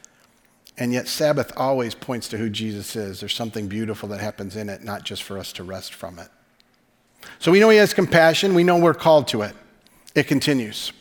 And 0.77 0.93
yet 0.93 1.07
Sabbath 1.07 1.51
always 1.55 1.95
points 1.95 2.27
to 2.29 2.37
who 2.37 2.49
Jesus 2.49 2.95
is. 2.95 3.19
There's 3.19 3.33
something 3.33 3.67
beautiful 3.67 4.09
that 4.09 4.19
happens 4.19 4.55
in 4.55 4.69
it, 4.69 4.83
not 4.83 5.03
just 5.03 5.23
for 5.23 5.37
us 5.37 5.53
to 5.53 5.63
rest 5.63 5.93
from 5.93 6.19
it. 6.19 6.27
So 7.39 7.51
we 7.51 7.59
know 7.59 7.69
he 7.69 7.77
has 7.77 7.93
compassion. 7.93 8.53
We 8.53 8.63
know 8.63 8.77
we're 8.77 8.93
called 8.93 9.27
to 9.29 9.41
it. 9.41 9.55
It 10.15 10.27
continues. 10.27 10.91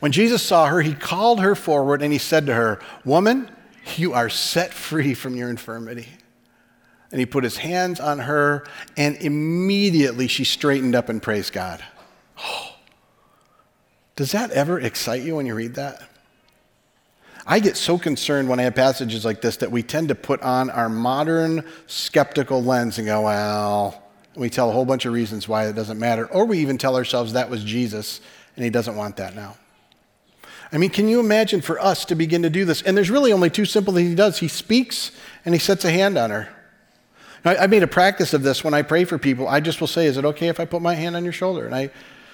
When 0.00 0.12
Jesus 0.12 0.42
saw 0.42 0.66
her, 0.66 0.80
he 0.80 0.94
called 0.94 1.40
her 1.40 1.54
forward 1.54 2.02
and 2.02 2.12
he 2.12 2.18
said 2.18 2.46
to 2.46 2.54
her, 2.54 2.80
Woman, 3.04 3.50
you 3.96 4.12
are 4.12 4.28
set 4.28 4.72
free 4.72 5.14
from 5.14 5.36
your 5.36 5.50
infirmity. 5.50 6.08
And 7.10 7.18
he 7.18 7.26
put 7.26 7.42
his 7.42 7.56
hands 7.56 8.00
on 8.00 8.18
her, 8.18 8.66
and 8.96 9.16
immediately 9.16 10.28
she 10.28 10.44
straightened 10.44 10.94
up 10.94 11.08
and 11.08 11.22
praised 11.22 11.54
God. 11.54 11.82
Oh, 12.38 12.74
does 14.16 14.32
that 14.32 14.50
ever 14.50 14.78
excite 14.78 15.22
you 15.22 15.36
when 15.36 15.46
you 15.46 15.54
read 15.54 15.74
that? 15.76 16.02
I 17.46 17.60
get 17.60 17.78
so 17.78 17.96
concerned 17.96 18.50
when 18.50 18.60
I 18.60 18.64
have 18.64 18.74
passages 18.74 19.24
like 19.24 19.40
this 19.40 19.56
that 19.58 19.72
we 19.72 19.82
tend 19.82 20.08
to 20.08 20.14
put 20.14 20.42
on 20.42 20.68
our 20.68 20.90
modern 20.90 21.64
skeptical 21.86 22.62
lens 22.62 22.98
and 22.98 23.06
go, 23.06 23.22
well, 23.22 24.02
we 24.36 24.50
tell 24.50 24.68
a 24.68 24.72
whole 24.72 24.84
bunch 24.84 25.06
of 25.06 25.14
reasons 25.14 25.48
why 25.48 25.66
it 25.66 25.72
doesn't 25.72 25.98
matter. 25.98 26.26
Or 26.26 26.44
we 26.44 26.58
even 26.58 26.76
tell 26.76 26.94
ourselves 26.94 27.32
that 27.32 27.48
was 27.48 27.64
Jesus 27.64 28.20
and 28.54 28.64
he 28.64 28.70
doesn't 28.70 28.96
want 28.96 29.16
that 29.16 29.34
now. 29.34 29.56
I 30.70 30.78
mean, 30.78 30.90
can 30.90 31.08
you 31.08 31.20
imagine 31.20 31.60
for 31.60 31.80
us 31.80 32.04
to 32.06 32.14
begin 32.14 32.42
to 32.42 32.50
do 32.50 32.64
this? 32.64 32.82
And 32.82 32.96
there's 32.96 33.10
really 33.10 33.32
only 33.32 33.50
two 33.50 33.64
simple 33.64 33.94
things 33.94 34.08
he 34.10 34.14
does 34.14 34.38
he 34.38 34.48
speaks 34.48 35.12
and 35.44 35.54
he 35.54 35.58
sets 35.58 35.84
a 35.84 35.90
hand 35.90 36.18
on 36.18 36.30
her. 36.30 36.48
Now, 37.44 37.52
I 37.52 37.66
made 37.66 37.82
a 37.82 37.88
practice 37.88 38.34
of 38.34 38.42
this 38.42 38.64
when 38.64 38.74
I 38.74 38.82
pray 38.82 39.04
for 39.04 39.16
people. 39.16 39.48
I 39.48 39.60
just 39.60 39.80
will 39.80 39.86
say, 39.86 40.06
Is 40.06 40.16
it 40.16 40.24
okay 40.24 40.48
if 40.48 40.60
I 40.60 40.64
put 40.64 40.82
my 40.82 40.94
hand 40.94 41.16
on 41.16 41.24
your 41.24 41.32
shoulder? 41.32 41.64
And 41.64 41.74
I, 41.74 41.90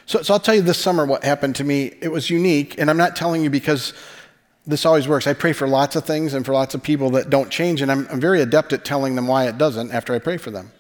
so, 0.06 0.22
so 0.22 0.34
I'll 0.34 0.40
tell 0.40 0.54
you 0.54 0.62
this 0.62 0.78
summer 0.78 1.04
what 1.06 1.22
happened 1.24 1.56
to 1.56 1.64
me. 1.64 1.94
It 2.00 2.10
was 2.10 2.30
unique, 2.30 2.78
and 2.78 2.90
I'm 2.90 2.96
not 2.96 3.14
telling 3.14 3.42
you 3.42 3.50
because 3.50 3.92
this 4.66 4.86
always 4.86 5.06
works. 5.06 5.26
I 5.26 5.34
pray 5.34 5.52
for 5.52 5.68
lots 5.68 5.94
of 5.94 6.04
things 6.04 6.34
and 6.34 6.44
for 6.44 6.52
lots 6.52 6.74
of 6.74 6.82
people 6.82 7.10
that 7.10 7.30
don't 7.30 7.50
change, 7.50 7.82
and 7.82 7.92
I'm, 7.92 8.08
I'm 8.10 8.20
very 8.20 8.40
adept 8.40 8.72
at 8.72 8.84
telling 8.84 9.14
them 9.14 9.26
why 9.26 9.46
it 9.46 9.58
doesn't 9.58 9.92
after 9.92 10.14
I 10.14 10.18
pray 10.18 10.38
for 10.38 10.50
them. 10.50 10.72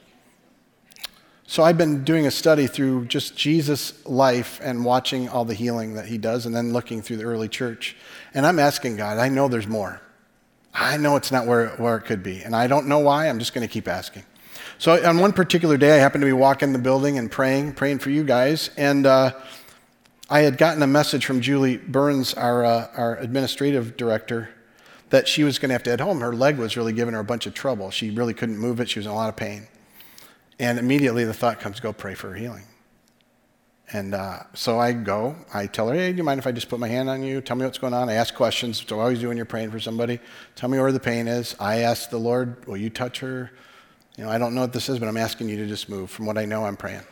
So 1.46 1.62
I've 1.62 1.76
been 1.76 2.04
doing 2.04 2.26
a 2.26 2.30
study 2.30 2.66
through 2.66 3.04
just 3.06 3.36
Jesus' 3.36 4.04
life 4.06 4.60
and 4.62 4.84
watching 4.84 5.28
all 5.28 5.44
the 5.44 5.54
healing 5.54 5.94
that 5.94 6.06
he 6.06 6.16
does, 6.16 6.46
and 6.46 6.54
then 6.54 6.72
looking 6.72 7.02
through 7.02 7.18
the 7.18 7.24
early 7.24 7.48
church. 7.48 7.96
And 8.32 8.46
I'm 8.46 8.58
asking 8.58 8.96
God, 8.96 9.18
I 9.18 9.28
know 9.28 9.48
there's 9.48 9.66
more. 9.66 10.00
I 10.72 10.96
know 10.96 11.16
it's 11.16 11.30
not 11.30 11.46
where, 11.46 11.68
where 11.76 11.96
it 11.96 12.02
could 12.02 12.22
be. 12.22 12.42
And 12.42 12.56
I 12.56 12.66
don't 12.66 12.88
know 12.88 12.98
why. 12.98 13.28
I'm 13.28 13.38
just 13.38 13.52
going 13.52 13.66
to 13.66 13.72
keep 13.72 13.86
asking. 13.86 14.24
So 14.78 15.06
on 15.06 15.18
one 15.18 15.32
particular 15.32 15.76
day, 15.76 15.92
I 15.92 15.98
happened 15.98 16.22
to 16.22 16.26
be 16.26 16.32
walking 16.32 16.72
the 16.72 16.78
building 16.78 17.18
and 17.18 17.30
praying, 17.30 17.74
praying 17.74 18.00
for 18.00 18.10
you 18.10 18.24
guys. 18.24 18.70
And 18.76 19.06
uh, 19.06 19.32
I 20.30 20.40
had 20.40 20.58
gotten 20.58 20.82
a 20.82 20.86
message 20.86 21.26
from 21.26 21.42
Julie 21.42 21.76
Burns, 21.76 22.34
our, 22.34 22.64
uh, 22.64 22.88
our 22.96 23.16
administrative 23.18 23.96
director, 23.96 24.48
that 25.10 25.28
she 25.28 25.44
was 25.44 25.58
going 25.58 25.68
to 25.68 25.74
have 25.74 25.82
to 25.84 25.90
head 25.90 26.00
home. 26.00 26.20
Her 26.20 26.34
leg 26.34 26.56
was 26.56 26.76
really 26.76 26.92
giving 26.92 27.14
her 27.14 27.20
a 27.20 27.24
bunch 27.24 27.46
of 27.46 27.54
trouble. 27.54 27.90
She 27.90 28.10
really 28.10 28.34
couldn't 28.34 28.58
move 28.58 28.80
it. 28.80 28.88
She 28.88 28.98
was 28.98 29.06
in 29.06 29.12
a 29.12 29.14
lot 29.14 29.28
of 29.28 29.36
pain. 29.36 29.68
And 30.58 30.78
immediately 30.78 31.24
the 31.24 31.34
thought 31.34 31.60
comes, 31.60 31.80
go 31.80 31.92
pray 31.92 32.14
for 32.14 32.30
her 32.30 32.34
healing. 32.34 32.64
And 33.92 34.14
uh, 34.14 34.44
so 34.54 34.78
I 34.78 34.92
go, 34.92 35.36
I 35.52 35.66
tell 35.66 35.88
her, 35.88 35.94
hey, 35.94 36.10
do 36.10 36.16
you 36.16 36.24
mind 36.24 36.38
if 36.38 36.46
I 36.46 36.52
just 36.52 36.68
put 36.68 36.80
my 36.80 36.88
hand 36.88 37.10
on 37.10 37.22
you? 37.22 37.40
Tell 37.40 37.56
me 37.56 37.64
what's 37.64 37.78
going 37.78 37.92
on. 37.92 38.08
I 38.08 38.14
ask 38.14 38.34
questions. 38.34 38.84
So 38.86 38.98
I 38.98 39.02
always 39.02 39.20
do 39.20 39.28
when 39.28 39.36
you're 39.36 39.46
praying 39.46 39.70
for 39.70 39.78
somebody. 39.78 40.20
Tell 40.56 40.68
me 40.68 40.78
where 40.78 40.90
the 40.90 41.00
pain 41.00 41.28
is. 41.28 41.54
I 41.60 41.80
ask 41.80 42.08
the 42.10 42.18
Lord, 42.18 42.66
will 42.66 42.76
you 42.76 42.90
touch 42.90 43.20
her? 43.20 43.50
You 44.16 44.24
know, 44.24 44.30
I 44.30 44.38
don't 44.38 44.54
know 44.54 44.62
what 44.62 44.72
this 44.72 44.88
is, 44.88 44.98
but 44.98 45.08
I'm 45.08 45.16
asking 45.16 45.48
you 45.48 45.56
to 45.58 45.66
just 45.66 45.88
move. 45.88 46.10
From 46.10 46.24
what 46.26 46.38
I 46.38 46.44
know, 46.44 46.64
I'm 46.64 46.76
praying. 46.76 47.02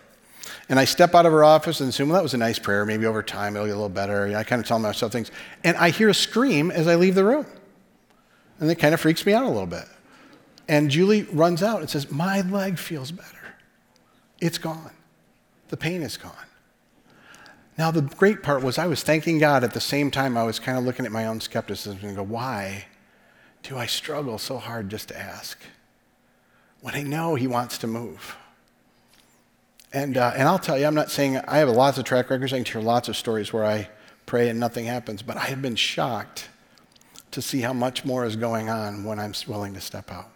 And 0.68 0.78
I 0.78 0.84
step 0.84 1.14
out 1.14 1.26
of 1.26 1.32
her 1.32 1.44
office 1.44 1.80
and 1.80 1.88
assume, 1.88 2.08
well, 2.08 2.16
that 2.16 2.22
was 2.22 2.34
a 2.34 2.38
nice 2.38 2.58
prayer. 2.58 2.84
Maybe 2.84 3.06
over 3.06 3.22
time 3.22 3.54
it'll 3.54 3.66
get 3.66 3.72
a 3.72 3.76
little 3.76 3.88
better. 3.88 4.26
You 4.26 4.32
know, 4.32 4.38
I 4.38 4.44
kind 4.44 4.60
of 4.60 4.66
tell 4.66 4.78
myself 4.78 5.12
things. 5.12 5.30
And 5.64 5.76
I 5.76 5.90
hear 5.90 6.08
a 6.08 6.14
scream 6.14 6.70
as 6.70 6.88
I 6.88 6.94
leave 6.94 7.14
the 7.14 7.24
room. 7.24 7.46
And 8.58 8.70
it 8.70 8.76
kind 8.76 8.94
of 8.94 9.00
freaks 9.00 9.26
me 9.26 9.34
out 9.34 9.44
a 9.44 9.48
little 9.48 9.66
bit. 9.66 9.84
And 10.68 10.90
Julie 10.90 11.22
runs 11.24 11.62
out 11.62 11.80
and 11.80 11.90
says, 11.90 12.10
My 12.10 12.40
leg 12.42 12.78
feels 12.78 13.10
better. 13.10 13.54
It's 14.40 14.58
gone. 14.58 14.92
The 15.68 15.76
pain 15.76 16.02
is 16.02 16.16
gone. 16.16 16.32
Now, 17.78 17.90
the 17.90 18.02
great 18.02 18.42
part 18.42 18.62
was 18.62 18.78
I 18.78 18.86
was 18.86 19.02
thanking 19.02 19.38
God 19.38 19.64
at 19.64 19.72
the 19.72 19.80
same 19.80 20.10
time 20.10 20.36
I 20.36 20.42
was 20.44 20.58
kind 20.58 20.76
of 20.76 20.84
looking 20.84 21.06
at 21.06 21.12
my 21.12 21.26
own 21.26 21.40
skepticism 21.40 21.98
and 22.02 22.16
go, 22.16 22.22
why 22.22 22.86
do 23.62 23.78
I 23.78 23.86
struggle 23.86 24.38
so 24.38 24.58
hard 24.58 24.90
just 24.90 25.08
to 25.08 25.18
ask? 25.18 25.58
When 26.80 26.94
I 26.94 27.02
know 27.02 27.34
He 27.34 27.46
wants 27.46 27.78
to 27.78 27.86
move. 27.86 28.36
And, 29.92 30.16
uh, 30.16 30.32
and 30.36 30.48
I'll 30.48 30.58
tell 30.58 30.78
you, 30.78 30.86
I'm 30.86 30.94
not 30.94 31.10
saying 31.10 31.38
I 31.48 31.58
have 31.58 31.68
lots 31.68 31.98
of 31.98 32.04
track 32.04 32.30
records. 32.30 32.52
I 32.52 32.56
can 32.56 32.64
share 32.64 32.82
lots 32.82 33.08
of 33.08 33.16
stories 33.16 33.52
where 33.52 33.64
I 33.64 33.88
pray 34.26 34.48
and 34.48 34.58
nothing 34.58 34.86
happens, 34.86 35.22
but 35.22 35.36
I 35.36 35.46
have 35.46 35.60
been 35.60 35.76
shocked 35.76 36.48
to 37.30 37.42
see 37.42 37.60
how 37.60 37.72
much 37.72 38.04
more 38.04 38.24
is 38.24 38.36
going 38.36 38.68
on 38.68 39.04
when 39.04 39.18
I'm 39.18 39.32
willing 39.46 39.74
to 39.74 39.80
step 39.80 40.10
out. 40.10 40.30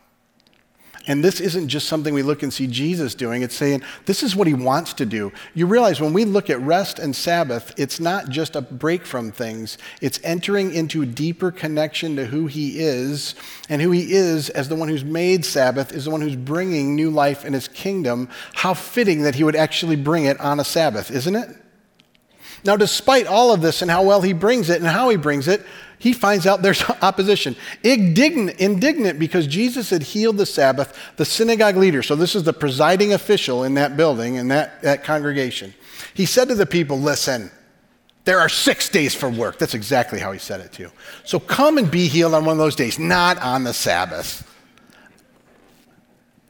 And 1.09 1.23
this 1.23 1.41
isn't 1.41 1.69
just 1.69 1.89
something 1.89 2.13
we 2.13 2.23
look 2.23 2.43
and 2.43 2.53
see 2.53 2.67
Jesus 2.67 3.15
doing. 3.15 3.43
It's 3.43 3.55
saying 3.55 3.83
this 4.07 4.23
is 4.25 4.35
what 4.35 4.49
he 4.49 4.55
wants 4.55 4.93
to 4.95 5.07
do. 5.07 5.33
You 5.55 5.67
realize 5.67 6.01
when 6.01 6.13
we 6.13 6.25
look 6.25 6.51
at 6.51 6.61
rest 6.61 6.99
and 6.99 7.15
Sabbath, 7.15 7.73
it's 7.77 8.01
not 8.01 8.29
just 8.29 8.57
a 8.57 8.61
break 8.61 9.07
from 9.07 9.31
things, 9.31 9.79
it's 10.01 10.19
entering 10.25 10.75
into 10.75 11.03
a 11.03 11.07
deeper 11.07 11.53
connection 11.53 12.17
to 12.17 12.27
who 12.27 12.47
he 12.49 12.81
is. 12.81 13.35
And 13.69 13.81
who 13.81 13.93
he 13.93 14.13
is 14.13 14.51
as 14.51 14.69
the 14.69 14.77
one 14.77 14.89
who's 14.89 15.05
made 15.05 15.45
Sabbath 15.45 15.93
is 15.93 16.07
the 16.07 16.11
one 16.11 16.21
who's 16.21 16.37
bringing 16.37 16.97
new 16.97 17.11
life 17.11 17.45
in 17.45 17.53
his 17.53 17.69
kingdom. 17.69 18.29
How 18.55 18.75
fitting 18.75 19.23
that 19.23 19.37
he 19.37 19.45
would 19.45 19.57
actually 19.57 19.97
bring 19.97 20.25
it 20.25 20.41
on 20.41 20.59
a 20.59 20.65
Sabbath, 20.65 21.11
isn't 21.11 21.37
it? 21.37 21.49
Now, 22.65 22.77
despite 22.77 23.29
all 23.29 23.53
of 23.53 23.63
this 23.63 23.81
and 23.81 23.91
how 23.91 24.03
well 24.03 24.23
he 24.23 24.33
brings 24.33 24.71
it 24.71 24.81
and 24.81 24.87
how 24.87 25.09
he 25.09 25.17
brings 25.17 25.47
it, 25.47 25.65
he 25.99 26.13
finds 26.13 26.47
out 26.47 26.63
there's 26.63 26.83
opposition. 27.03 27.57
Indignant, 27.83 28.59
indignant 28.61 29.19
because 29.19 29.47
Jesus 29.47 29.91
had 29.91 30.03
healed 30.03 30.37
the 30.37 30.47
Sabbath, 30.47 30.99
the 31.17 31.25
synagogue 31.25 31.77
leader, 31.77 32.03
so 32.03 32.17
this 32.17 32.35
is 32.35 32.45
the 32.45 32.53
presiding 32.53 33.13
official 33.13 33.65
in 33.65 33.75
that 33.75 33.97
building, 33.97 34.35
in 34.35 34.49
that, 34.49 34.83
that 34.83 35.05
congregation. 35.05 35.75
He 36.15 36.27
said 36.27 36.49
to 36.49 36.55
the 36.55 36.67
people, 36.67 36.99
Listen, 36.99 37.51
there 38.25 38.41
are 38.41 38.49
six 38.49 38.89
days 38.89 39.15
for 39.15 39.31
work. 39.31 39.59
That's 39.59 39.75
exactly 39.75 40.19
how 40.19 40.33
he 40.33 40.39
said 40.39 40.61
it 40.61 40.73
to 40.73 40.83
you. 40.83 40.93
So 41.25 41.39
come 41.39 41.79
and 41.79 41.91
be 41.91 42.09
healed 42.09 42.35
on 42.35 42.45
one 42.45 42.55
of 42.55 42.59
those 42.59 42.75
days, 42.75 42.99
not 42.99 43.41
on 43.41 43.65
the 43.65 43.73
Sabbath. 43.73 44.53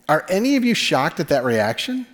Are 0.08 0.24
any 0.28 0.56
of 0.56 0.64
you 0.64 0.74
shocked 0.74 1.20
at 1.20 1.28
that 1.28 1.44
reaction? 1.44 2.06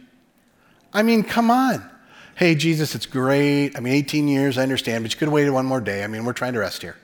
I 0.93 1.03
mean, 1.03 1.23
come 1.23 1.51
on. 1.51 1.89
Hey, 2.35 2.55
Jesus, 2.55 2.95
it's 2.95 3.07
great. 3.07 3.77
I 3.77 3.81
mean, 3.81 3.93
18 3.93 4.27
years, 4.27 4.59
I 4.59 4.63
understand, 4.63 5.05
but 5.05 5.13
you 5.13 5.19
could 5.19 5.27
have 5.27 5.35
waited 5.35 5.51
one 5.51 5.67
more 5.67 5.81
day. 5.81 6.03
I 6.03 6.07
mean, 6.07 6.25
we're 6.25 6.33
trying 6.33 6.55
to 6.55 6.59
rest 6.59 6.83
here. 6.83 6.97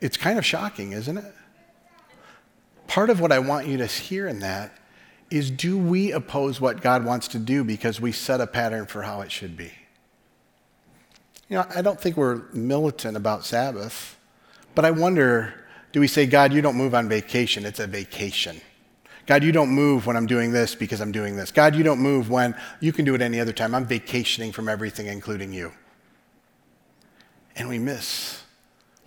It's 0.00 0.16
kind 0.16 0.38
of 0.38 0.44
shocking, 0.44 0.92
isn't 0.92 1.18
it? 1.18 1.34
Part 2.86 3.10
of 3.10 3.20
what 3.20 3.32
I 3.32 3.38
want 3.38 3.66
you 3.66 3.78
to 3.78 3.86
hear 3.86 4.28
in 4.28 4.40
that 4.40 4.76
is 5.30 5.50
do 5.50 5.76
we 5.76 6.12
oppose 6.12 6.60
what 6.60 6.80
God 6.80 7.04
wants 7.04 7.28
to 7.28 7.38
do 7.38 7.64
because 7.64 8.00
we 8.00 8.12
set 8.12 8.40
a 8.40 8.46
pattern 8.46 8.86
for 8.86 9.02
how 9.02 9.22
it 9.22 9.32
should 9.32 9.56
be? 9.56 9.72
You 11.48 11.58
know, 11.58 11.66
I 11.74 11.82
don't 11.82 12.00
think 12.00 12.16
we're 12.16 12.42
militant 12.52 13.16
about 13.16 13.44
Sabbath, 13.44 14.16
but 14.74 14.84
I 14.84 14.90
wonder 14.90 15.54
do 15.92 16.00
we 16.00 16.08
say, 16.08 16.26
God, 16.26 16.52
you 16.52 16.60
don't 16.60 16.76
move 16.76 16.94
on 16.94 17.08
vacation, 17.08 17.64
it's 17.64 17.80
a 17.80 17.86
vacation? 17.86 18.60
God, 19.26 19.42
you 19.42 19.50
don't 19.50 19.70
move 19.70 20.06
when 20.06 20.16
I'm 20.16 20.26
doing 20.26 20.52
this 20.52 20.74
because 20.74 21.00
I'm 21.00 21.10
doing 21.10 21.36
this. 21.36 21.50
God, 21.50 21.74
you 21.74 21.82
don't 21.82 21.98
move 21.98 22.30
when 22.30 22.54
you 22.80 22.92
can 22.92 23.04
do 23.04 23.14
it 23.14 23.20
any 23.20 23.40
other 23.40 23.52
time. 23.52 23.74
I'm 23.74 23.86
vacationing 23.86 24.52
from 24.52 24.68
everything, 24.68 25.06
including 25.06 25.52
you. 25.52 25.72
And 27.56 27.68
we 27.68 27.78
miss 27.78 28.42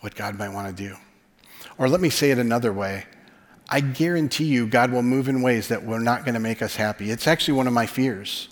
what 0.01 0.15
God 0.15 0.37
might 0.37 0.49
want 0.49 0.75
to 0.75 0.83
do. 0.83 0.95
Or 1.77 1.87
let 1.87 2.01
me 2.01 2.09
say 2.09 2.31
it 2.31 2.37
another 2.37 2.73
way 2.73 3.05
I 3.71 3.81
guarantee 3.81 4.45
you 4.45 4.65
God 4.65 4.91
will 4.91 5.03
move 5.03 5.29
in 5.29 5.43
ways 5.43 5.67
that 5.67 5.85
will 5.85 5.99
not 5.99 6.25
going 6.25 6.33
to 6.33 6.39
make 6.39 6.61
us 6.61 6.75
happy. 6.75 7.11
It's 7.11 7.27
actually 7.27 7.53
one 7.53 7.67
of 7.67 7.73
my 7.73 7.85
fears. 7.85 8.49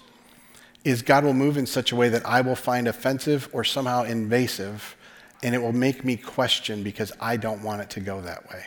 Is 0.84 1.02
God 1.02 1.24
will 1.24 1.34
move 1.34 1.58
in 1.58 1.66
such 1.66 1.92
a 1.92 1.96
way 1.96 2.08
that 2.10 2.26
I 2.26 2.42
will 2.42 2.56
find 2.56 2.88
offensive 2.88 3.50
or 3.52 3.64
somehow 3.64 4.04
invasive, 4.04 4.96
and 5.42 5.56
it 5.56 5.58
will 5.58 5.74
make 5.74 6.06
me 6.06 6.16
question 6.18 6.84
because 6.84 7.12
I 7.20 7.36
don't 7.36 7.64
want 7.64 7.82
it 7.82 7.90
to 7.92 8.00
go 8.00 8.22
that 8.22 8.48
way. 8.50 8.64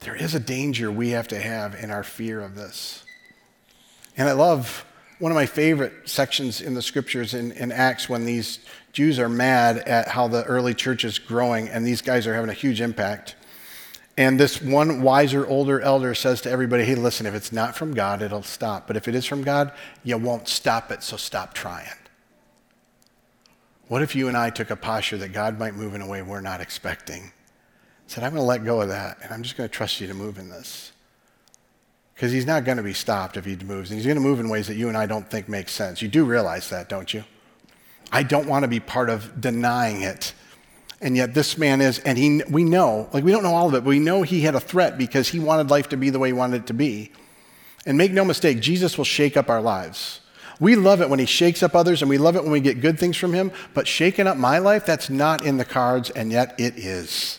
There 0.00 0.16
is 0.16 0.34
a 0.34 0.40
danger 0.40 0.90
we 0.90 1.10
have 1.10 1.28
to 1.28 1.40
have 1.40 1.76
in 1.76 1.90
our 1.90 2.02
fear 2.02 2.40
of 2.40 2.56
this. 2.56 3.04
And 4.16 4.28
I 4.28 4.32
love 4.32 4.84
one 5.18 5.30
of 5.30 5.36
my 5.36 5.46
favorite 5.46 6.08
sections 6.08 6.60
in 6.60 6.74
the 6.74 6.82
scriptures 6.82 7.34
in, 7.34 7.52
in 7.52 7.70
Acts 7.70 8.08
when 8.08 8.24
these 8.24 8.58
Jews 8.92 9.18
are 9.18 9.28
mad 9.28 9.78
at 9.78 10.08
how 10.08 10.28
the 10.28 10.44
early 10.44 10.74
church 10.74 11.04
is 11.04 11.18
growing 11.18 11.68
and 11.68 11.86
these 11.86 12.02
guys 12.02 12.26
are 12.26 12.34
having 12.34 12.50
a 12.50 12.54
huge 12.54 12.80
impact. 12.80 13.36
And 14.16 14.38
this 14.38 14.62
one 14.62 15.02
wiser, 15.02 15.46
older 15.46 15.80
elder 15.80 16.14
says 16.14 16.40
to 16.42 16.50
everybody, 16.50 16.84
hey, 16.84 16.94
listen, 16.94 17.26
if 17.26 17.34
it's 17.34 17.52
not 17.52 17.76
from 17.76 17.94
God, 17.94 18.22
it'll 18.22 18.44
stop. 18.44 18.86
But 18.86 18.96
if 18.96 19.08
it 19.08 19.14
is 19.14 19.26
from 19.26 19.42
God, 19.42 19.72
you 20.04 20.16
won't 20.18 20.46
stop 20.46 20.92
it, 20.92 21.02
so 21.02 21.16
stop 21.16 21.52
trying. 21.52 21.88
What 23.88 24.02
if 24.02 24.14
you 24.14 24.28
and 24.28 24.36
I 24.36 24.50
took 24.50 24.70
a 24.70 24.76
posture 24.76 25.18
that 25.18 25.32
God 25.32 25.58
might 25.58 25.74
move 25.74 25.94
in 25.94 26.00
a 26.00 26.06
way 26.06 26.22
we're 26.22 26.40
not 26.40 26.60
expecting? 26.60 27.32
Said, 28.06 28.22
I'm 28.22 28.32
going 28.32 28.42
to 28.42 28.46
let 28.46 28.64
go 28.64 28.80
of 28.80 28.88
that, 28.88 29.18
and 29.22 29.32
I'm 29.32 29.42
just 29.42 29.56
going 29.56 29.68
to 29.68 29.74
trust 29.74 30.00
you 30.00 30.06
to 30.06 30.14
move 30.14 30.38
in 30.38 30.48
this. 30.48 30.92
Because 32.14 32.32
he's 32.32 32.46
not 32.46 32.64
going 32.64 32.76
to 32.76 32.82
be 32.82 32.92
stopped 32.92 33.36
if 33.36 33.44
he 33.44 33.56
moves. 33.56 33.90
And 33.90 33.98
he's 33.98 34.06
going 34.06 34.16
to 34.16 34.22
move 34.22 34.40
in 34.40 34.48
ways 34.48 34.68
that 34.68 34.76
you 34.76 34.88
and 34.88 34.96
I 34.96 35.06
don't 35.06 35.28
think 35.28 35.48
make 35.48 35.68
sense. 35.68 36.00
You 36.00 36.08
do 36.08 36.24
realize 36.24 36.70
that, 36.70 36.88
don't 36.88 37.12
you? 37.12 37.24
I 38.12 38.22
don't 38.22 38.46
want 38.46 38.62
to 38.62 38.68
be 38.68 38.80
part 38.80 39.10
of 39.10 39.40
denying 39.40 40.02
it 40.02 40.32
and 41.04 41.18
yet 41.18 41.34
this 41.34 41.58
man 41.58 41.82
is, 41.82 41.98
and 41.98 42.16
he, 42.16 42.42
we 42.48 42.64
know, 42.64 43.10
like 43.12 43.24
we 43.24 43.30
don't 43.30 43.42
know 43.42 43.54
all 43.54 43.68
of 43.68 43.74
it, 43.74 43.84
but 43.84 43.90
we 43.90 43.98
know 43.98 44.22
he 44.22 44.40
had 44.40 44.54
a 44.54 44.60
threat 44.60 44.96
because 44.96 45.28
he 45.28 45.38
wanted 45.38 45.68
life 45.68 45.90
to 45.90 45.98
be 45.98 46.08
the 46.08 46.18
way 46.18 46.30
he 46.30 46.32
wanted 46.32 46.62
it 46.62 46.66
to 46.68 46.72
be. 46.72 47.12
And 47.84 47.98
make 47.98 48.10
no 48.12 48.24
mistake, 48.24 48.60
Jesus 48.60 48.96
will 48.96 49.04
shake 49.04 49.36
up 49.36 49.50
our 49.50 49.60
lives. 49.60 50.20
We 50.60 50.76
love 50.76 51.02
it 51.02 51.10
when 51.10 51.18
he 51.18 51.26
shakes 51.26 51.62
up 51.62 51.74
others, 51.74 52.00
and 52.00 52.08
we 52.08 52.16
love 52.16 52.36
it 52.36 52.42
when 52.42 52.52
we 52.52 52.60
get 52.60 52.80
good 52.80 52.98
things 52.98 53.18
from 53.18 53.34
him, 53.34 53.52
but 53.74 53.86
shaking 53.86 54.26
up 54.26 54.38
my 54.38 54.56
life, 54.56 54.86
that's 54.86 55.10
not 55.10 55.44
in 55.44 55.58
the 55.58 55.64
cards, 55.66 56.08
and 56.08 56.32
yet 56.32 56.54
it 56.58 56.78
is. 56.78 57.38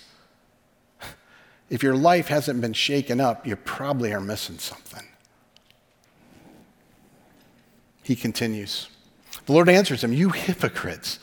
If 1.69 1.81
your 1.81 1.95
life 1.95 2.27
hasn't 2.27 2.61
been 2.61 2.73
shaken 2.73 3.19
up, 3.19 3.47
you 3.47 3.55
probably 3.55 4.13
are 4.13 4.21
missing 4.21 4.59
something. 4.59 5.03
He 8.03 8.15
continues. 8.15 8.87
The 9.45 9.53
Lord 9.53 9.67
answers 9.67 10.03
him, 10.03 10.13
You 10.13 10.29
hypocrites. 10.29 11.19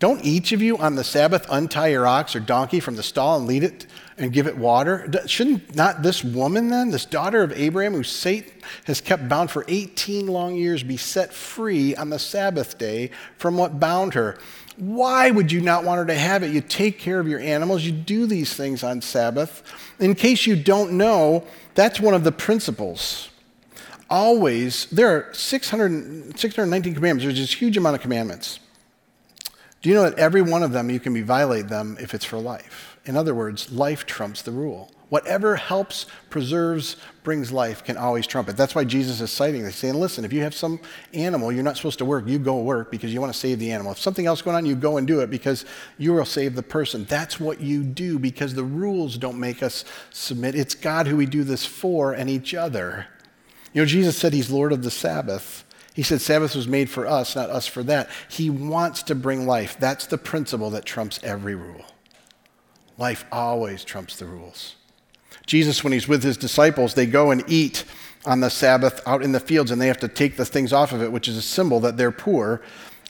Don't 0.00 0.24
each 0.24 0.52
of 0.52 0.62
you 0.62 0.78
on 0.78 0.94
the 0.94 1.02
Sabbath 1.02 1.44
untie 1.50 1.88
your 1.88 2.06
ox 2.06 2.36
or 2.36 2.40
donkey 2.40 2.78
from 2.78 2.94
the 2.94 3.02
stall 3.02 3.36
and 3.36 3.48
lead 3.48 3.64
it 3.64 3.86
and 4.16 4.32
give 4.32 4.46
it 4.46 4.56
water? 4.56 5.10
Shouldn't 5.26 5.74
not 5.74 6.02
this 6.02 6.22
woman 6.22 6.68
then, 6.68 6.90
this 6.90 7.04
daughter 7.04 7.42
of 7.42 7.52
Abraham, 7.52 7.94
who 7.94 8.04
Satan 8.04 8.52
has 8.84 9.00
kept 9.00 9.28
bound 9.28 9.50
for 9.50 9.64
18 9.66 10.28
long 10.28 10.54
years, 10.54 10.84
be 10.84 10.96
set 10.96 11.32
free 11.32 11.96
on 11.96 12.10
the 12.10 12.18
Sabbath 12.18 12.78
day 12.78 13.10
from 13.38 13.56
what 13.56 13.80
bound 13.80 14.14
her? 14.14 14.38
Why 14.78 15.30
would 15.32 15.50
you 15.50 15.60
not 15.60 15.82
want 15.82 15.98
her 15.98 16.06
to 16.06 16.14
have 16.14 16.44
it? 16.44 16.52
You 16.52 16.60
take 16.60 16.98
care 16.98 17.18
of 17.18 17.26
your 17.26 17.40
animals, 17.40 17.84
you 17.84 17.90
do 17.92 18.26
these 18.26 18.54
things 18.54 18.84
on 18.84 19.00
Sabbath. 19.00 19.62
In 19.98 20.14
case 20.14 20.46
you 20.46 20.54
don't 20.54 20.92
know, 20.92 21.44
that's 21.74 21.98
one 21.98 22.14
of 22.14 22.22
the 22.22 22.30
principles. 22.30 23.28
Always, 24.08 24.86
there 24.86 25.08
are 25.08 25.34
600, 25.34 26.38
619 26.38 26.94
commandments, 26.94 27.24
there's 27.24 27.38
this 27.38 27.60
huge 27.60 27.76
amount 27.76 27.96
of 27.96 28.02
commandments. 28.02 28.60
Do 29.82 29.88
you 29.88 29.96
know 29.96 30.02
that 30.08 30.18
every 30.18 30.42
one 30.42 30.62
of 30.62 30.72
them 30.72 30.90
you 30.90 31.00
can 31.00 31.24
violate 31.24 31.68
them 31.68 31.96
if 32.00 32.14
it's 32.14 32.24
for 32.24 32.38
life? 32.38 32.98
In 33.04 33.16
other 33.16 33.34
words, 33.34 33.72
life 33.72 34.06
trumps 34.06 34.42
the 34.42 34.52
rule. 34.52 34.90
Whatever 35.08 35.56
helps, 35.56 36.04
preserves, 36.28 36.96
brings 37.24 37.50
life 37.50 37.82
can 37.82 37.96
always 37.96 38.26
trump 38.26 38.48
it. 38.48 38.56
That's 38.58 38.74
why 38.74 38.84
Jesus 38.84 39.22
is 39.22 39.30
citing 39.30 39.64
this, 39.64 39.76
saying, 39.76 39.94
listen, 39.94 40.24
if 40.24 40.32
you 40.32 40.42
have 40.42 40.54
some 40.54 40.80
animal, 41.14 41.50
you're 41.50 41.62
not 41.62 41.78
supposed 41.78 41.98
to 41.98 42.04
work. 42.04 42.26
You 42.26 42.38
go 42.38 42.60
work 42.60 42.90
because 42.90 43.12
you 43.12 43.20
want 43.20 43.32
to 43.32 43.38
save 43.38 43.58
the 43.58 43.72
animal. 43.72 43.92
If 43.92 43.98
something 43.98 44.26
else 44.26 44.42
going 44.42 44.56
on, 44.56 44.66
you 44.66 44.74
go 44.74 44.98
and 44.98 45.06
do 45.06 45.20
it 45.20 45.30
because 45.30 45.64
you 45.96 46.12
will 46.12 46.26
save 46.26 46.54
the 46.54 46.62
person. 46.62 47.04
That's 47.04 47.40
what 47.40 47.60
you 47.60 47.82
do 47.84 48.18
because 48.18 48.54
the 48.54 48.64
rules 48.64 49.16
don't 49.16 49.40
make 49.40 49.62
us 49.62 49.84
submit. 50.10 50.54
It's 50.54 50.74
God 50.74 51.06
who 51.06 51.16
we 51.16 51.26
do 51.26 51.42
this 51.42 51.64
for 51.64 52.12
and 52.12 52.28
each 52.28 52.54
other. 52.54 53.06
You 53.72 53.82
know, 53.82 53.86
Jesus 53.86 54.16
said 54.16 54.34
he's 54.34 54.50
Lord 54.50 54.72
of 54.72 54.82
the 54.82 54.90
Sabbath. 54.90 55.64
He 55.94 56.02
said 56.02 56.20
Sabbath 56.20 56.54
was 56.54 56.68
made 56.68 56.88
for 56.88 57.06
us, 57.06 57.34
not 57.34 57.50
us 57.50 57.66
for 57.66 57.82
that. 57.84 58.08
He 58.28 58.50
wants 58.50 59.02
to 59.04 59.14
bring 59.14 59.46
life. 59.46 59.76
That's 59.80 60.06
the 60.06 60.18
principle 60.18 60.70
that 60.70 60.84
trumps 60.84 61.18
every 61.22 61.54
rule. 61.54 61.84
Life 62.96 63.24
always 63.32 63.84
trumps 63.84 64.16
the 64.16 64.26
rules. 64.26 64.76
Jesus, 65.48 65.82
when 65.82 65.94
he's 65.94 66.06
with 66.06 66.22
his 66.22 66.36
disciples, 66.36 66.92
they 66.92 67.06
go 67.06 67.30
and 67.30 67.42
eat 67.48 67.84
on 68.26 68.40
the 68.40 68.50
Sabbath 68.50 69.00
out 69.06 69.22
in 69.22 69.32
the 69.32 69.40
fields, 69.40 69.70
and 69.70 69.80
they 69.80 69.86
have 69.86 69.98
to 70.00 70.08
take 70.08 70.36
the 70.36 70.44
things 70.44 70.74
off 70.74 70.92
of 70.92 71.02
it, 71.02 71.10
which 71.10 71.26
is 71.26 71.38
a 71.38 71.42
symbol 71.42 71.80
that 71.80 71.96
they're 71.96 72.12
poor. 72.12 72.60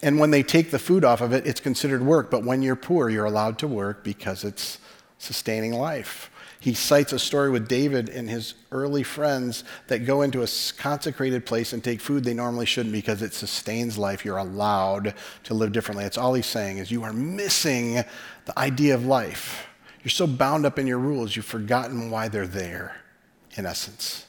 And 0.02 0.20
when 0.20 0.30
they 0.30 0.44
take 0.44 0.70
the 0.70 0.78
food 0.78 1.04
off 1.04 1.20
of 1.20 1.32
it, 1.32 1.44
it's 1.48 1.58
considered 1.58 2.00
work. 2.00 2.30
But 2.30 2.44
when 2.44 2.62
you're 2.62 2.76
poor, 2.76 3.10
you're 3.10 3.24
allowed 3.24 3.58
to 3.58 3.66
work 3.66 4.04
because 4.04 4.44
it's 4.44 4.78
sustaining 5.18 5.72
life. 5.72 6.30
He 6.60 6.74
cites 6.74 7.12
a 7.12 7.18
story 7.18 7.50
with 7.50 7.66
David 7.66 8.08
and 8.08 8.30
his 8.30 8.54
early 8.70 9.02
friends 9.02 9.64
that 9.88 10.06
go 10.06 10.22
into 10.22 10.44
a 10.44 10.48
consecrated 10.76 11.44
place 11.44 11.72
and 11.72 11.82
take 11.82 12.00
food 12.00 12.22
they 12.22 12.34
normally 12.34 12.66
shouldn't 12.66 12.92
because 12.92 13.20
it 13.20 13.34
sustains 13.34 13.98
life. 13.98 14.24
You're 14.24 14.38
allowed 14.38 15.14
to 15.42 15.54
live 15.54 15.72
differently. 15.72 16.04
That's 16.04 16.18
all 16.18 16.34
he's 16.34 16.46
saying 16.46 16.78
is 16.78 16.92
you 16.92 17.02
are 17.02 17.12
missing 17.12 17.94
the 18.44 18.56
idea 18.56 18.94
of 18.94 19.04
life. 19.06 19.68
You're 20.02 20.10
so 20.10 20.26
bound 20.26 20.64
up 20.64 20.78
in 20.78 20.86
your 20.86 20.98
rules, 20.98 21.34
you've 21.34 21.44
forgotten 21.44 22.10
why 22.10 22.28
they're 22.28 22.46
there, 22.46 22.96
in 23.56 23.66
essence. 23.66 24.26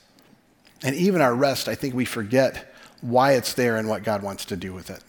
And 0.83 0.95
even 0.95 1.21
our 1.21 1.35
rest, 1.35 1.67
I 1.67 1.75
think 1.75 1.93
we 1.93 2.05
forget 2.05 2.73
why 3.01 3.33
it's 3.33 3.53
there 3.53 3.77
and 3.77 3.87
what 3.87 4.03
God 4.03 4.23
wants 4.23 4.45
to 4.45 4.55
do 4.55 4.73
with 4.73 4.89
it. 4.89 5.03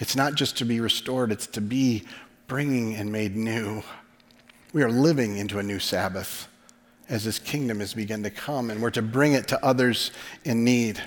It's 0.00 0.16
not 0.16 0.34
just 0.34 0.56
to 0.58 0.64
be 0.64 0.80
restored, 0.80 1.30
it's 1.32 1.46
to 1.48 1.60
be 1.60 2.04
bringing 2.46 2.94
and 2.94 3.12
made 3.12 3.36
new. 3.36 3.82
We 4.72 4.82
are 4.82 4.90
living 4.90 5.36
into 5.36 5.58
a 5.58 5.62
new 5.62 5.78
Sabbath 5.78 6.48
as 7.08 7.24
this 7.24 7.38
kingdom 7.38 7.80
has 7.80 7.92
begun 7.92 8.22
to 8.22 8.30
come, 8.30 8.70
and 8.70 8.80
we're 8.80 8.90
to 8.90 9.02
bring 9.02 9.32
it 9.32 9.48
to 9.48 9.64
others 9.64 10.12
in 10.44 10.64
need. 10.64 11.02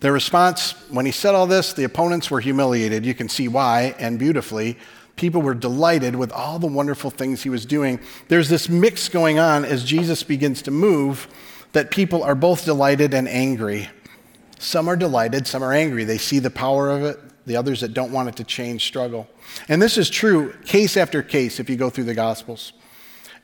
Their 0.00 0.12
response, 0.12 0.72
when 0.90 1.06
he 1.06 1.10
said 1.10 1.34
all 1.34 1.46
this, 1.46 1.72
the 1.72 1.84
opponents 1.84 2.30
were 2.30 2.40
humiliated. 2.40 3.04
You 3.04 3.14
can 3.14 3.28
see 3.28 3.48
why, 3.48 3.96
and 3.98 4.18
beautifully. 4.18 4.78
People 5.18 5.42
were 5.42 5.54
delighted 5.54 6.16
with 6.16 6.32
all 6.32 6.58
the 6.58 6.68
wonderful 6.68 7.10
things 7.10 7.42
he 7.42 7.50
was 7.50 7.66
doing. 7.66 8.00
There's 8.28 8.48
this 8.48 8.68
mix 8.68 9.08
going 9.08 9.38
on 9.38 9.64
as 9.64 9.84
Jesus 9.84 10.22
begins 10.22 10.62
to 10.62 10.70
move 10.70 11.28
that 11.72 11.90
people 11.90 12.22
are 12.22 12.36
both 12.36 12.64
delighted 12.64 13.12
and 13.12 13.28
angry. 13.28 13.90
Some 14.58 14.88
are 14.88 14.96
delighted, 14.96 15.46
some 15.46 15.62
are 15.62 15.72
angry. 15.72 16.04
They 16.04 16.18
see 16.18 16.38
the 16.38 16.50
power 16.50 16.88
of 16.88 17.02
it, 17.02 17.18
the 17.46 17.56
others 17.56 17.80
that 17.80 17.94
don't 17.94 18.12
want 18.12 18.28
it 18.28 18.36
to 18.36 18.44
change 18.44 18.86
struggle. 18.86 19.28
And 19.68 19.82
this 19.82 19.98
is 19.98 20.08
true 20.08 20.54
case 20.64 20.96
after 20.96 21.22
case 21.22 21.58
if 21.58 21.68
you 21.68 21.76
go 21.76 21.90
through 21.90 22.04
the 22.04 22.14
Gospels. 22.14 22.72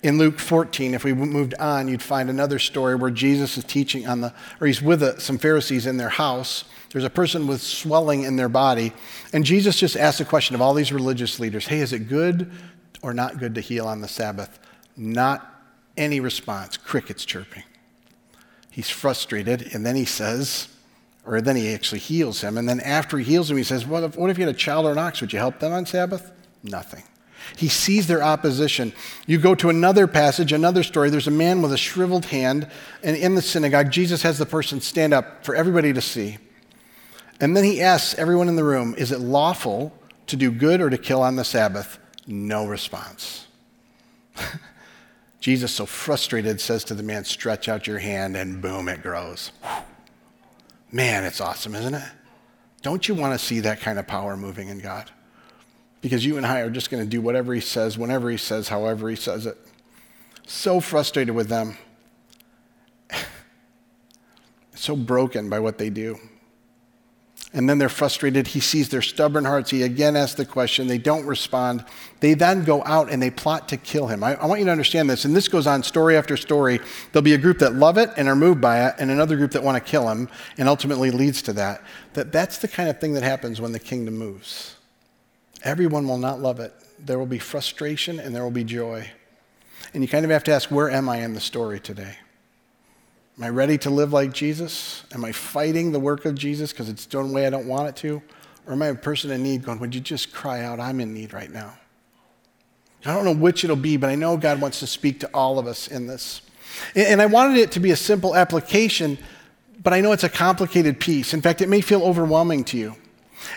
In 0.04 0.18
Luke 0.18 0.38
14, 0.38 0.92
if 0.92 1.02
we 1.02 1.14
moved 1.14 1.54
on, 1.54 1.88
you'd 1.88 2.02
find 2.02 2.28
another 2.28 2.58
story 2.58 2.94
where 2.94 3.10
Jesus 3.10 3.56
is 3.56 3.64
teaching 3.64 4.06
on 4.06 4.20
the, 4.20 4.34
or 4.60 4.66
he's 4.66 4.82
with 4.82 5.02
a, 5.02 5.18
some 5.18 5.38
Pharisees 5.38 5.86
in 5.86 5.96
their 5.96 6.10
house. 6.10 6.64
There's 6.92 7.04
a 7.04 7.10
person 7.10 7.46
with 7.46 7.62
swelling 7.62 8.22
in 8.22 8.36
their 8.36 8.50
body. 8.50 8.92
And 9.32 9.46
Jesus 9.46 9.78
just 9.78 9.96
asks 9.96 10.20
a 10.20 10.26
question 10.26 10.54
of 10.54 10.60
all 10.60 10.74
these 10.74 10.92
religious 10.92 11.40
leaders 11.40 11.68
Hey, 11.68 11.78
is 11.78 11.94
it 11.94 12.00
good 12.00 12.52
or 13.00 13.14
not 13.14 13.38
good 13.38 13.54
to 13.54 13.62
heal 13.62 13.86
on 13.86 14.02
the 14.02 14.06
Sabbath? 14.06 14.58
Not 14.94 15.50
any 15.96 16.20
response, 16.20 16.76
crickets 16.76 17.24
chirping. 17.24 17.62
He's 18.70 18.90
frustrated, 18.90 19.74
and 19.74 19.86
then 19.86 19.96
he 19.96 20.04
says, 20.04 20.68
or 21.24 21.40
then 21.40 21.56
he 21.56 21.72
actually 21.72 22.00
heals 22.00 22.42
him. 22.42 22.58
And 22.58 22.68
then 22.68 22.80
after 22.80 23.16
he 23.16 23.24
heals 23.24 23.50
him, 23.50 23.56
he 23.56 23.64
says, 23.64 23.86
what 23.86 24.02
if, 24.02 24.18
what 24.18 24.28
if 24.28 24.36
you 24.36 24.44
had 24.44 24.54
a 24.54 24.58
child 24.58 24.84
or 24.84 24.92
an 24.92 24.98
ox? 24.98 25.22
Would 25.22 25.32
you 25.32 25.38
help 25.38 25.60
them 25.60 25.72
on 25.72 25.86
Sabbath? 25.86 26.30
Nothing. 26.62 27.04
He 27.56 27.68
sees 27.68 28.06
their 28.06 28.22
opposition. 28.22 28.92
You 29.26 29.38
go 29.38 29.54
to 29.54 29.68
another 29.68 30.06
passage, 30.06 30.52
another 30.52 30.82
story. 30.82 31.10
There's 31.10 31.28
a 31.28 31.32
man 31.32 31.62
with 31.62 31.72
a 31.72 31.78
shriveled 31.78 32.26
hand, 32.26 32.68
and 33.02 33.16
in 33.16 33.34
the 33.34 33.42
synagogue, 33.42 33.90
Jesus 33.90 34.22
has 34.22 34.38
the 34.38 34.46
person 34.46 34.80
stand 34.80 35.14
up 35.14 35.44
for 35.44 35.54
everybody 35.54 35.92
to 35.92 36.00
see. 36.00 36.38
And 37.40 37.56
then 37.56 37.64
he 37.64 37.80
asks 37.80 38.18
everyone 38.18 38.48
in 38.48 38.56
the 38.56 38.64
room, 38.64 38.94
Is 38.96 39.12
it 39.12 39.20
lawful 39.20 39.92
to 40.26 40.36
do 40.36 40.50
good 40.50 40.80
or 40.80 40.90
to 40.90 40.98
kill 40.98 41.22
on 41.22 41.36
the 41.36 41.44
Sabbath? 41.44 41.98
No 42.26 42.66
response. 42.66 43.46
Jesus, 45.40 45.72
so 45.72 45.84
frustrated, 45.84 46.60
says 46.60 46.84
to 46.84 46.94
the 46.94 47.02
man, 47.02 47.24
Stretch 47.24 47.68
out 47.68 47.86
your 47.86 47.98
hand, 47.98 48.36
and 48.36 48.62
boom, 48.62 48.88
it 48.88 49.02
grows. 49.02 49.52
Man, 50.90 51.24
it's 51.24 51.40
awesome, 51.40 51.74
isn't 51.74 51.94
it? 51.94 52.08
Don't 52.82 53.08
you 53.08 53.14
want 53.14 53.38
to 53.38 53.44
see 53.44 53.60
that 53.60 53.80
kind 53.80 53.98
of 53.98 54.06
power 54.06 54.36
moving 54.36 54.68
in 54.68 54.78
God? 54.78 55.10
Because 56.04 56.22
you 56.22 56.36
and 56.36 56.44
I 56.44 56.60
are 56.60 56.68
just 56.68 56.90
going 56.90 57.02
to 57.02 57.08
do 57.08 57.22
whatever 57.22 57.54
He 57.54 57.62
says, 57.62 57.96
whenever 57.96 58.30
He 58.30 58.36
says, 58.36 58.68
however 58.68 59.08
He 59.08 59.16
says 59.16 59.46
it. 59.46 59.56
So 60.46 60.78
frustrated 60.78 61.34
with 61.34 61.48
them. 61.48 61.78
so 64.74 64.96
broken 64.96 65.48
by 65.48 65.60
what 65.60 65.78
they 65.78 65.88
do. 65.88 66.18
And 67.54 67.70
then 67.70 67.78
they're 67.78 67.88
frustrated. 67.88 68.48
He 68.48 68.60
sees 68.60 68.90
their 68.90 69.00
stubborn 69.00 69.46
hearts. 69.46 69.70
He 69.70 69.82
again 69.82 70.14
asks 70.14 70.34
the 70.34 70.44
question. 70.44 70.88
They 70.88 70.98
don't 70.98 71.24
respond. 71.24 71.86
They 72.20 72.34
then 72.34 72.64
go 72.64 72.84
out 72.84 73.10
and 73.10 73.22
they 73.22 73.30
plot 73.30 73.70
to 73.70 73.78
kill 73.78 74.06
him. 74.06 74.22
I, 74.22 74.34
I, 74.34 74.44
want 74.44 74.58
you 74.58 74.66
to 74.66 74.72
understand 74.72 75.08
this. 75.08 75.24
And 75.24 75.34
this 75.34 75.48
goes 75.48 75.66
on 75.66 75.82
story 75.82 76.18
after 76.18 76.36
story. 76.36 76.80
There'll 77.12 77.22
be 77.22 77.32
a 77.32 77.38
group 77.38 77.60
that 77.60 77.76
love 77.76 77.96
it 77.96 78.10
and 78.18 78.28
are 78.28 78.36
moved 78.36 78.60
by 78.60 78.86
it, 78.88 78.96
and 78.98 79.10
another 79.10 79.38
group 79.38 79.52
that 79.52 79.62
want 79.62 79.82
to 79.82 79.90
kill 79.90 80.10
him, 80.10 80.28
and 80.58 80.68
ultimately 80.68 81.10
leads 81.10 81.40
to 81.42 81.54
that. 81.54 81.82
That 82.12 82.30
that's 82.30 82.58
the 82.58 82.68
kind 82.68 82.90
of 82.90 83.00
thing 83.00 83.14
that 83.14 83.22
happens 83.22 83.58
when 83.58 83.72
the 83.72 83.80
kingdom 83.80 84.18
moves. 84.18 84.73
Everyone 85.64 86.06
will 86.06 86.18
not 86.18 86.40
love 86.40 86.60
it. 86.60 86.72
There 86.98 87.18
will 87.18 87.26
be 87.26 87.38
frustration 87.38 88.20
and 88.20 88.34
there 88.34 88.44
will 88.44 88.50
be 88.50 88.64
joy. 88.64 89.10
And 89.92 90.02
you 90.02 90.08
kind 90.08 90.24
of 90.24 90.30
have 90.30 90.44
to 90.44 90.52
ask, 90.52 90.70
where 90.70 90.90
am 90.90 91.08
I 91.08 91.18
in 91.18 91.34
the 91.34 91.40
story 91.40 91.80
today? 91.80 92.16
Am 93.36 93.44
I 93.44 93.48
ready 93.48 93.78
to 93.78 93.90
live 93.90 94.12
like 94.12 94.32
Jesus? 94.32 95.04
Am 95.12 95.24
I 95.24 95.32
fighting 95.32 95.90
the 95.92 95.98
work 95.98 96.24
of 96.24 96.34
Jesus 96.34 96.72
because 96.72 96.88
it's 96.88 97.06
done 97.06 97.28
the 97.28 97.34
way 97.34 97.46
I 97.46 97.50
don't 97.50 97.66
want 97.66 97.88
it 97.88 97.96
to? 97.96 98.22
Or 98.66 98.74
am 98.74 98.82
I 98.82 98.86
a 98.86 98.94
person 98.94 99.30
in 99.30 99.42
need 99.42 99.64
going, 99.64 99.78
would 99.80 99.94
you 99.94 100.00
just 100.00 100.32
cry 100.32 100.62
out, 100.62 100.80
I'm 100.80 101.00
in 101.00 101.12
need 101.12 101.32
right 101.32 101.50
now? 101.50 101.74
I 103.04 103.12
don't 103.12 103.24
know 103.24 103.34
which 103.34 103.64
it'll 103.64 103.76
be, 103.76 103.96
but 103.96 104.08
I 104.08 104.14
know 104.14 104.36
God 104.36 104.60
wants 104.60 104.80
to 104.80 104.86
speak 104.86 105.20
to 105.20 105.30
all 105.34 105.58
of 105.58 105.66
us 105.66 105.88
in 105.88 106.06
this. 106.06 106.40
And 106.94 107.20
I 107.20 107.26
wanted 107.26 107.58
it 107.58 107.72
to 107.72 107.80
be 107.80 107.90
a 107.90 107.96
simple 107.96 108.34
application, 108.34 109.18
but 109.82 109.92
I 109.92 110.00
know 110.00 110.12
it's 110.12 110.24
a 110.24 110.28
complicated 110.28 111.00
piece. 111.00 111.34
In 111.34 111.42
fact, 111.42 111.60
it 111.60 111.68
may 111.68 111.80
feel 111.80 112.02
overwhelming 112.02 112.64
to 112.64 112.78
you. 112.78 112.96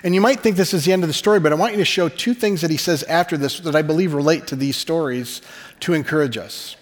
And 0.04 0.14
you 0.14 0.22
might 0.22 0.42
think 0.42 0.56
this 0.56 0.74
is 0.74 0.86
the 0.86 0.94
end 0.94 1.04
of 1.04 1.08
the 1.08 1.14
story, 1.14 1.40
but 1.40 1.52
I 1.52 1.56
want 1.56 1.74
you 1.74 1.80
to 1.80 1.86
show 1.86 2.10
two 2.10 2.34
things 2.34 2.62
that 2.62 2.72
he 2.72 2.78
says 2.78 3.04
after 3.04 3.38
this 3.38 3.60
that 3.62 3.76
I 3.76 3.82
believe 3.82 4.14
relate 4.14 4.48
to 4.48 4.56
these 4.56 4.78
stories 4.78 5.42
to 5.82 5.94
encourage 5.94 6.38
us. 6.38 6.76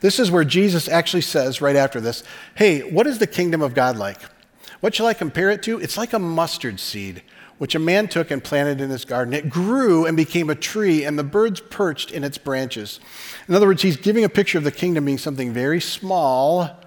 This 0.00 0.18
is 0.18 0.30
where 0.30 0.44
Jesus 0.44 0.88
actually 0.88 1.22
says 1.22 1.60
right 1.60 1.76
after 1.76 2.00
this, 2.00 2.22
Hey, 2.54 2.80
what 2.80 3.06
is 3.06 3.18
the 3.18 3.26
kingdom 3.26 3.62
of 3.62 3.74
God 3.74 3.96
like? 3.96 4.18
What 4.80 4.94
shall 4.94 5.06
I 5.06 5.14
compare 5.14 5.50
it 5.50 5.62
to? 5.64 5.78
It's 5.78 5.98
like 5.98 6.12
a 6.12 6.18
mustard 6.18 6.80
seed, 6.80 7.22
which 7.58 7.74
a 7.74 7.78
man 7.78 8.08
took 8.08 8.30
and 8.30 8.42
planted 8.42 8.80
in 8.80 8.88
his 8.88 9.04
garden. 9.04 9.34
It 9.34 9.50
grew 9.50 10.06
and 10.06 10.16
became 10.16 10.48
a 10.48 10.54
tree, 10.54 11.04
and 11.04 11.18
the 11.18 11.24
birds 11.24 11.60
perched 11.60 12.10
in 12.10 12.24
its 12.24 12.38
branches. 12.38 12.98
In 13.46 13.54
other 13.54 13.66
words, 13.66 13.82
he's 13.82 13.98
giving 13.98 14.24
a 14.24 14.30
picture 14.30 14.56
of 14.56 14.64
the 14.64 14.72
kingdom 14.72 15.04
being 15.04 15.18
something 15.18 15.52
very 15.52 15.80
small 15.80 16.80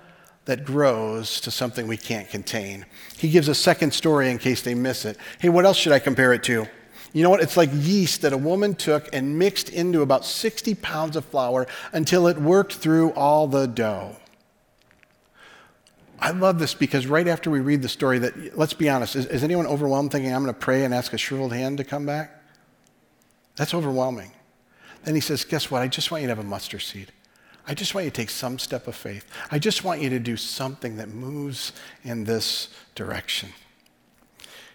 that 0.46 0.66
grows 0.66 1.40
to 1.42 1.52
something 1.52 1.88
we 1.88 1.98
can't 1.98 2.30
contain. 2.30 2.86
He 3.24 3.30
gives 3.30 3.48
a 3.48 3.56
second 3.56 3.94
story 3.94 4.30
in 4.30 4.38
case 4.38 4.64
they 4.64 4.76
miss 4.76 5.06
it. 5.06 5.16
Hey, 5.40 5.48
what 5.48 5.64
else 5.64 5.78
should 5.78 5.94
I 5.94 6.00
compare 6.00 6.34
it 6.34 6.44
to? 6.44 6.68
You 7.14 7.24
know 7.24 7.30
what? 7.30 7.42
It's 7.42 7.56
like 7.56 7.70
yeast 7.72 8.24
that 8.24 8.34
a 8.34 8.38
woman 8.38 8.76
took 8.76 9.08
and 9.14 9.40
mixed 9.40 9.70
into 9.70 10.02
about 10.02 10.26
60 10.26 10.76
pounds 10.76 11.16
of 11.16 11.24
flour 11.24 11.66
until 11.94 12.28
it 12.28 12.38
worked 12.38 12.74
through 12.74 13.14
all 13.14 13.48
the 13.48 13.66
dough. 13.66 14.18
I 16.20 16.32
love 16.32 16.60
this 16.60 16.74
because 16.74 17.08
right 17.08 17.26
after 17.26 17.50
we 17.50 17.62
read 17.62 17.82
the 17.82 17.88
story, 17.88 18.20
that 18.20 18.58
let's 18.58 18.74
be 18.74 18.90
honest, 18.90 19.16
is, 19.16 19.26
is 19.28 19.42
anyone 19.42 19.68
overwhelmed 19.68 20.12
thinking 20.12 20.36
I'm 20.36 20.44
going 20.44 20.54
to 20.54 20.60
pray 20.60 20.84
and 20.84 20.94
ask 20.94 21.14
a 21.14 21.18
shriveled 21.18 21.54
hand 21.54 21.78
to 21.78 21.86
come 21.86 22.06
back? 22.06 22.44
That's 23.56 23.74
overwhelming. 23.74 24.34
Then 25.06 25.16
he 25.16 25.22
says, 25.22 25.46
Guess 25.46 25.72
what? 25.72 25.82
I 25.82 25.88
just 25.88 26.12
want 26.12 26.24
you 26.24 26.28
to 26.28 26.36
have 26.36 26.44
a 26.44 26.48
mustard 26.48 26.82
seed. 26.82 27.14
I 27.66 27.74
just 27.74 27.96
want 27.96 28.06
you 28.06 28.12
to 28.12 28.16
take 28.16 28.30
some 28.30 28.60
step 28.60 28.88
of 28.88 28.96
faith. 28.96 29.26
I 29.50 29.58
just 29.58 29.84
want 29.84 30.02
you 30.02 30.10
to 30.10 30.20
do 30.20 30.36
something 30.36 30.98
that 30.98 31.10
moves 31.10 31.72
in 32.04 32.26
this 32.26 32.68
direction. 32.94 33.50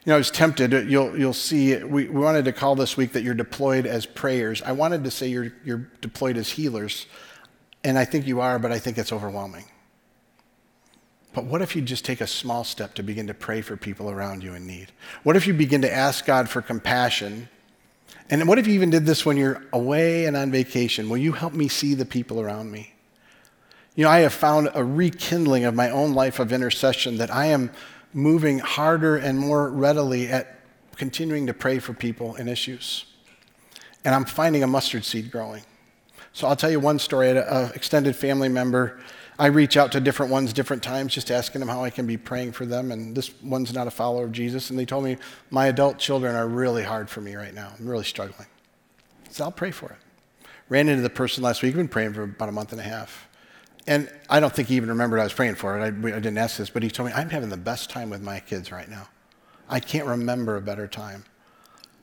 You 0.04 0.10
know, 0.10 0.14
I 0.14 0.18
was 0.18 0.30
tempted. 0.30 0.72
You'll, 0.88 1.18
you'll 1.18 1.34
see, 1.34 1.76
we, 1.76 2.08
we 2.08 2.20
wanted 2.22 2.46
to 2.46 2.52
call 2.52 2.74
this 2.76 2.96
week 2.96 3.12
that 3.12 3.22
you're 3.22 3.34
deployed 3.34 3.84
as 3.84 4.06
prayers. 4.06 4.62
I 4.62 4.72
wanted 4.72 5.04
to 5.04 5.10
say 5.10 5.28
you're, 5.28 5.52
you're 5.64 5.90
deployed 6.00 6.38
as 6.38 6.48
healers, 6.50 7.06
and 7.84 7.98
I 7.98 8.06
think 8.06 8.26
you 8.26 8.40
are, 8.40 8.58
but 8.58 8.72
I 8.72 8.78
think 8.78 8.96
it's 8.96 9.12
overwhelming. 9.12 9.66
But 11.34 11.44
what 11.44 11.60
if 11.60 11.76
you 11.76 11.82
just 11.82 12.06
take 12.06 12.22
a 12.22 12.26
small 12.26 12.64
step 12.64 12.94
to 12.94 13.02
begin 13.02 13.26
to 13.26 13.34
pray 13.34 13.60
for 13.60 13.76
people 13.76 14.10
around 14.10 14.42
you 14.42 14.54
in 14.54 14.66
need? 14.66 14.92
What 15.24 15.36
if 15.36 15.46
you 15.46 15.52
begin 15.52 15.82
to 15.82 15.92
ask 15.92 16.24
God 16.24 16.48
for 16.48 16.62
compassion? 16.62 17.50
And 18.30 18.46
what 18.46 18.58
if 18.58 18.66
you 18.66 18.74
even 18.74 18.90
did 18.90 19.06
this 19.06 19.24
when 19.24 19.36
you're 19.36 19.62
away 19.72 20.26
and 20.26 20.36
on 20.36 20.50
vacation? 20.50 21.08
Will 21.08 21.16
you 21.16 21.32
help 21.32 21.54
me 21.54 21.68
see 21.68 21.94
the 21.94 22.04
people 22.04 22.40
around 22.40 22.70
me? 22.70 22.92
You 23.94 24.04
know, 24.04 24.10
I 24.10 24.20
have 24.20 24.34
found 24.34 24.68
a 24.74 24.84
rekindling 24.84 25.64
of 25.64 25.74
my 25.74 25.90
own 25.90 26.14
life 26.14 26.38
of 26.38 26.52
intercession 26.52 27.16
that 27.16 27.34
I 27.34 27.46
am 27.46 27.70
moving 28.12 28.58
harder 28.58 29.16
and 29.16 29.38
more 29.38 29.70
readily 29.70 30.28
at 30.28 30.60
continuing 30.96 31.46
to 31.46 31.54
pray 31.54 31.78
for 31.78 31.94
people 31.94 32.34
and 32.36 32.48
issues. 32.48 33.06
And 34.04 34.14
I'm 34.14 34.24
finding 34.24 34.62
a 34.62 34.66
mustard 34.66 35.04
seed 35.04 35.30
growing. 35.30 35.62
So 36.32 36.46
I'll 36.46 36.56
tell 36.56 36.70
you 36.70 36.80
one 36.80 36.98
story. 36.98 37.30
An 37.30 37.72
extended 37.74 38.14
family 38.14 38.48
member, 38.48 39.00
I 39.38 39.46
reach 39.46 39.76
out 39.76 39.92
to 39.92 40.00
different 40.00 40.32
ones 40.32 40.52
different 40.52 40.82
times, 40.82 41.14
just 41.14 41.30
asking 41.30 41.60
them 41.60 41.68
how 41.68 41.84
I 41.84 41.90
can 41.90 42.06
be 42.06 42.16
praying 42.16 42.52
for 42.52 42.66
them. 42.66 42.90
And 42.90 43.16
this 43.16 43.32
one's 43.40 43.72
not 43.72 43.86
a 43.86 43.90
follower 43.90 44.24
of 44.24 44.32
Jesus. 44.32 44.70
And 44.70 44.78
they 44.78 44.84
told 44.84 45.04
me, 45.04 45.16
my 45.50 45.66
adult 45.66 45.98
children 45.98 46.34
are 46.34 46.48
really 46.48 46.82
hard 46.82 47.08
for 47.08 47.20
me 47.20 47.36
right 47.36 47.54
now. 47.54 47.72
I'm 47.78 47.88
really 47.88 48.04
struggling. 48.04 48.48
So 49.30 49.44
I'll 49.44 49.52
pray 49.52 49.70
for 49.70 49.90
it. 49.90 50.48
Ran 50.68 50.88
into 50.88 51.02
the 51.02 51.10
person 51.10 51.44
last 51.44 51.62
week. 51.62 51.76
Been 51.76 51.86
praying 51.86 52.14
for 52.14 52.24
about 52.24 52.48
a 52.48 52.52
month 52.52 52.72
and 52.72 52.80
a 52.80 52.84
half. 52.84 53.28
And 53.86 54.10
I 54.28 54.40
don't 54.40 54.52
think 54.52 54.68
he 54.68 54.76
even 54.76 54.88
remembered 54.88 55.20
I 55.20 55.24
was 55.24 55.32
praying 55.32 55.54
for 55.54 55.78
it. 55.78 55.82
I, 55.82 55.86
I 55.86 56.20
didn't 56.20 56.36
ask 56.36 56.56
this, 56.56 56.68
but 56.68 56.82
he 56.82 56.90
told 56.90 57.08
me, 57.08 57.14
I'm 57.14 57.30
having 57.30 57.48
the 57.48 57.56
best 57.56 57.90
time 57.90 58.10
with 58.10 58.20
my 58.20 58.40
kids 58.40 58.72
right 58.72 58.88
now. 58.88 59.08
I 59.68 59.80
can't 59.80 60.06
remember 60.06 60.56
a 60.56 60.60
better 60.60 60.86
time. 60.88 61.24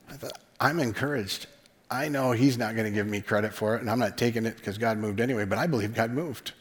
I 0.08 0.14
thought, 0.14 0.38
I'm 0.58 0.80
encouraged. 0.80 1.46
I 1.90 2.08
know 2.08 2.32
he's 2.32 2.56
not 2.58 2.74
going 2.74 2.86
to 2.86 2.90
give 2.90 3.06
me 3.06 3.20
credit 3.20 3.52
for 3.52 3.76
it, 3.76 3.82
and 3.82 3.90
I'm 3.90 3.98
not 3.98 4.16
taking 4.16 4.46
it 4.46 4.56
because 4.56 4.78
God 4.78 4.98
moved 4.98 5.20
anyway, 5.20 5.44
but 5.44 5.58
I 5.58 5.66
believe 5.66 5.94
God 5.94 6.10
moved. 6.10 6.52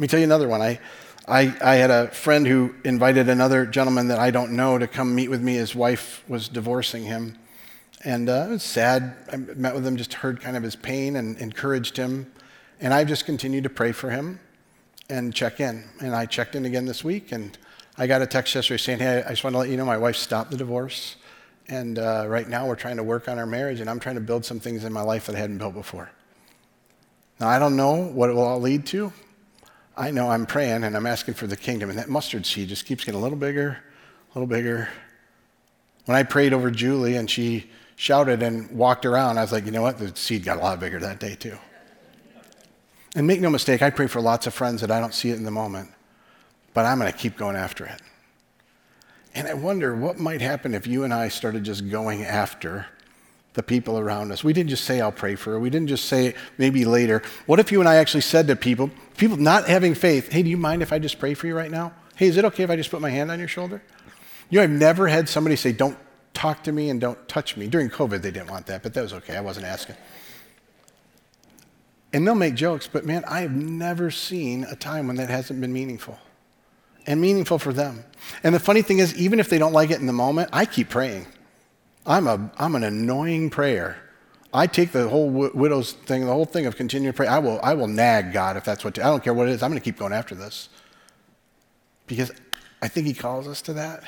Let 0.00 0.04
me 0.04 0.08
tell 0.08 0.20
you 0.20 0.24
another 0.24 0.48
one. 0.48 0.62
I, 0.62 0.80
I, 1.28 1.54
I, 1.62 1.74
had 1.74 1.90
a 1.90 2.08
friend 2.08 2.46
who 2.46 2.74
invited 2.84 3.28
another 3.28 3.66
gentleman 3.66 4.08
that 4.08 4.18
I 4.18 4.30
don't 4.30 4.52
know 4.52 4.78
to 4.78 4.86
come 4.86 5.14
meet 5.14 5.28
with 5.28 5.42
me. 5.42 5.56
His 5.56 5.74
wife 5.74 6.24
was 6.26 6.48
divorcing 6.48 7.04
him. 7.04 7.36
And 8.02 8.30
uh, 8.30 8.46
it 8.48 8.50
was 8.52 8.62
sad. 8.62 9.14
I 9.30 9.36
met 9.36 9.74
with 9.74 9.86
him, 9.86 9.98
just 9.98 10.14
heard 10.14 10.40
kind 10.40 10.56
of 10.56 10.62
his 10.62 10.74
pain 10.74 11.16
and 11.16 11.36
encouraged 11.36 11.98
him. 11.98 12.32
And 12.80 12.94
I've 12.94 13.08
just 13.08 13.26
continued 13.26 13.64
to 13.64 13.68
pray 13.68 13.92
for 13.92 14.08
him 14.08 14.40
and 15.10 15.34
check 15.34 15.60
in. 15.60 15.84
And 16.00 16.16
I 16.16 16.24
checked 16.24 16.54
in 16.54 16.64
again 16.64 16.86
this 16.86 17.04
week, 17.04 17.30
and 17.30 17.58
I 17.98 18.06
got 18.06 18.22
a 18.22 18.26
text 18.26 18.54
yesterday 18.54 18.78
saying, 18.78 19.00
Hey, 19.00 19.22
I 19.22 19.28
just 19.28 19.44
want 19.44 19.52
to 19.52 19.58
let 19.58 19.68
you 19.68 19.76
know 19.76 19.84
my 19.84 19.98
wife 19.98 20.16
stopped 20.16 20.50
the 20.50 20.56
divorce. 20.56 21.16
And 21.68 21.98
uh, 21.98 22.24
right 22.26 22.48
now 22.48 22.66
we're 22.66 22.74
trying 22.74 22.96
to 22.96 23.04
work 23.04 23.28
on 23.28 23.38
our 23.38 23.44
marriage, 23.44 23.80
and 23.80 23.90
I'm 23.90 24.00
trying 24.00 24.14
to 24.14 24.22
build 24.22 24.46
some 24.46 24.60
things 24.60 24.84
in 24.84 24.94
my 24.94 25.02
life 25.02 25.26
that 25.26 25.36
I 25.36 25.40
hadn't 25.40 25.58
built 25.58 25.74
before. 25.74 26.10
Now, 27.38 27.48
I 27.48 27.58
don't 27.58 27.76
know 27.76 27.96
what 27.96 28.30
it 28.30 28.32
will 28.32 28.44
all 28.44 28.62
lead 28.62 28.86
to. 28.86 29.12
I 29.96 30.10
know 30.10 30.30
I'm 30.30 30.46
praying 30.46 30.84
and 30.84 30.96
I'm 30.96 31.06
asking 31.06 31.34
for 31.34 31.46
the 31.46 31.56
kingdom, 31.56 31.90
and 31.90 31.98
that 31.98 32.08
mustard 32.08 32.46
seed 32.46 32.68
just 32.68 32.86
keeps 32.86 33.04
getting 33.04 33.18
a 33.18 33.22
little 33.22 33.38
bigger, 33.38 33.78
a 34.34 34.38
little 34.38 34.46
bigger. 34.46 34.88
When 36.06 36.16
I 36.16 36.22
prayed 36.22 36.52
over 36.52 36.70
Julie 36.70 37.16
and 37.16 37.30
she 37.30 37.70
shouted 37.96 38.42
and 38.42 38.70
walked 38.70 39.04
around, 39.04 39.38
I 39.38 39.42
was 39.42 39.52
like, 39.52 39.66
you 39.66 39.72
know 39.72 39.82
what? 39.82 39.98
The 39.98 40.14
seed 40.16 40.44
got 40.44 40.58
a 40.58 40.60
lot 40.60 40.80
bigger 40.80 40.98
that 41.00 41.20
day, 41.20 41.34
too. 41.34 41.58
And 43.14 43.26
make 43.26 43.40
no 43.40 43.50
mistake, 43.50 43.82
I 43.82 43.90
pray 43.90 44.06
for 44.06 44.20
lots 44.20 44.46
of 44.46 44.54
friends 44.54 44.80
that 44.80 44.90
I 44.90 45.00
don't 45.00 45.12
see 45.12 45.30
it 45.30 45.36
in 45.36 45.44
the 45.44 45.50
moment, 45.50 45.90
but 46.72 46.86
I'm 46.86 46.98
going 46.98 47.12
to 47.12 47.18
keep 47.18 47.36
going 47.36 47.56
after 47.56 47.84
it. 47.84 48.00
And 49.34 49.46
I 49.46 49.54
wonder 49.54 49.94
what 49.94 50.18
might 50.18 50.40
happen 50.40 50.74
if 50.74 50.86
you 50.86 51.04
and 51.04 51.12
I 51.12 51.28
started 51.28 51.64
just 51.64 51.88
going 51.90 52.24
after 52.24 52.86
the 53.54 53.62
people 53.62 53.98
around 53.98 54.30
us. 54.30 54.44
We 54.44 54.52
didn't 54.52 54.70
just 54.70 54.84
say, 54.84 55.00
I'll 55.00 55.10
pray 55.10 55.34
for 55.34 55.52
her. 55.52 55.60
We 55.60 55.70
didn't 55.70 55.88
just 55.88 56.06
say, 56.06 56.34
maybe 56.56 56.84
later. 56.84 57.22
What 57.46 57.58
if 57.58 57.72
you 57.72 57.80
and 57.80 57.88
I 57.88 57.96
actually 57.96 58.20
said 58.20 58.46
to 58.46 58.56
people, 58.56 58.90
people 59.16 59.36
not 59.36 59.68
having 59.68 59.94
faith, 59.94 60.30
hey, 60.30 60.42
do 60.42 60.50
you 60.50 60.56
mind 60.56 60.82
if 60.82 60.92
I 60.92 60.98
just 60.98 61.18
pray 61.18 61.34
for 61.34 61.46
you 61.46 61.56
right 61.56 61.70
now? 61.70 61.92
Hey, 62.14 62.28
is 62.28 62.36
it 62.36 62.44
okay 62.44 62.62
if 62.62 62.70
I 62.70 62.76
just 62.76 62.90
put 62.90 63.00
my 63.00 63.10
hand 63.10 63.30
on 63.30 63.38
your 63.38 63.48
shoulder? 63.48 63.82
You 64.50 64.58
know, 64.58 64.64
I've 64.64 64.70
never 64.70 65.08
had 65.08 65.28
somebody 65.28 65.56
say, 65.56 65.72
don't 65.72 65.98
talk 66.32 66.62
to 66.64 66.72
me 66.72 66.90
and 66.90 67.00
don't 67.00 67.28
touch 67.28 67.56
me. 67.56 67.66
During 67.66 67.90
COVID, 67.90 68.22
they 68.22 68.30
didn't 68.30 68.50
want 68.50 68.66
that, 68.66 68.82
but 68.82 68.94
that 68.94 69.02
was 69.02 69.12
okay. 69.14 69.36
I 69.36 69.40
wasn't 69.40 69.66
asking. 69.66 69.96
And 72.12 72.26
they'll 72.26 72.34
make 72.34 72.54
jokes, 72.54 72.88
but 72.88 73.04
man, 73.04 73.24
I 73.26 73.40
have 73.40 73.52
never 73.52 74.10
seen 74.10 74.64
a 74.64 74.76
time 74.76 75.06
when 75.06 75.16
that 75.16 75.30
hasn't 75.30 75.60
been 75.60 75.72
meaningful 75.72 76.18
and 77.06 77.20
meaningful 77.20 77.58
for 77.58 77.72
them. 77.72 78.04
And 78.42 78.54
the 78.54 78.60
funny 78.60 78.82
thing 78.82 78.98
is, 78.98 79.14
even 79.16 79.40
if 79.40 79.48
they 79.48 79.58
don't 79.58 79.72
like 79.72 79.90
it 79.90 80.00
in 80.00 80.06
the 80.06 80.12
moment, 80.12 80.50
I 80.52 80.66
keep 80.66 80.88
praying. 80.88 81.26
I'm, 82.06 82.26
a, 82.26 82.50
I'm 82.58 82.74
an 82.74 82.84
annoying 82.84 83.50
prayer. 83.50 83.98
I 84.52 84.66
take 84.66 84.90
the 84.90 85.08
whole 85.08 85.30
widow's 85.30 85.92
thing, 85.92 86.26
the 86.26 86.32
whole 86.32 86.44
thing 86.44 86.66
of 86.66 86.76
continuing 86.76 87.12
to 87.12 87.16
pray. 87.16 87.28
I 87.28 87.38
will, 87.38 87.60
I 87.62 87.74
will 87.74 87.86
nag 87.86 88.32
God 88.32 88.56
if 88.56 88.64
that's 88.64 88.84
what, 88.84 88.98
I 88.98 89.04
don't 89.04 89.22
care 89.22 89.34
what 89.34 89.48
it 89.48 89.52
is. 89.52 89.62
I'm 89.62 89.70
going 89.70 89.80
to 89.80 89.84
keep 89.84 89.98
going 89.98 90.12
after 90.12 90.34
this. 90.34 90.68
Because 92.06 92.32
I 92.82 92.88
think 92.88 93.06
He 93.06 93.14
calls 93.14 93.46
us 93.46 93.62
to 93.62 93.72
that. 93.74 94.02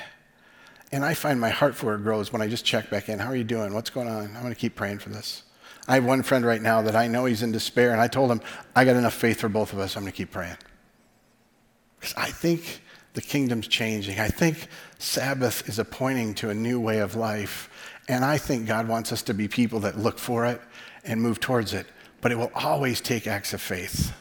And 0.91 1.05
I 1.05 1.15
find 1.15 1.41
my 1.41 1.51
heart 1.51 1.75
for 1.75 1.95
it 1.95 2.03
grows 2.03 2.33
when 2.33 2.43
I 2.43 2.49
just 2.49 2.65
check 2.65 2.91
back 2.91 3.09
in. 3.09 3.19
How 3.19 3.29
are 3.29 3.37
you 3.37 3.45
doing? 3.45 3.73
What's 3.73 3.89
going 3.89 4.09
on? 4.09 4.25
I'm 4.25 4.43
going 4.43 4.53
to 4.53 4.55
keep 4.55 4.75
praying 4.75 4.99
for 4.99 5.09
this. 5.09 5.45
I 5.89 5.95
have 5.95 6.05
one 6.05 6.23
friend 6.23 6.45
right 6.45 6.61
now 6.61 6.83
that 6.83 6.95
I 6.95 7.09
know 7.09 7.25
he's 7.25 7.43
in 7.43 7.51
despair, 7.51 7.93
and 7.93 8.01
I 8.01 8.09
told 8.09 8.31
him, 8.31 8.41
I 8.77 8.85
got 8.85 8.97
enough 8.97 9.15
faith 9.15 9.41
for 9.41 9.49
both 9.49 9.73
of 9.73 9.79
us. 9.79 9.97
I'm 9.97 10.03
going 10.03 10.13
to 10.13 10.17
keep 10.17 10.31
praying. 10.31 10.57
Because 11.99 12.15
I 12.17 12.31
think 12.31 12.83
the 13.15 13.23
kingdom's 13.23 13.69
changing. 13.69 14.19
I 14.19 14.29
think 14.29 14.69
Sabbath 14.99 15.69
is 15.69 15.79
a 15.79 15.85
pointing 15.85 16.35
to 16.35 16.51
a 16.51 16.55
new 16.55 16.81
way 16.81 16.99
of 16.99 17.17
life. 17.17 17.69
And 18.13 18.27
I 18.27 18.37
think 18.37 18.67
God 18.67 18.89
wants 18.89 19.11
us 19.11 19.23
to 19.23 19.33
be 19.33 19.49
people 19.49 19.81
that 19.81 19.99
look 19.99 20.19
for 20.19 20.45
it 20.45 20.61
and 21.03 21.19
move 21.23 21.41
towards 21.41 21.73
it. 21.73 21.87
But 22.21 22.31
it 22.31 22.37
will 22.37 22.53
always 22.55 23.01
take 23.01 23.27
acts 23.27 23.55
of 23.55 23.63
faith. 23.63 24.13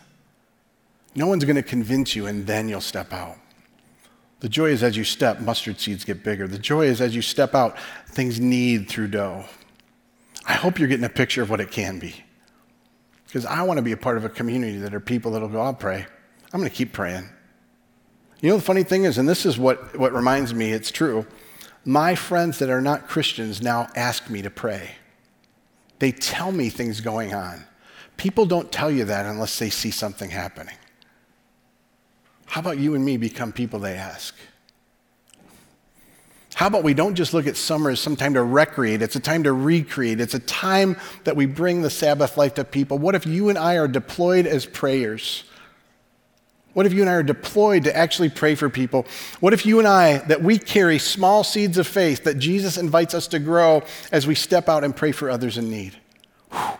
No 1.13 1.27
one's 1.27 1.43
going 1.43 1.57
to 1.57 1.61
convince 1.61 2.15
you, 2.15 2.25
and 2.25 2.47
then 2.47 2.69
you'll 2.69 2.79
step 2.79 3.11
out. 3.11 3.35
The 4.39 4.47
joy 4.47 4.69
is 4.69 4.81
as 4.81 4.95
you 4.95 5.03
step, 5.03 5.41
mustard 5.41 5.77
seeds 5.77 6.05
get 6.05 6.23
bigger. 6.23 6.47
The 6.47 6.57
joy 6.57 6.85
is 6.85 7.01
as 7.01 7.13
you 7.13 7.21
step 7.21 7.53
out, 7.53 7.77
things 8.07 8.39
knead 8.39 8.87
through 8.87 9.09
dough. 9.09 9.43
I 10.47 10.53
hope 10.53 10.79
you're 10.79 10.87
getting 10.87 11.05
a 11.05 11.09
picture 11.09 11.41
of 11.41 11.49
what 11.49 11.59
it 11.59 11.69
can 11.69 11.99
be. 11.99 12.15
Because 13.27 13.45
I 13.45 13.63
want 13.63 13.77
to 13.77 13.83
be 13.83 13.91
a 13.91 13.97
part 13.97 14.15
of 14.15 14.23
a 14.23 14.29
community 14.29 14.77
that 14.77 14.93
are 14.93 15.01
people 15.01 15.33
that'll 15.33 15.49
go, 15.49 15.59
I'll 15.59 15.73
pray. 15.73 16.05
I'm 16.53 16.61
going 16.61 16.71
to 16.71 16.75
keep 16.75 16.93
praying. 16.93 17.29
You 18.39 18.51
know, 18.51 18.55
the 18.55 18.63
funny 18.63 18.83
thing 18.83 19.03
is, 19.03 19.17
and 19.17 19.27
this 19.27 19.45
is 19.45 19.57
what, 19.57 19.97
what 19.99 20.13
reminds 20.13 20.53
me 20.53 20.71
it's 20.71 20.91
true, 20.91 21.27
my 21.85 22.15
friends 22.15 22.59
that 22.59 22.69
are 22.69 22.81
not 22.81 23.07
Christians 23.07 23.61
now 23.61 23.87
ask 23.95 24.29
me 24.29 24.41
to 24.41 24.49
pray. 24.49 24.95
They 25.99 26.11
tell 26.11 26.51
me 26.51 26.69
things 26.69 27.01
going 27.01 27.33
on. 27.33 27.63
People 28.17 28.45
don't 28.45 28.71
tell 28.71 28.91
you 28.91 29.05
that 29.05 29.25
unless 29.25 29.57
they 29.57 29.69
see 29.69 29.91
something 29.91 30.29
happening. 30.29 30.75
How 32.45 32.61
about 32.61 32.77
you 32.77 32.95
and 32.95 33.03
me 33.03 33.17
become 33.17 33.51
people 33.51 33.79
they 33.79 33.95
ask? 33.95 34.35
How 36.53 36.67
about 36.67 36.83
we 36.83 36.93
don't 36.93 37.15
just 37.15 37.33
look 37.33 37.47
at 37.47 37.57
summer 37.57 37.89
as 37.89 37.99
some 37.99 38.15
time 38.15 38.33
to 38.35 38.43
recreate, 38.43 39.01
it's 39.01 39.15
a 39.15 39.19
time 39.19 39.43
to 39.43 39.53
recreate, 39.53 40.19
it's 40.19 40.33
a 40.33 40.39
time 40.39 40.97
that 41.23 41.35
we 41.35 41.45
bring 41.45 41.81
the 41.81 41.89
Sabbath 41.89 42.37
life 42.37 42.53
to 42.55 42.63
people. 42.63 42.99
What 42.99 43.15
if 43.15 43.25
you 43.25 43.49
and 43.49 43.57
I 43.57 43.77
are 43.77 43.87
deployed 43.87 44.45
as 44.45 44.65
prayers? 44.65 45.43
What 46.73 46.85
if 46.85 46.93
you 46.93 47.01
and 47.01 47.09
I 47.09 47.15
are 47.15 47.23
deployed 47.23 47.83
to 47.83 47.95
actually 47.95 48.29
pray 48.29 48.55
for 48.55 48.69
people? 48.69 49.05
What 49.39 49.53
if 49.53 49.65
you 49.65 49.79
and 49.79 49.87
I, 49.87 50.19
that 50.19 50.41
we 50.41 50.57
carry 50.57 50.99
small 50.99 51.43
seeds 51.43 51.77
of 51.77 51.85
faith 51.85 52.23
that 52.23 52.39
Jesus 52.39 52.77
invites 52.77 53.13
us 53.13 53.27
to 53.27 53.39
grow 53.39 53.83
as 54.11 54.25
we 54.25 54.35
step 54.35 54.69
out 54.69 54.83
and 54.83 54.95
pray 54.95 55.11
for 55.11 55.29
others 55.29 55.57
in 55.57 55.69
need? 55.69 55.97
Whew. 56.51 56.77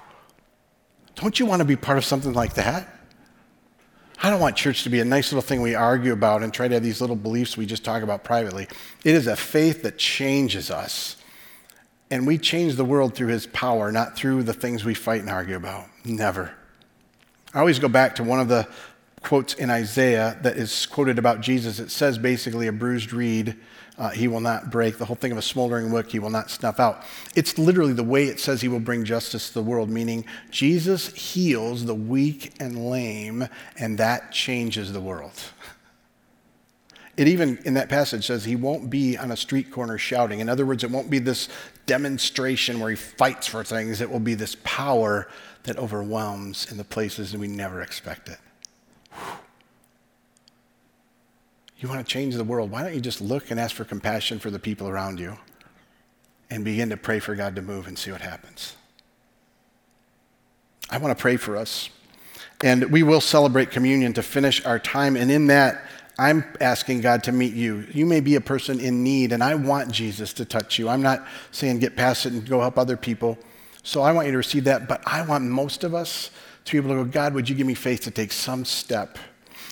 Don't 1.16 1.40
you 1.40 1.46
want 1.46 1.60
to 1.60 1.66
be 1.66 1.76
part 1.76 1.98
of 1.98 2.06
something 2.06 2.34
like 2.34 2.54
that? 2.54 2.88
I 4.24 4.30
don't 4.30 4.40
want 4.40 4.56
church 4.56 4.84
to 4.84 4.90
be 4.90 5.00
a 5.00 5.06
nice 5.06 5.32
little 5.32 5.42
thing 5.42 5.62
we 5.62 5.76
argue 5.76 6.14
about 6.14 6.44
and 6.44 6.54
try 6.54 6.68
to 6.68 6.76
have 6.76 6.84
these 6.84 7.02
little 7.02 7.16
beliefs 7.16 7.58
we 7.58 7.66
just 7.66 7.84
talk 7.84 8.04
about 8.04 8.24
privately. 8.24 8.68
It 9.04 9.16
is 9.16 9.28
a 9.28 9.36
faith 9.36 9.84
that 9.84 9.98
changes 9.98 10.70
us. 10.70 11.18
And 12.12 12.28
we 12.28 12.38
change 12.38 12.76
the 12.76 12.86
world 12.86 13.16
through 13.16 13.30
his 13.30 13.48
power, 13.48 13.92
not 13.92 14.16
through 14.16 14.44
the 14.44 14.54
things 14.54 14.84
we 14.84 14.94
fight 14.94 15.22
and 15.22 15.30
argue 15.30 15.56
about. 15.56 15.86
Never. 16.06 16.54
I 17.54 17.60
always 17.60 17.80
go 17.80 17.88
back 17.88 18.16
to 18.16 18.24
one 18.24 18.40
of 18.40 18.48
the 18.48 18.68
quotes 19.22 19.54
in 19.54 19.70
Isaiah 19.70 20.38
that 20.42 20.58
is 20.58 20.86
quoted 20.86 21.20
about 21.20 21.42
Jesus. 21.42 21.80
It 21.80 21.92
says 21.92 22.18
basically, 22.18 22.68
a 22.68 22.72
bruised 22.72 23.14
reed 23.14 23.56
uh, 23.98 24.10
he 24.10 24.28
will 24.28 24.40
not 24.40 24.72
break. 24.72 24.98
The 24.98 25.06
whole 25.06 25.16
thing 25.16 25.32
of 25.32 25.38
a 25.38 25.44
smoldering 25.44 25.92
wick 25.92 26.10
he 26.12 26.20
will 26.20 26.30
not 26.30 26.50
snuff 26.50 26.80
out. 26.80 27.04
It's 27.36 27.60
literally 27.60 27.94
the 27.94 28.04
way 28.04 28.26
it 28.26 28.40
says 28.40 28.62
he 28.62 28.68
will 28.68 28.80
bring 28.80 29.06
justice 29.06 29.50
to 29.50 29.54
the 29.54 29.62
world, 29.62 29.90
meaning 29.90 30.26
Jesus 30.50 31.14
heals 31.14 31.86
the 31.86 31.94
weak 31.94 32.54
and 32.60 32.90
lame, 32.90 33.48
and 33.78 33.98
that 34.00 34.32
changes 34.32 34.92
the 34.92 35.02
world. 35.02 35.40
It 37.16 37.28
even 37.28 37.60
in 37.66 37.76
that 37.76 37.90
passage 37.90 38.26
says 38.26 38.46
he 38.46 38.56
won't 38.56 38.90
be 38.90 39.18
on 39.18 39.32
a 39.32 39.38
street 39.38 39.70
corner 39.70 39.98
shouting. 40.00 40.40
In 40.40 40.50
other 40.50 40.66
words, 40.66 40.84
it 40.84 40.90
won't 40.90 41.10
be 41.12 41.20
this 41.20 41.50
demonstration 41.86 42.80
where 42.80 42.90
he 42.90 42.96
fights 42.96 43.46
for 43.46 43.64
things. 43.64 44.02
It 44.02 44.10
will 44.10 44.20
be 44.20 44.34
this 44.34 44.56
power 44.64 45.28
that 45.64 45.78
overwhelms 45.78 46.72
in 46.72 46.78
the 46.78 46.84
places 46.84 47.34
that 47.34 47.40
we 47.40 47.48
never 47.48 47.82
expect 47.82 48.30
it. 48.30 48.40
You 51.82 51.88
want 51.90 52.06
to 52.06 52.10
change 52.10 52.36
the 52.36 52.44
world. 52.44 52.70
Why 52.70 52.84
don't 52.84 52.94
you 52.94 53.02
just 53.02 53.22
look 53.22 53.50
and 53.50 53.60
ask 53.60 53.76
for 53.76 53.84
compassion 53.84 54.38
for 54.38 54.52
the 54.52 54.60
people 54.60 54.88
around 54.88 55.20
you 55.20 55.36
and 56.52 56.64
begin 56.64 56.92
to 56.92 56.98
pray 56.98 57.20
for 57.20 57.34
God 57.34 57.56
to 57.56 57.64
move 57.64 57.88
and 57.88 57.98
see 57.98 58.12
what 58.12 58.22
happens? 58.22 58.76
I 60.92 61.00
want 61.00 61.18
to 61.18 61.20
pray 61.20 61.38
for 61.38 61.58
us. 61.58 61.90
And 62.64 62.92
we 62.92 63.02
will 63.02 63.22
celebrate 63.22 63.72
communion 63.72 64.14
to 64.14 64.22
finish 64.22 64.64
our 64.64 64.78
time. 64.78 65.16
And 65.16 65.32
in 65.32 65.48
that, 65.48 65.84
I'm 66.20 66.44
asking 66.60 67.02
God 67.02 67.24
to 67.24 67.32
meet 67.32 67.56
you. 67.56 67.88
You 67.92 68.06
may 68.06 68.20
be 68.20 68.36
a 68.36 68.42
person 68.42 68.80
in 68.80 69.04
need, 69.04 69.32
and 69.32 69.44
I 69.44 69.56
want 69.56 69.92
Jesus 69.92 70.34
to 70.34 70.46
touch 70.46 70.78
you. 70.78 70.88
I'm 70.88 71.02
not 71.02 71.26
saying 71.50 71.80
get 71.80 71.96
past 71.96 72.28
it 72.28 72.34
and 72.34 72.48
go 72.48 72.60
help 72.60 72.78
other 72.78 72.96
people. 72.96 73.40
So 73.82 74.04
I 74.04 74.12
want 74.12 74.28
you 74.28 74.34
to 74.34 74.38
receive 74.38 74.66
that. 74.66 74.88
But 74.88 75.02
I 75.08 75.24
want 75.24 75.46
most 75.46 75.84
of 75.84 75.96
us 75.96 76.30
to 76.66 76.74
be 76.74 76.78
able 76.78 76.96
to 76.96 77.06
go, 77.06 77.12
God, 77.12 77.34
would 77.34 77.50
you 77.50 77.56
give 77.56 77.66
me 77.66 77.74
faith 77.74 78.02
to 78.02 78.12
take 78.12 78.32
some 78.32 78.66
step? 78.66 79.18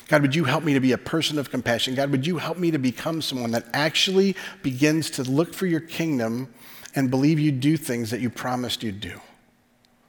God, 0.09 0.23
would 0.23 0.33
you 0.33 0.43
help 0.43 0.63
me 0.63 0.73
to 0.73 0.79
be 0.79 0.91
a 0.91 0.97
person 0.97 1.37
of 1.37 1.51
compassion? 1.51 1.93
God, 1.93 2.09
would 2.09 2.25
you 2.25 2.39
help 2.39 2.57
me 2.57 2.71
to 2.71 2.79
become 2.79 3.21
someone 3.21 3.51
that 3.51 3.67
actually 3.73 4.35
begins 4.63 5.11
to 5.11 5.23
look 5.23 5.53
for 5.53 5.67
your 5.67 5.79
kingdom 5.79 6.51
and 6.95 7.11
believe 7.11 7.39
you 7.39 7.51
do 7.51 7.77
things 7.77 8.09
that 8.09 8.19
you 8.19 8.31
promised 8.31 8.81
you'd 8.81 8.99
do 8.99 9.21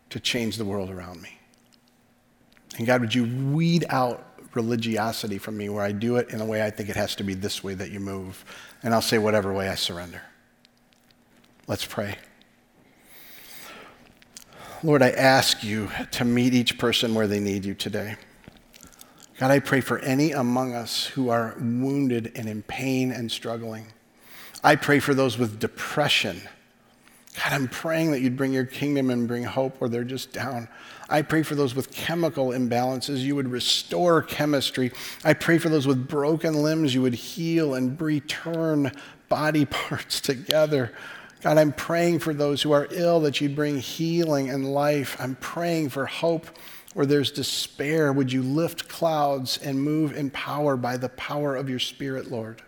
to 0.08 0.18
change 0.18 0.56
the 0.56 0.64
world 0.64 0.88
around 0.88 1.20
me? 1.20 1.38
And 2.78 2.86
God, 2.86 3.02
would 3.02 3.14
you 3.14 3.24
weed 3.54 3.84
out 3.90 4.26
religiosity 4.54 5.36
from 5.36 5.58
me 5.58 5.68
where 5.68 5.84
I 5.84 5.92
do 5.92 6.16
it 6.16 6.30
in 6.30 6.40
a 6.40 6.46
way 6.46 6.64
I 6.64 6.70
think 6.70 6.88
it 6.88 6.96
has 6.96 7.14
to 7.16 7.22
be 7.22 7.34
this 7.34 7.62
way 7.62 7.74
that 7.74 7.90
you 7.90 8.00
move? 8.00 8.42
And 8.82 8.94
I'll 8.94 9.02
say 9.02 9.18
whatever 9.18 9.52
way 9.52 9.68
I 9.68 9.74
surrender. 9.74 10.22
Let's 11.66 11.84
pray. 11.84 12.16
Lord, 14.82 15.02
I 15.02 15.10
ask 15.10 15.62
you 15.62 15.90
to 16.12 16.24
meet 16.24 16.54
each 16.54 16.78
person 16.78 17.14
where 17.14 17.26
they 17.26 17.38
need 17.38 17.66
you 17.66 17.74
today. 17.74 18.16
God, 19.40 19.50
I 19.50 19.58
pray 19.58 19.80
for 19.80 19.98
any 20.00 20.32
among 20.32 20.74
us 20.74 21.06
who 21.06 21.30
are 21.30 21.56
wounded 21.58 22.32
and 22.36 22.46
in 22.46 22.62
pain 22.62 23.10
and 23.10 23.32
struggling. 23.32 23.86
I 24.62 24.76
pray 24.76 24.98
for 24.98 25.14
those 25.14 25.38
with 25.38 25.58
depression. 25.58 26.42
God, 27.42 27.54
I'm 27.54 27.66
praying 27.66 28.10
that 28.10 28.20
you'd 28.20 28.36
bring 28.36 28.52
your 28.52 28.66
kingdom 28.66 29.08
and 29.08 29.26
bring 29.26 29.44
hope 29.44 29.80
where 29.80 29.88
they're 29.88 30.04
just 30.04 30.34
down. 30.34 30.68
I 31.08 31.22
pray 31.22 31.42
for 31.42 31.54
those 31.54 31.74
with 31.74 31.90
chemical 31.90 32.48
imbalances, 32.48 33.20
you 33.20 33.34
would 33.34 33.48
restore 33.48 34.20
chemistry. 34.20 34.92
I 35.24 35.32
pray 35.32 35.56
for 35.56 35.70
those 35.70 35.86
with 35.86 36.06
broken 36.06 36.62
limbs, 36.62 36.94
you 36.94 37.00
would 37.00 37.14
heal 37.14 37.72
and 37.72 37.98
return 37.98 38.92
body 39.30 39.64
parts 39.64 40.20
together. 40.20 40.92
God, 41.40 41.56
I'm 41.56 41.72
praying 41.72 42.18
for 42.18 42.34
those 42.34 42.60
who 42.60 42.72
are 42.72 42.86
ill 42.90 43.20
that 43.20 43.40
you'd 43.40 43.56
bring 43.56 43.78
healing 43.78 44.50
and 44.50 44.74
life. 44.74 45.16
I'm 45.18 45.36
praying 45.36 45.88
for 45.88 46.04
hope 46.04 46.46
where 46.94 47.06
there's 47.06 47.30
despair. 47.30 48.12
Would 48.12 48.32
you 48.32 48.42
lift 48.42 48.88
clouds 48.88 49.58
and 49.58 49.82
move 49.82 50.16
in 50.16 50.30
power 50.30 50.76
by 50.76 50.96
the 50.96 51.08
power 51.10 51.56
of 51.56 51.70
your 51.70 51.78
Spirit, 51.78 52.30
Lord? 52.30 52.62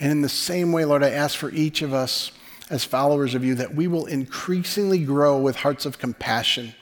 And 0.00 0.10
in 0.10 0.22
the 0.22 0.28
same 0.28 0.72
way, 0.72 0.84
Lord, 0.84 1.02
I 1.02 1.10
ask 1.10 1.36
for 1.36 1.50
each 1.50 1.82
of 1.82 1.92
us 1.92 2.30
as 2.70 2.84
followers 2.84 3.34
of 3.34 3.44
you 3.44 3.54
that 3.56 3.74
we 3.74 3.88
will 3.88 4.06
increasingly 4.06 5.04
grow 5.04 5.38
with 5.38 5.56
hearts 5.56 5.86
of 5.86 5.98
compassion, 5.98 6.74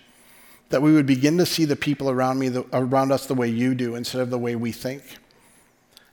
that 0.69 0.83
we 0.83 0.93
would 0.93 1.07
begin 1.07 1.39
to 1.39 1.47
see 1.47 1.65
the 1.65 1.77
people 1.77 2.11
around 2.11 2.39
me, 2.39 2.49
the, 2.49 2.67
around 2.73 3.13
us, 3.13 3.27
the 3.27 3.35
way 3.35 3.49
you 3.49 3.75
do 3.75 3.95
instead 3.95 4.21
of 4.21 4.31
the 4.31 4.39
way 4.39 4.57
we 4.57 4.73
think. 4.73 5.03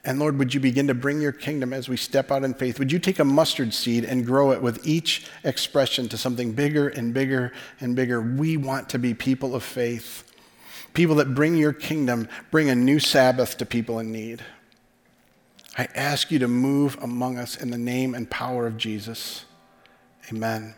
And 0.06 0.20
Lord, 0.20 0.38
would 0.38 0.54
you 0.54 0.60
begin 0.60 0.88
to 0.88 0.94
bring 0.94 1.22
your 1.22 1.32
kingdom 1.32 1.72
as 1.72 1.88
we 1.88 1.96
step 1.96 2.30
out 2.30 2.44
in 2.44 2.54
faith? 2.54 2.78
Would 2.78 2.92
you 2.92 3.00
take 3.00 3.20
a 3.20 3.26
mustard 3.26 3.74
seed 3.74 4.04
and 4.04 4.26
grow 4.26 4.52
it 4.52 4.62
with 4.62 4.86
each 4.86 5.28
expression 5.46 6.10
to 6.10 6.18
something 6.18 6.52
bigger 6.52 6.90
and 6.90 7.14
bigger 7.14 7.54
and 7.80 7.96
bigger? 7.96 8.22
We 8.22 8.58
want 8.58 8.90
to 8.90 9.00
be 9.00 9.14
people 9.14 9.56
of 9.56 9.64
faith, 9.64 10.30
people 10.94 11.16
that 11.16 11.34
bring 11.34 11.56
your 11.56 11.72
kingdom, 11.72 12.28
bring 12.52 12.70
a 12.70 12.76
new 12.76 13.00
Sabbath 13.00 13.58
to 13.58 13.66
people 13.66 14.00
in 14.00 14.12
need. 14.12 14.44
I 15.78 15.88
ask 15.96 16.32
you 16.32 16.40
to 16.40 16.48
move 16.50 16.98
among 17.02 17.38
us 17.38 17.56
in 17.56 17.72
the 17.72 17.78
name 17.78 18.14
and 18.14 18.30
power 18.30 18.68
of 18.68 18.78
Jesus. 18.78 19.46
Amen. 20.32 20.76